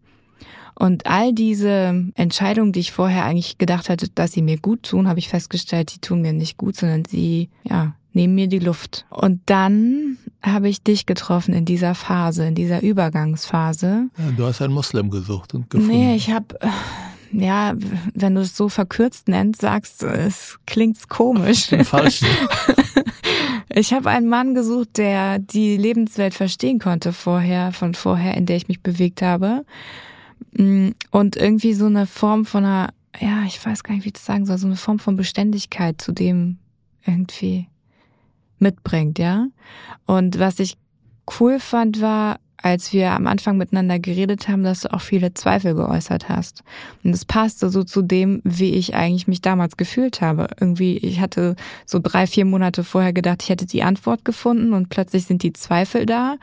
Und 0.75 1.05
all 1.05 1.31
diese 1.31 2.03
Entscheidungen, 2.15 2.73
die 2.73 2.81
ich 2.81 2.91
vorher 2.91 3.23
eigentlich 3.23 3.57
gedacht 3.57 3.87
hatte, 3.87 4.09
dass 4.09 4.33
sie 4.33 4.41
mir 4.41 4.57
gut 4.57 4.83
tun, 4.83 5.07
habe 5.07 5.19
ich 5.19 5.29
festgestellt, 5.29 5.95
die 5.95 6.01
tun 6.01 6.21
mir 6.21 6.33
nicht 6.33 6.57
gut, 6.57 6.75
sondern 6.75 7.05
sie, 7.05 7.47
ja, 7.63 7.95
nehmen 8.17 8.35
mir 8.35 8.47
die 8.47 8.59
Luft. 8.59 9.05
Und 9.09 9.41
dann 9.45 10.17
habe 10.41 10.67
ich 10.67 10.81
dich 10.81 11.05
getroffen 11.05 11.53
in 11.53 11.65
dieser 11.65 11.95
Phase, 11.95 12.47
in 12.47 12.55
dieser 12.55 12.81
Übergangsphase. 12.81 14.09
Ja, 14.17 14.31
du 14.35 14.45
hast 14.45 14.61
einen 14.61 14.73
Muslim 14.73 15.09
gesucht 15.09 15.53
und 15.53 15.69
gefunden. 15.69 15.93
Nee, 15.93 16.15
ich 16.15 16.31
habe 16.31 16.57
ja, 17.31 17.75
wenn 18.13 18.35
du 18.35 18.41
es 18.41 18.55
so 18.55 18.69
verkürzt 18.69 19.27
nennst, 19.27 19.61
sagst 19.61 20.01
du, 20.01 20.07
es 20.07 20.57
klingt 20.65 21.07
komisch. 21.09 21.69
Falsch. 21.83 22.21
Ich 23.69 23.93
habe 23.93 24.09
einen 24.09 24.27
Mann 24.27 24.55
gesucht, 24.55 24.97
der 24.97 25.37
die 25.37 25.77
Lebenswelt 25.77 26.33
verstehen 26.33 26.79
konnte 26.79 27.13
vorher, 27.13 27.73
von 27.73 27.93
vorher, 27.93 28.35
in 28.35 28.47
der 28.47 28.55
ich 28.55 28.67
mich 28.67 28.81
bewegt 28.81 29.21
habe. 29.21 29.65
Mm, 30.53 30.91
und 31.11 31.35
irgendwie 31.35 31.73
so 31.73 31.85
eine 31.85 32.07
Form 32.07 32.45
von 32.45 32.65
einer, 32.65 32.89
ja, 33.19 33.43
ich 33.45 33.63
weiß 33.63 33.83
gar 33.83 33.93
nicht, 33.93 34.05
wie 34.05 34.09
ich 34.09 34.13
das 34.13 34.25
sagen 34.25 34.47
soll, 34.47 34.57
so 34.57 34.65
eine 34.65 34.77
Form 34.77 34.97
von 34.97 35.15
Beständigkeit 35.15 36.01
zu 36.01 36.11
dem 36.11 36.57
irgendwie 37.05 37.67
mitbringt, 38.59 39.19
ja. 39.19 39.47
Und 40.05 40.39
was 40.39 40.59
ich 40.59 40.77
cool 41.39 41.59
fand, 41.59 42.01
war, 42.01 42.39
als 42.57 42.91
wir 42.91 43.11
am 43.11 43.27
Anfang 43.27 43.57
miteinander 43.57 43.99
geredet 43.99 44.47
haben, 44.47 44.63
dass 44.63 44.81
du 44.81 44.93
auch 44.93 45.01
viele 45.01 45.33
Zweifel 45.33 45.75
geäußert 45.75 46.27
hast. 46.27 46.63
Und 47.03 47.13
es 47.13 47.23
passte 47.23 47.69
so 47.69 47.83
zu 47.83 48.01
dem, 48.01 48.41
wie 48.43 48.73
ich 48.73 48.95
eigentlich 48.95 49.27
mich 49.27 49.41
damals 49.41 49.77
gefühlt 49.77 50.21
habe. 50.21 50.47
Irgendwie, 50.59 50.97
ich 50.97 51.19
hatte 51.19 51.55
so 51.85 51.99
drei, 52.01 52.25
vier 52.25 52.45
Monate 52.45 52.83
vorher 52.83 53.13
gedacht, 53.13 53.43
ich 53.43 53.49
hätte 53.49 53.67
die 53.67 53.83
Antwort 53.83 54.25
gefunden 54.25 54.73
und 54.73 54.89
plötzlich 54.89 55.25
sind 55.25 55.43
die 55.43 55.53
Zweifel 55.53 56.05
da. 56.05 56.37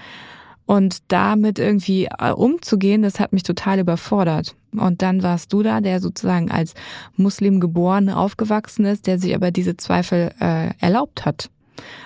Und 0.67 1.03
damit 1.09 1.59
irgendwie 1.59 2.07
äh, 2.07 2.31
umzugehen, 2.31 3.03
das 3.03 3.21
hat 3.21 3.35
mich 3.35 3.43
total 3.43 3.81
überfordert. 3.81 4.57
Und 4.73 5.03
dann 5.03 5.23
warst 5.23 5.53
du 5.53 5.63
da, 5.63 5.83
der 5.83 6.01
sozusagen 6.01 6.51
als 6.51 6.73
Muslim 7.17 7.61
geboren, 7.61 8.09
aufgewachsen 8.09 8.87
ist, 8.87 9.07
der 9.07 9.19
sich 9.19 9.35
aber 9.35 9.51
diese 9.51 9.77
Zweifel 9.77 10.33
äh, 10.41 10.71
erlaubt 10.79 11.27
hat. 11.27 11.51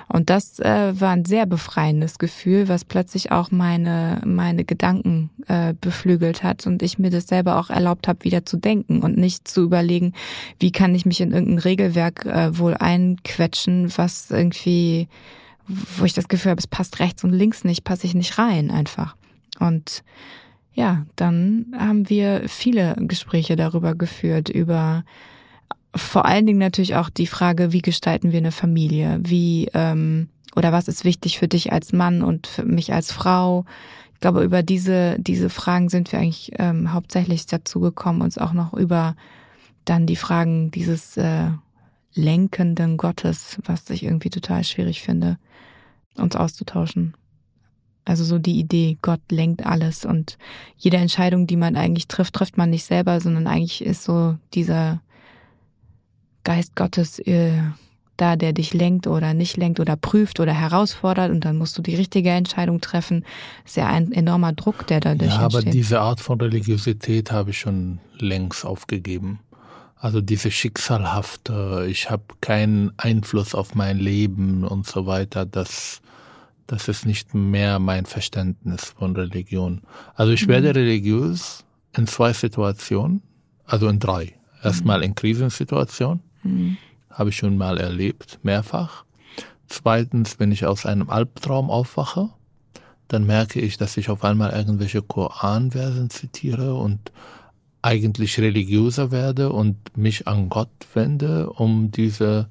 Und 0.09 0.31
das 0.31 0.59
äh, 0.59 1.01
war 1.01 1.11
ein 1.11 1.25
sehr 1.25 1.47
befreiendes 1.47 2.19
Gefühl, 2.19 2.69
was 2.69 2.85
plötzlich 2.85 3.31
auch 3.31 3.51
meine, 3.51 4.21
meine 4.25 4.65
Gedanken 4.65 5.31
äh, 5.47 5.75
beflügelt 5.81 6.43
hat 6.43 6.67
und 6.67 6.83
ich 6.83 6.99
mir 6.99 7.11
das 7.11 7.29
selber 7.29 7.59
auch 7.59 7.71
erlaubt 7.71 8.09
habe, 8.09 8.25
wieder 8.25 8.47
zu 8.47 8.57
denken 8.57 9.01
und 9.01 9.19
nicht 9.19 9.47
zu 9.47 9.63
überlegen, 9.63 10.15
wie 10.59 10.73
kann 10.73 10.95
ich 10.95 11.05
mich 11.05 11.21
in 11.21 11.33
irgendein 11.33 11.59
Regelwerk 11.59 12.25
äh, 12.25 12.59
wohl 12.59 12.75
einquetschen, 12.75 13.93
was 13.97 14.31
irgendwie, 14.31 15.09
wo 15.67 16.05
ich 16.05 16.15
das 16.15 16.29
Gefühl 16.29 16.51
habe, 16.51 16.61
es 16.61 16.67
passt 16.67 17.01
rechts 17.01 17.25
und 17.25 17.33
links 17.33 17.65
nicht, 17.65 17.85
passe 17.85 18.07
ich 18.07 18.15
nicht 18.15 18.39
rein 18.39 18.71
einfach. 18.71 19.17
Und 19.59 20.03
ja, 20.73 21.05
dann 21.17 21.75
haben 21.77 22.09
wir 22.09 22.43
viele 22.47 22.95
Gespräche 23.01 23.57
darüber 23.57 23.95
geführt, 23.95 24.49
über 24.49 25.05
vor 25.95 26.27
allen 26.27 26.47
Dingen 26.47 26.59
natürlich 26.59 26.97
auch 26.97 27.11
die 27.11 27.27
Frage, 27.27 27.73
wie 27.73 27.83
gestalten 27.83 28.33
wir 28.33 28.39
eine 28.39 28.53
Familie? 28.53 29.21
Wie 29.23 29.69
ähm, 29.75 30.29
oder 30.55 30.73
was 30.73 30.89
ist 30.89 31.05
wichtig 31.05 31.39
für 31.39 31.49
dich 31.49 31.73
als 31.73 31.93
Mann 31.93 32.23
und 32.23 32.47
für 32.47 32.65
mich 32.65 32.93
als 32.93 33.13
Frau? 33.13 33.65
Ich 34.15 34.21
glaube, 34.21 34.43
über 34.43 34.63
diese, 34.63 35.17
diese 35.21 35.51
Fragen 35.51 35.89
sind 35.89 36.11
wir 36.11 36.19
eigentlich 36.19 36.53
ähm, 36.59 36.93
hauptsächlich 36.93 37.47
dazu 37.47 37.81
gekommen, 37.81 38.21
uns 38.21 38.39
auch 38.39 38.53
noch 38.53 38.75
über 38.75 39.15
dann 39.85 40.07
die 40.07 40.17
Fragen 40.17 40.71
dieses 40.71 41.17
äh, 41.17 41.51
lenkenden 42.15 42.97
Gottes, 42.97 43.59
was 43.65 43.89
ich 43.91 44.03
irgendwie 44.03 44.31
total 44.31 44.65
schwierig 44.65 45.03
finde, 45.03 45.39
uns 46.17 46.35
auszutauschen. 46.35 47.17
Also 48.05 48.25
so 48.25 48.39
die 48.39 48.59
Idee, 48.59 48.99
Gott 49.03 49.21
lenkt 49.31 49.65
alles 49.65 50.05
und 50.05 50.39
jede 50.77 50.97
Entscheidung, 50.97 51.47
die 51.47 51.57
man 51.57 51.77
eigentlich 51.77 52.09
trifft, 52.09 52.35
trifft 52.35 52.57
man 52.57 52.71
nicht 52.71 52.85
selber, 52.85 53.21
sondern 53.21 53.47
eigentlich 53.47 53.85
ist 53.85 54.03
so 54.03 54.37
dieser 54.55 55.01
Geist 56.49 56.77
Gottes 56.77 57.19
äh, 57.19 57.61
da, 58.17 58.35
der 58.35 58.55
dich 58.55 58.73
lenkt 58.73 59.07
oder 59.07 59.35
nicht 59.35 59.59
lenkt 59.59 59.81
oder 59.81 59.97
prüft 59.97 60.41
oder 60.41 60.55
herausfordert 60.55 61.31
und 61.31 61.45
dann 61.45 61.59
musst 61.59 61.77
du 61.77 61.83
die 61.83 61.95
richtige 61.95 62.31
Entscheidung 62.31 62.81
treffen. 62.81 63.27
Das 63.65 63.73
ist 63.73 63.77
ja 63.77 63.89
ein 63.89 64.13
enormer 64.13 64.55
Druck, 64.55 64.87
der 64.87 65.01
dadurch 65.01 65.35
ja, 65.35 65.45
entsteht. 65.45 65.63
aber 65.63 65.71
diese 65.71 66.01
Art 66.01 66.21
von 66.21 66.41
Religiosität 66.41 67.31
habe 67.33 67.51
ich 67.51 67.59
schon 67.59 67.99
längst 68.19 68.65
aufgegeben. 68.65 69.41
Also 69.95 70.23
diese 70.23 70.51
schicksalhafte, 70.51 71.87
ich 71.87 72.09
habe 72.09 72.25
keinen 72.41 72.93
Einfluss 72.97 73.55
auf 73.55 73.75
mein 73.75 73.99
Leben 73.99 74.65
und 74.65 74.87
so 74.87 75.05
weiter, 75.05 75.45
das, 75.45 76.01
das 76.67 76.89
ist 76.89 77.05
nicht 77.05 77.35
mehr 77.35 77.79
mein 77.79 78.07
Verständnis 78.07 78.95
von 78.99 79.15
Religion. 79.15 79.83
Also 80.15 80.33
ich 80.33 80.49
werde 80.49 80.69
mhm. 80.69 80.77
religiös 80.77 81.63
in 81.95 82.07
zwei 82.07 82.33
Situationen, 82.33 83.21
also 83.67 83.87
in 83.87 83.99
drei. 83.99 84.33
Erstmal 84.63 85.05
in 85.05 85.15
Krisensituationen 85.15 86.23
Mhm. 86.43 86.77
Habe 87.11 87.31
ich 87.31 87.37
schon 87.37 87.57
mal 87.57 87.79
erlebt, 87.79 88.39
mehrfach. 88.43 89.05
Zweitens, 89.67 90.39
wenn 90.39 90.53
ich 90.53 90.67
aus 90.67 90.87
einem 90.87 91.11
Albtraum 91.11 91.71
aufwache, 91.71 92.31
dann 93.09 93.27
merke 93.27 93.61
ich, 93.61 93.77
dass 93.77 93.97
ich 93.97 94.11
auf 94.11 94.25
einmal 94.25 94.51
irgendwelche 94.51 95.03
Koranversen 95.03 96.11
zitiere 96.11 96.75
und 96.75 97.13
eigentlich 97.83 98.39
religiöser 98.39 99.11
werde 99.11 99.51
und 99.51 99.97
mich 99.97 100.27
an 100.27 100.49
Gott 100.49 100.69
wende, 100.95 101.51
um 101.51 101.91
diese 101.91 102.49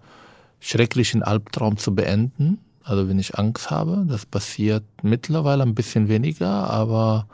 schrecklichen 0.59 1.21
Albtraum 1.21 1.77
zu 1.77 1.93
beenden. 1.93 2.59
Also 2.83 3.09
wenn 3.09 3.19
ich 3.19 3.37
Angst 3.37 3.69
habe, 3.69 4.05
das 4.07 4.25
passiert 4.25 4.83
mittlerweile 5.03 5.63
ein 5.63 5.75
bisschen 5.75 6.07
weniger, 6.07 6.69
aber 6.69 7.27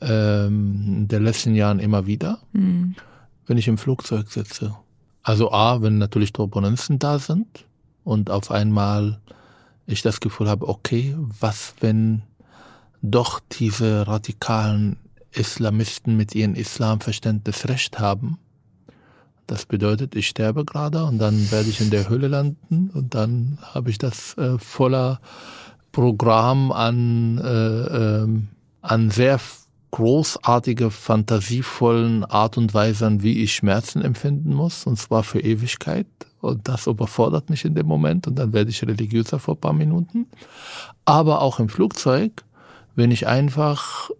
ähm, 0.00 0.82
in 0.86 1.08
den 1.08 1.22
letzten 1.22 1.54
Jahren 1.54 1.78
immer 1.78 2.06
wieder, 2.06 2.38
mhm. 2.52 2.96
wenn 3.46 3.58
ich 3.58 3.68
im 3.68 3.78
Flugzeug 3.78 4.30
sitze 4.30 4.74
also 5.22 5.52
A, 5.52 5.82
wenn 5.82 5.98
natürlich 5.98 6.32
Turbulenzen 6.32 6.98
da 6.98 7.18
sind 7.18 7.66
und 8.04 8.30
auf 8.30 8.50
einmal 8.50 9.20
ich 9.86 10.02
das 10.02 10.20
Gefühl 10.20 10.48
habe, 10.48 10.68
okay, 10.68 11.16
was 11.18 11.74
wenn 11.80 12.22
doch 13.02 13.40
diese 13.58 14.06
radikalen 14.06 14.96
Islamisten 15.32 16.16
mit 16.16 16.34
ihrem 16.34 16.54
Islamverständnis 16.54 17.68
recht 17.68 17.98
haben? 17.98 18.38
Das 19.46 19.66
bedeutet, 19.66 20.14
ich 20.14 20.28
sterbe 20.28 20.64
gerade 20.64 21.04
und 21.04 21.18
dann 21.18 21.50
werde 21.50 21.68
ich 21.68 21.80
in 21.80 21.90
der 21.90 22.08
Hölle 22.08 22.28
landen 22.28 22.90
und 22.94 23.14
dann 23.14 23.58
habe 23.62 23.90
ich 23.90 23.98
das 23.98 24.38
äh, 24.38 24.58
voller 24.58 25.20
Programm 25.92 26.70
an, 26.70 27.38
äh, 27.38 28.22
äh, 28.22 28.28
an 28.80 29.10
sehr 29.10 29.40
großartige, 29.90 30.90
fantasievollen 30.90 32.24
Art 32.24 32.56
und 32.56 32.72
Weisen, 32.74 33.22
wie 33.22 33.42
ich 33.42 33.54
Schmerzen 33.54 34.02
empfinden 34.02 34.54
muss, 34.54 34.86
und 34.86 34.98
zwar 34.98 35.22
für 35.22 35.40
Ewigkeit. 35.40 36.06
Und 36.40 36.68
das 36.68 36.86
überfordert 36.86 37.50
mich 37.50 37.64
in 37.64 37.74
dem 37.74 37.86
Moment 37.86 38.26
und 38.26 38.36
dann 38.36 38.52
werde 38.52 38.70
ich 38.70 38.82
religiöser 38.82 39.38
vor 39.38 39.54
ein 39.54 39.60
paar 39.60 39.72
Minuten. 39.72 40.26
Aber 41.04 41.42
auch 41.42 41.58
im 41.60 41.68
Flugzeug, 41.68 42.44
wenn 42.94 43.10
ich 43.10 43.26
einfach 43.26 44.10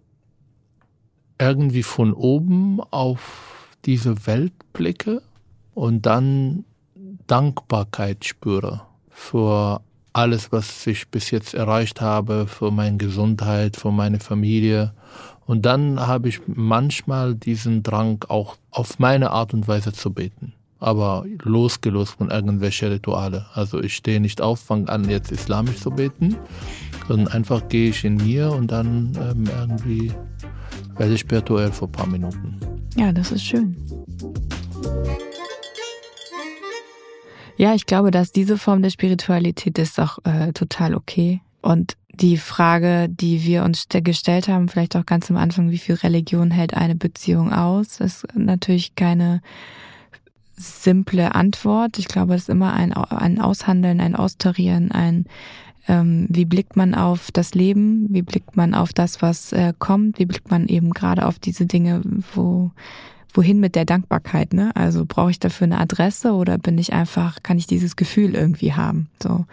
irgendwie 1.39 1.83
von 1.83 2.13
oben 2.13 2.79
auf 2.91 3.67
diese 3.85 4.27
Welt 4.27 4.53
blicke 4.73 5.23
und 5.73 6.05
dann 6.05 6.65
Dankbarkeit 7.25 8.25
spüre 8.25 8.81
für 9.09 9.81
alles, 10.13 10.51
was 10.51 10.85
ich 10.85 11.07
bis 11.07 11.31
jetzt 11.31 11.53
erreicht 11.53 12.01
habe, 12.01 12.45
für 12.47 12.69
meine 12.69 12.97
Gesundheit, 12.97 13.77
für 13.77 13.91
meine 13.91 14.19
Familie 14.19 14.93
und 15.51 15.63
dann 15.63 15.99
habe 15.99 16.29
ich 16.29 16.39
manchmal 16.47 17.35
diesen 17.35 17.83
Drang, 17.83 18.23
auch 18.29 18.55
auf 18.69 18.99
meine 18.99 19.31
Art 19.31 19.53
und 19.53 19.67
Weise 19.67 19.91
zu 19.91 20.13
beten. 20.13 20.53
Aber 20.79 21.25
losgelöst 21.43 22.13
von 22.13 22.29
irgendwelchen 22.29 22.87
Rituale. 22.87 23.47
Also 23.53 23.83
ich 23.83 23.93
stehe 23.93 24.21
nicht 24.21 24.39
auf, 24.39 24.61
fange 24.61 24.87
an, 24.87 25.09
jetzt 25.09 25.29
islamisch 25.29 25.75
zu 25.79 25.91
beten, 25.91 26.37
sondern 27.09 27.27
einfach 27.33 27.67
gehe 27.67 27.89
ich 27.89 28.05
in 28.05 28.15
mir 28.15 28.49
und 28.53 28.71
dann 28.71 29.11
ähm, 29.19 29.43
irgendwie 29.59 30.13
werde 30.95 31.15
ich 31.15 31.19
spirituell 31.19 31.73
vor 31.73 31.89
ein 31.89 31.91
paar 31.91 32.07
Minuten. 32.07 32.57
Ja, 32.95 33.11
das 33.11 33.33
ist 33.33 33.43
schön. 33.43 33.75
Ja, 37.57 37.75
ich 37.75 37.85
glaube, 37.85 38.11
dass 38.11 38.31
diese 38.31 38.57
Form 38.57 38.83
der 38.83 38.89
Spiritualität 38.89 39.77
ist 39.79 39.99
auch 39.99 40.17
äh, 40.23 40.53
total 40.53 40.95
okay. 40.95 41.41
Und 41.61 41.95
die 42.13 42.37
Frage, 42.37 43.07
die 43.09 43.43
wir 43.43 43.63
uns 43.63 43.85
gestellt 43.89 44.47
haben, 44.47 44.67
vielleicht 44.67 44.95
auch 44.95 45.05
ganz 45.05 45.29
am 45.29 45.37
Anfang, 45.37 45.71
wie 45.71 45.77
viel 45.77 45.95
Religion 45.95 46.51
hält 46.51 46.73
eine 46.73 46.95
Beziehung 46.95 47.53
aus, 47.53 47.99
ist 47.99 48.25
natürlich 48.35 48.95
keine 48.95 49.41
simple 50.55 51.33
Antwort. 51.33 51.97
Ich 51.97 52.07
glaube, 52.07 52.35
es 52.35 52.43
ist 52.43 52.49
immer 52.49 52.73
ein, 52.73 52.93
ein 52.93 53.39
Aushandeln, 53.39 53.99
ein 53.99 54.15
Austarieren, 54.15 54.91
ein 54.91 55.25
ähm, 55.87 56.27
wie 56.29 56.45
blickt 56.45 56.75
man 56.75 56.93
auf 56.93 57.31
das 57.31 57.55
Leben, 57.55 58.07
wie 58.09 58.21
blickt 58.21 58.55
man 58.55 58.75
auf 58.75 58.93
das, 58.93 59.21
was 59.21 59.51
äh, 59.51 59.73
kommt, 59.79 60.19
wie 60.19 60.25
blickt 60.25 60.51
man 60.51 60.67
eben 60.67 60.91
gerade 60.91 61.25
auf 61.25 61.39
diese 61.39 61.65
Dinge, 61.65 62.01
wo 62.35 62.71
wohin 63.33 63.59
mit 63.59 63.75
der 63.75 63.85
Dankbarkeit, 63.85 64.53
ne? 64.53 64.75
Also 64.75 65.05
brauche 65.07 65.31
ich 65.31 65.39
dafür 65.39 65.65
eine 65.65 65.79
Adresse 65.79 66.33
oder 66.33 66.57
bin 66.57 66.77
ich 66.77 66.93
einfach, 66.93 67.41
kann 67.41 67.57
ich 67.57 67.65
dieses 67.65 67.95
Gefühl 67.95 68.35
irgendwie 68.35 68.73
haben? 68.73 69.09
So. 69.23 69.45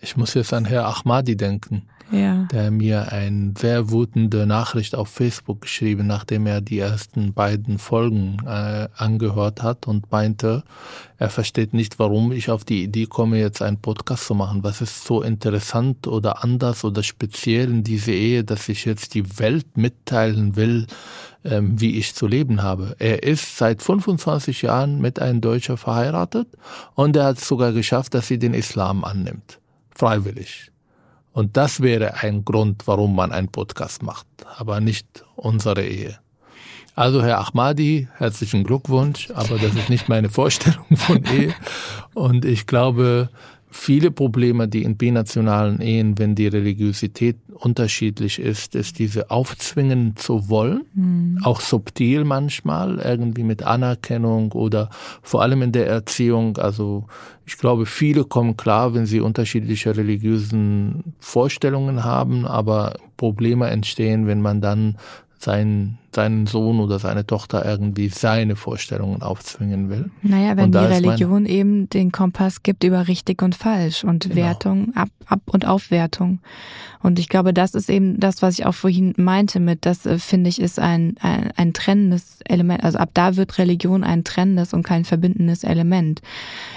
Ich 0.00 0.16
muss 0.16 0.34
jetzt 0.34 0.52
an 0.52 0.64
Herr 0.64 0.86
Ahmadi 0.86 1.36
denken 1.36 1.88
ja. 2.10 2.46
der 2.52 2.70
mir 2.70 3.12
eine 3.12 3.52
sehr 3.58 3.90
wütende 3.90 4.46
Nachricht 4.46 4.94
auf 4.94 5.08
Facebook 5.08 5.62
geschrieben, 5.62 6.06
nachdem 6.06 6.46
er 6.46 6.60
die 6.60 6.78
ersten 6.78 7.32
beiden 7.32 7.78
Folgen 7.78 8.38
äh, 8.46 8.88
angehört 8.96 9.62
hat 9.62 9.86
und 9.86 10.10
meinte, 10.10 10.62
er 11.18 11.30
versteht 11.30 11.74
nicht, 11.74 11.98
warum 11.98 12.32
ich 12.32 12.50
auf 12.50 12.64
die 12.64 12.84
Idee 12.84 13.06
komme, 13.06 13.38
jetzt 13.38 13.62
einen 13.62 13.80
Podcast 13.80 14.26
zu 14.26 14.34
machen. 14.34 14.62
Was 14.62 14.80
ist 14.80 15.04
so 15.04 15.22
interessant 15.22 16.06
oder 16.06 16.44
anders 16.44 16.84
oder 16.84 17.02
speziell 17.02 17.70
in 17.70 17.82
diese 17.82 18.12
Ehe, 18.12 18.44
dass 18.44 18.68
ich 18.68 18.84
jetzt 18.84 19.14
die 19.14 19.38
Welt 19.38 19.76
mitteilen 19.76 20.56
will, 20.56 20.86
ähm, 21.44 21.80
wie 21.80 21.98
ich 21.98 22.14
zu 22.14 22.26
leben 22.26 22.62
habe. 22.62 22.96
Er 22.98 23.22
ist 23.22 23.56
seit 23.56 23.82
25 23.82 24.62
Jahren 24.62 25.00
mit 25.00 25.20
einem 25.20 25.40
Deutscher 25.40 25.76
verheiratet 25.76 26.48
und 26.94 27.16
er 27.16 27.24
hat 27.24 27.38
es 27.38 27.48
sogar 27.48 27.72
geschafft, 27.72 28.14
dass 28.14 28.28
sie 28.28 28.38
den 28.38 28.54
Islam 28.54 29.04
annimmt. 29.04 29.58
Freiwillig. 29.96 30.70
Und 31.32 31.56
das 31.56 31.80
wäre 31.80 32.14
ein 32.22 32.44
Grund, 32.44 32.86
warum 32.86 33.16
man 33.16 33.32
einen 33.32 33.48
Podcast 33.48 34.02
macht, 34.02 34.26
aber 34.58 34.80
nicht 34.80 35.24
unsere 35.36 35.82
Ehe. 35.84 36.18
Also 36.94 37.22
Herr 37.22 37.46
Ahmadi, 37.46 38.08
herzlichen 38.16 38.64
Glückwunsch, 38.64 39.30
aber 39.30 39.58
das 39.58 39.74
ist 39.74 39.88
nicht 39.88 40.08
meine 40.08 40.28
Vorstellung 40.28 40.96
von 40.96 41.24
Ehe. 41.24 41.54
Und 42.14 42.44
ich 42.44 42.66
glaube, 42.66 43.30
viele 43.76 44.10
Probleme, 44.10 44.68
die 44.68 44.82
in 44.82 44.96
binationalen 44.96 45.80
Ehen, 45.80 46.18
wenn 46.18 46.34
die 46.34 46.46
Religiosität 46.46 47.36
unterschiedlich 47.54 48.38
ist, 48.38 48.74
ist 48.74 48.98
diese 48.98 49.30
aufzwingen 49.30 50.16
zu 50.16 50.48
wollen, 50.48 50.84
mhm. 50.94 51.38
auch 51.44 51.60
subtil 51.60 52.24
manchmal, 52.24 52.98
irgendwie 52.98 53.44
mit 53.44 53.62
Anerkennung 53.62 54.52
oder 54.52 54.88
vor 55.22 55.42
allem 55.42 55.62
in 55.62 55.72
der 55.72 55.86
Erziehung. 55.86 56.56
Also 56.56 57.04
ich 57.44 57.58
glaube, 57.58 57.86
viele 57.86 58.24
kommen 58.24 58.56
klar, 58.56 58.94
wenn 58.94 59.06
sie 59.06 59.20
unterschiedliche 59.20 59.96
religiösen 59.96 61.14
Vorstellungen 61.20 62.02
haben, 62.02 62.46
aber 62.46 62.94
Probleme 63.16 63.68
entstehen, 63.68 64.26
wenn 64.26 64.40
man 64.40 64.60
dann 64.60 64.96
sein 65.38 65.98
seinen 66.14 66.46
Sohn 66.46 66.80
oder 66.80 66.98
seine 66.98 67.26
Tochter 67.26 67.64
irgendwie 67.64 68.08
seine 68.08 68.56
Vorstellungen 68.56 69.22
aufzwingen 69.22 69.90
will. 69.90 70.10
Naja, 70.22 70.56
wenn 70.56 70.72
die 70.72 70.78
Religion 70.78 71.46
eben 71.46 71.88
den 71.90 72.12
Kompass 72.12 72.62
gibt 72.62 72.84
über 72.84 73.08
richtig 73.08 73.42
und 73.42 73.54
falsch 73.54 74.04
und 74.04 74.24
genau. 74.24 74.36
Wertung, 74.36 74.94
Ab, 74.94 75.08
Ab 75.26 75.40
und 75.46 75.66
Aufwertung. 75.66 76.40
Und 77.06 77.18
ich 77.20 77.28
glaube, 77.28 77.54
das 77.54 77.74
ist 77.74 77.88
eben 77.88 78.18
das, 78.18 78.42
was 78.42 78.58
ich 78.58 78.66
auch 78.66 78.74
vorhin 78.74 79.14
meinte 79.16 79.60
mit, 79.60 79.86
das 79.86 80.06
äh, 80.06 80.18
finde 80.18 80.48
ich 80.48 80.60
ist 80.60 80.80
ein, 80.80 81.14
ein, 81.20 81.52
ein 81.56 81.72
trennendes 81.72 82.38
Element. 82.44 82.82
Also 82.82 82.98
ab 82.98 83.10
da 83.14 83.36
wird 83.36 83.58
Religion 83.58 84.02
ein 84.02 84.24
trennendes 84.24 84.72
und 84.72 84.82
kein 84.82 85.04
verbindendes 85.04 85.62
Element 85.62 86.20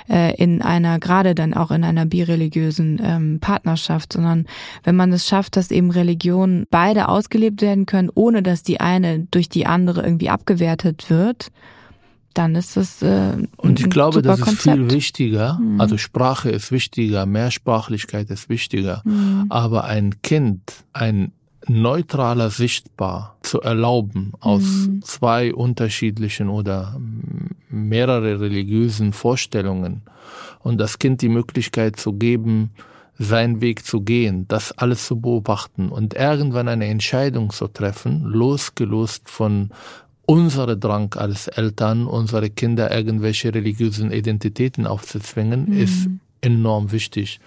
äh, 0.08 0.36
in 0.36 0.62
einer, 0.62 1.00
gerade 1.00 1.34
dann 1.34 1.54
auch 1.54 1.72
in 1.72 1.84
einer 1.84 2.06
bireligiösen 2.06 3.02
ähm, 3.04 3.40
Partnerschaft, 3.40 4.14
sondern 4.14 4.46
wenn 4.84 4.96
man 4.96 5.12
es 5.14 5.28
schafft, 5.28 5.56
dass 5.56 5.72
eben 5.72 5.90
Religionen 5.90 6.68
beide 6.70 7.08
ausgelebt 7.08 7.62
werden 7.62 7.86
können, 7.86 8.12
ohne 8.14 8.44
dass 8.44 8.62
die 8.62 8.80
eine 8.80 9.20
durch 9.32 9.50
die 9.50 9.66
andere 9.66 10.04
irgendwie 10.04 10.30
abgewertet 10.30 11.10
wird, 11.10 11.52
dann 12.34 12.56
ist 12.56 12.78
es 12.78 13.02
äh, 13.02 13.38
und 13.58 13.80
ich 13.80 13.90
glaube, 13.90 14.22
das 14.22 14.40
ist 14.40 14.46
Konzept. 14.46 14.78
viel 14.78 14.92
wichtiger. 14.92 15.60
Mhm. 15.60 15.82
Also 15.82 15.98
Sprache 15.98 16.50
ist 16.50 16.72
wichtiger, 16.72 17.26
Mehrsprachlichkeit 17.26 18.30
ist 18.30 18.50
wichtiger, 18.50 19.02
mhm. 19.04 19.46
aber 19.50 19.86
ein 19.86 20.22
Kind, 20.22 20.62
ein 20.94 21.32
neutraler 21.68 22.50
sichtbar 22.50 23.36
zu 23.42 23.62
erlauben 23.62 24.34
aus 24.40 24.64
mhm. 24.64 25.02
zwei 25.02 25.54
unterschiedlichen 25.54 26.50
oder 26.50 27.00
mehrere 27.70 28.40
religiösen 28.40 29.14
Vorstellungen 29.14 30.04
und 30.60 30.78
das 30.80 31.00
Kind 31.00 31.22
die 31.22 31.30
Möglichkeit 31.30 31.98
zu 31.98 32.14
geben, 32.14 32.72
seinen 33.20 33.60
Weg 33.60 33.86
zu 33.86 34.02
gehen, 34.02 34.48
das 34.48 34.72
alles 34.72 35.06
zu 35.06 35.20
beobachten 35.20 35.90
und 35.90 36.14
irgendwann 36.14 36.70
eine 36.70 36.86
Entscheidung 36.86 37.50
zu 37.50 37.68
treffen, 37.68 38.24
losgelöst 38.24 39.30
von 39.30 39.72
unserer 40.26 40.78
Drang 40.78 41.14
als 41.16 41.48
Eltern, 41.48 42.08
unsere 42.08 42.50
Kinder 42.50 42.96
irgendwelche 42.96 43.54
religiösen 43.54 44.12
Identitäten 44.12 44.88
aufzuzwingen, 44.88 45.66
mhm. 45.66 45.78
ist 45.78 46.08
enorm 46.40 46.94
wichtig. 46.94 47.42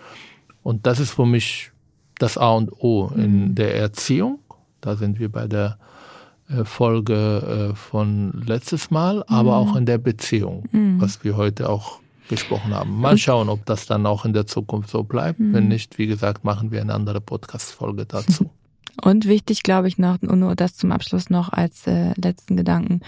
Und 0.63 0.87
das 0.87 1.01
ist 1.01 1.13
für 1.13 1.27
mich 1.27 1.71
das 2.19 2.37
A 2.37 2.53
und 2.53 2.71
O 2.73 3.11
in 3.17 3.49
mhm. 3.49 3.55
der 3.55 3.75
Erziehung. 3.75 4.41
Da 4.83 4.97
sind 4.97 5.19
wir 5.19 5.31
bei 5.31 5.47
der 5.47 5.79
äh, 6.51 6.65
Folge 6.65 7.71
äh, 7.73 7.75
von 7.75 8.43
letztes 8.45 8.91
Mal, 8.91 9.25
aber 9.27 9.63
mhm. 9.63 9.71
auch 9.71 9.77
in 9.77 9.87
der 9.87 9.99
Beziehung, 9.99 10.69
mhm. 10.71 11.01
was 11.01 11.25
wir 11.25 11.37
heute 11.37 11.71
auch 11.71 12.02
gesprochen 12.29 12.75
haben. 12.75 13.01
Mal 13.01 13.19
schauen, 13.19 13.49
ob 13.49 13.67
das 13.67 13.87
dann 13.87 14.07
auch 14.07 14.25
in 14.25 14.33
der 14.33 14.47
Zukunft 14.47 14.91
so 14.91 15.03
bleibt. 15.03 15.41
Mhm. 15.41 15.55
Wenn 15.55 15.69
nicht, 15.69 15.99
wie 15.99 16.07
gesagt, 16.07 16.45
machen 16.45 16.71
wir 16.71 16.81
eine 16.81 16.95
andere 16.95 17.21
Podcast-Folge 17.21 18.07
dazu. 18.07 18.51
Und 19.01 19.27
wichtig, 19.27 19.63
glaube 19.63 19.89
ich, 19.89 19.97
noch, 19.97 20.21
nur 20.21 20.55
das 20.55 20.77
zum 20.77 20.93
Abschluss 20.93 21.31
noch 21.31 21.51
als 21.51 21.87
äh, 21.87 22.13
letzten 22.21 22.57
Gedanken, 22.57 23.01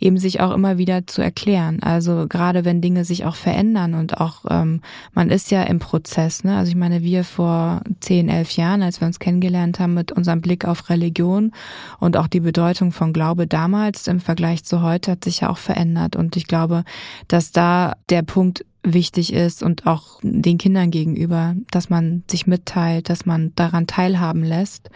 eben 0.00 0.18
sich 0.18 0.40
auch 0.40 0.52
immer 0.52 0.78
wieder 0.78 1.06
zu 1.06 1.20
erklären. 1.20 1.82
Also 1.82 2.26
gerade 2.26 2.64
wenn 2.64 2.80
Dinge 2.80 3.04
sich 3.04 3.26
auch 3.26 3.34
verändern 3.34 3.94
und 3.94 4.18
auch, 4.18 4.44
ähm, 4.48 4.80
man 5.12 5.28
ist 5.28 5.50
ja 5.50 5.62
im 5.64 5.78
Prozess, 5.78 6.42
ne? 6.42 6.56
Also 6.56 6.70
ich 6.70 6.76
meine, 6.76 7.02
wir 7.02 7.22
vor 7.22 7.82
zehn, 8.00 8.30
elf 8.30 8.52
Jahren, 8.52 8.82
als 8.82 9.00
wir 9.00 9.06
uns 9.06 9.18
kennengelernt 9.18 9.78
haben 9.78 9.94
mit 9.94 10.10
unserem 10.10 10.40
Blick 10.40 10.64
auf 10.64 10.88
Religion 10.88 11.52
und 12.00 12.16
auch 12.16 12.28
die 12.28 12.40
Bedeutung 12.40 12.92
von 12.92 13.12
Glaube 13.12 13.46
damals 13.46 14.08
im 14.08 14.20
Vergleich 14.20 14.64
zu 14.64 14.80
heute 14.80 15.12
hat 15.12 15.24
sich 15.24 15.40
ja 15.40 15.50
auch 15.50 15.58
verändert. 15.58 16.16
Und 16.16 16.36
ich 16.36 16.46
glaube, 16.46 16.84
dass 17.28 17.52
da 17.52 17.94
der 18.08 18.22
Punkt 18.22 18.64
wichtig 18.86 19.32
ist 19.32 19.62
und 19.62 19.86
auch 19.86 20.20
den 20.22 20.58
Kindern 20.58 20.90
gegenüber, 20.90 21.54
dass 21.70 21.90
man 21.90 22.22
sich 22.30 22.46
mitteilt, 22.46 23.10
dass 23.10 23.26
man 23.26 23.52
daran 23.56 23.86
teilhaben 23.86 24.44
lässt, 24.44 24.90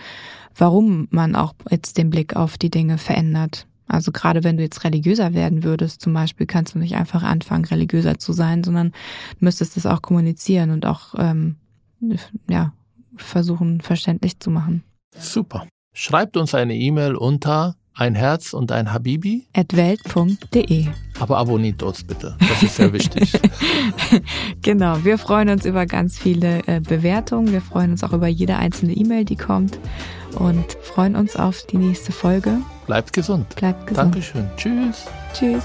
warum 0.57 1.09
man 1.11 1.35
auch 1.35 1.55
jetzt 1.71 1.99
den 1.99 2.11
Blick 2.11 2.37
auf 2.37 2.57
die 2.57 2.71
Dinge 2.71 2.99
verändert. 2.99 3.67
Also 3.87 4.13
gerade 4.13 4.45
wenn 4.45 4.57
du 4.57 4.63
jetzt 4.63 4.85
religiöser 4.85 5.35
werden 5.35 5.65
würdest, 5.65 6.01
zum 6.01 6.15
Beispiel, 6.15 6.47
kannst 6.47 6.75
du 6.75 6.79
nicht 6.79 6.95
einfach 6.95 7.25
anfangen, 7.25 7.65
religiöser 7.65 8.19
zu 8.19 8.33
sein, 8.33 8.63
sondern 8.63 8.93
müsstest 9.41 9.77
es 9.77 9.85
auch 9.85 10.01
kommunizieren 10.01 10.71
und 10.71 10.87
auch 10.87 11.15
ähm, 11.19 11.57
ja 12.49 12.73
versuchen 13.17 13.81
verständlich 13.81 14.39
zu 14.39 14.51
machen. 14.51 14.85
Super. 15.17 15.67
Schreibt 15.93 16.37
uns 16.37 16.55
eine 16.55 16.77
E-Mail 16.77 17.17
unter 17.17 17.75
ein 17.95 18.15
Herz 18.15 18.53
und 18.53 18.73
ein 18.73 18.93
Habibi. 18.93 19.47
At 19.55 19.77
welt.de. 19.77 20.87
Aber 21.19 21.39
abonniert 21.39 21.83
uns 21.83 22.03
bitte. 22.03 22.37
Das 22.39 22.63
ist 22.63 22.77
sehr 22.77 22.93
wichtig. 22.93 23.33
genau. 24.63 25.05
Wir 25.05 25.19
freuen 25.19 25.51
uns 25.51 25.65
über 25.65 25.87
ganz 25.87 26.19
viele 26.19 26.67
äh, 26.67 26.81
Bewertungen. 26.81 27.53
Wir 27.53 27.61
freuen 27.61 27.93
uns 27.93 28.03
auch 28.03 28.13
über 28.13 28.29
jede 28.29 28.57
einzelne 28.57 28.93
E-Mail, 28.93 29.25
die 29.25 29.37
kommt. 29.37 29.79
Und 30.39 30.73
freuen 30.83 31.17
uns 31.17 31.37
auf 31.37 31.67
die 31.67 31.79
nächste 31.79 32.13
Folge. 32.13 32.59
Bleibt 32.87 33.13
gesund. 33.13 33.55
Bleibt 33.57 33.87
gesund. 33.87 34.15
Dankeschön. 34.15 34.49
Tschüss. 34.57 35.07
Tschüss. 35.35 35.65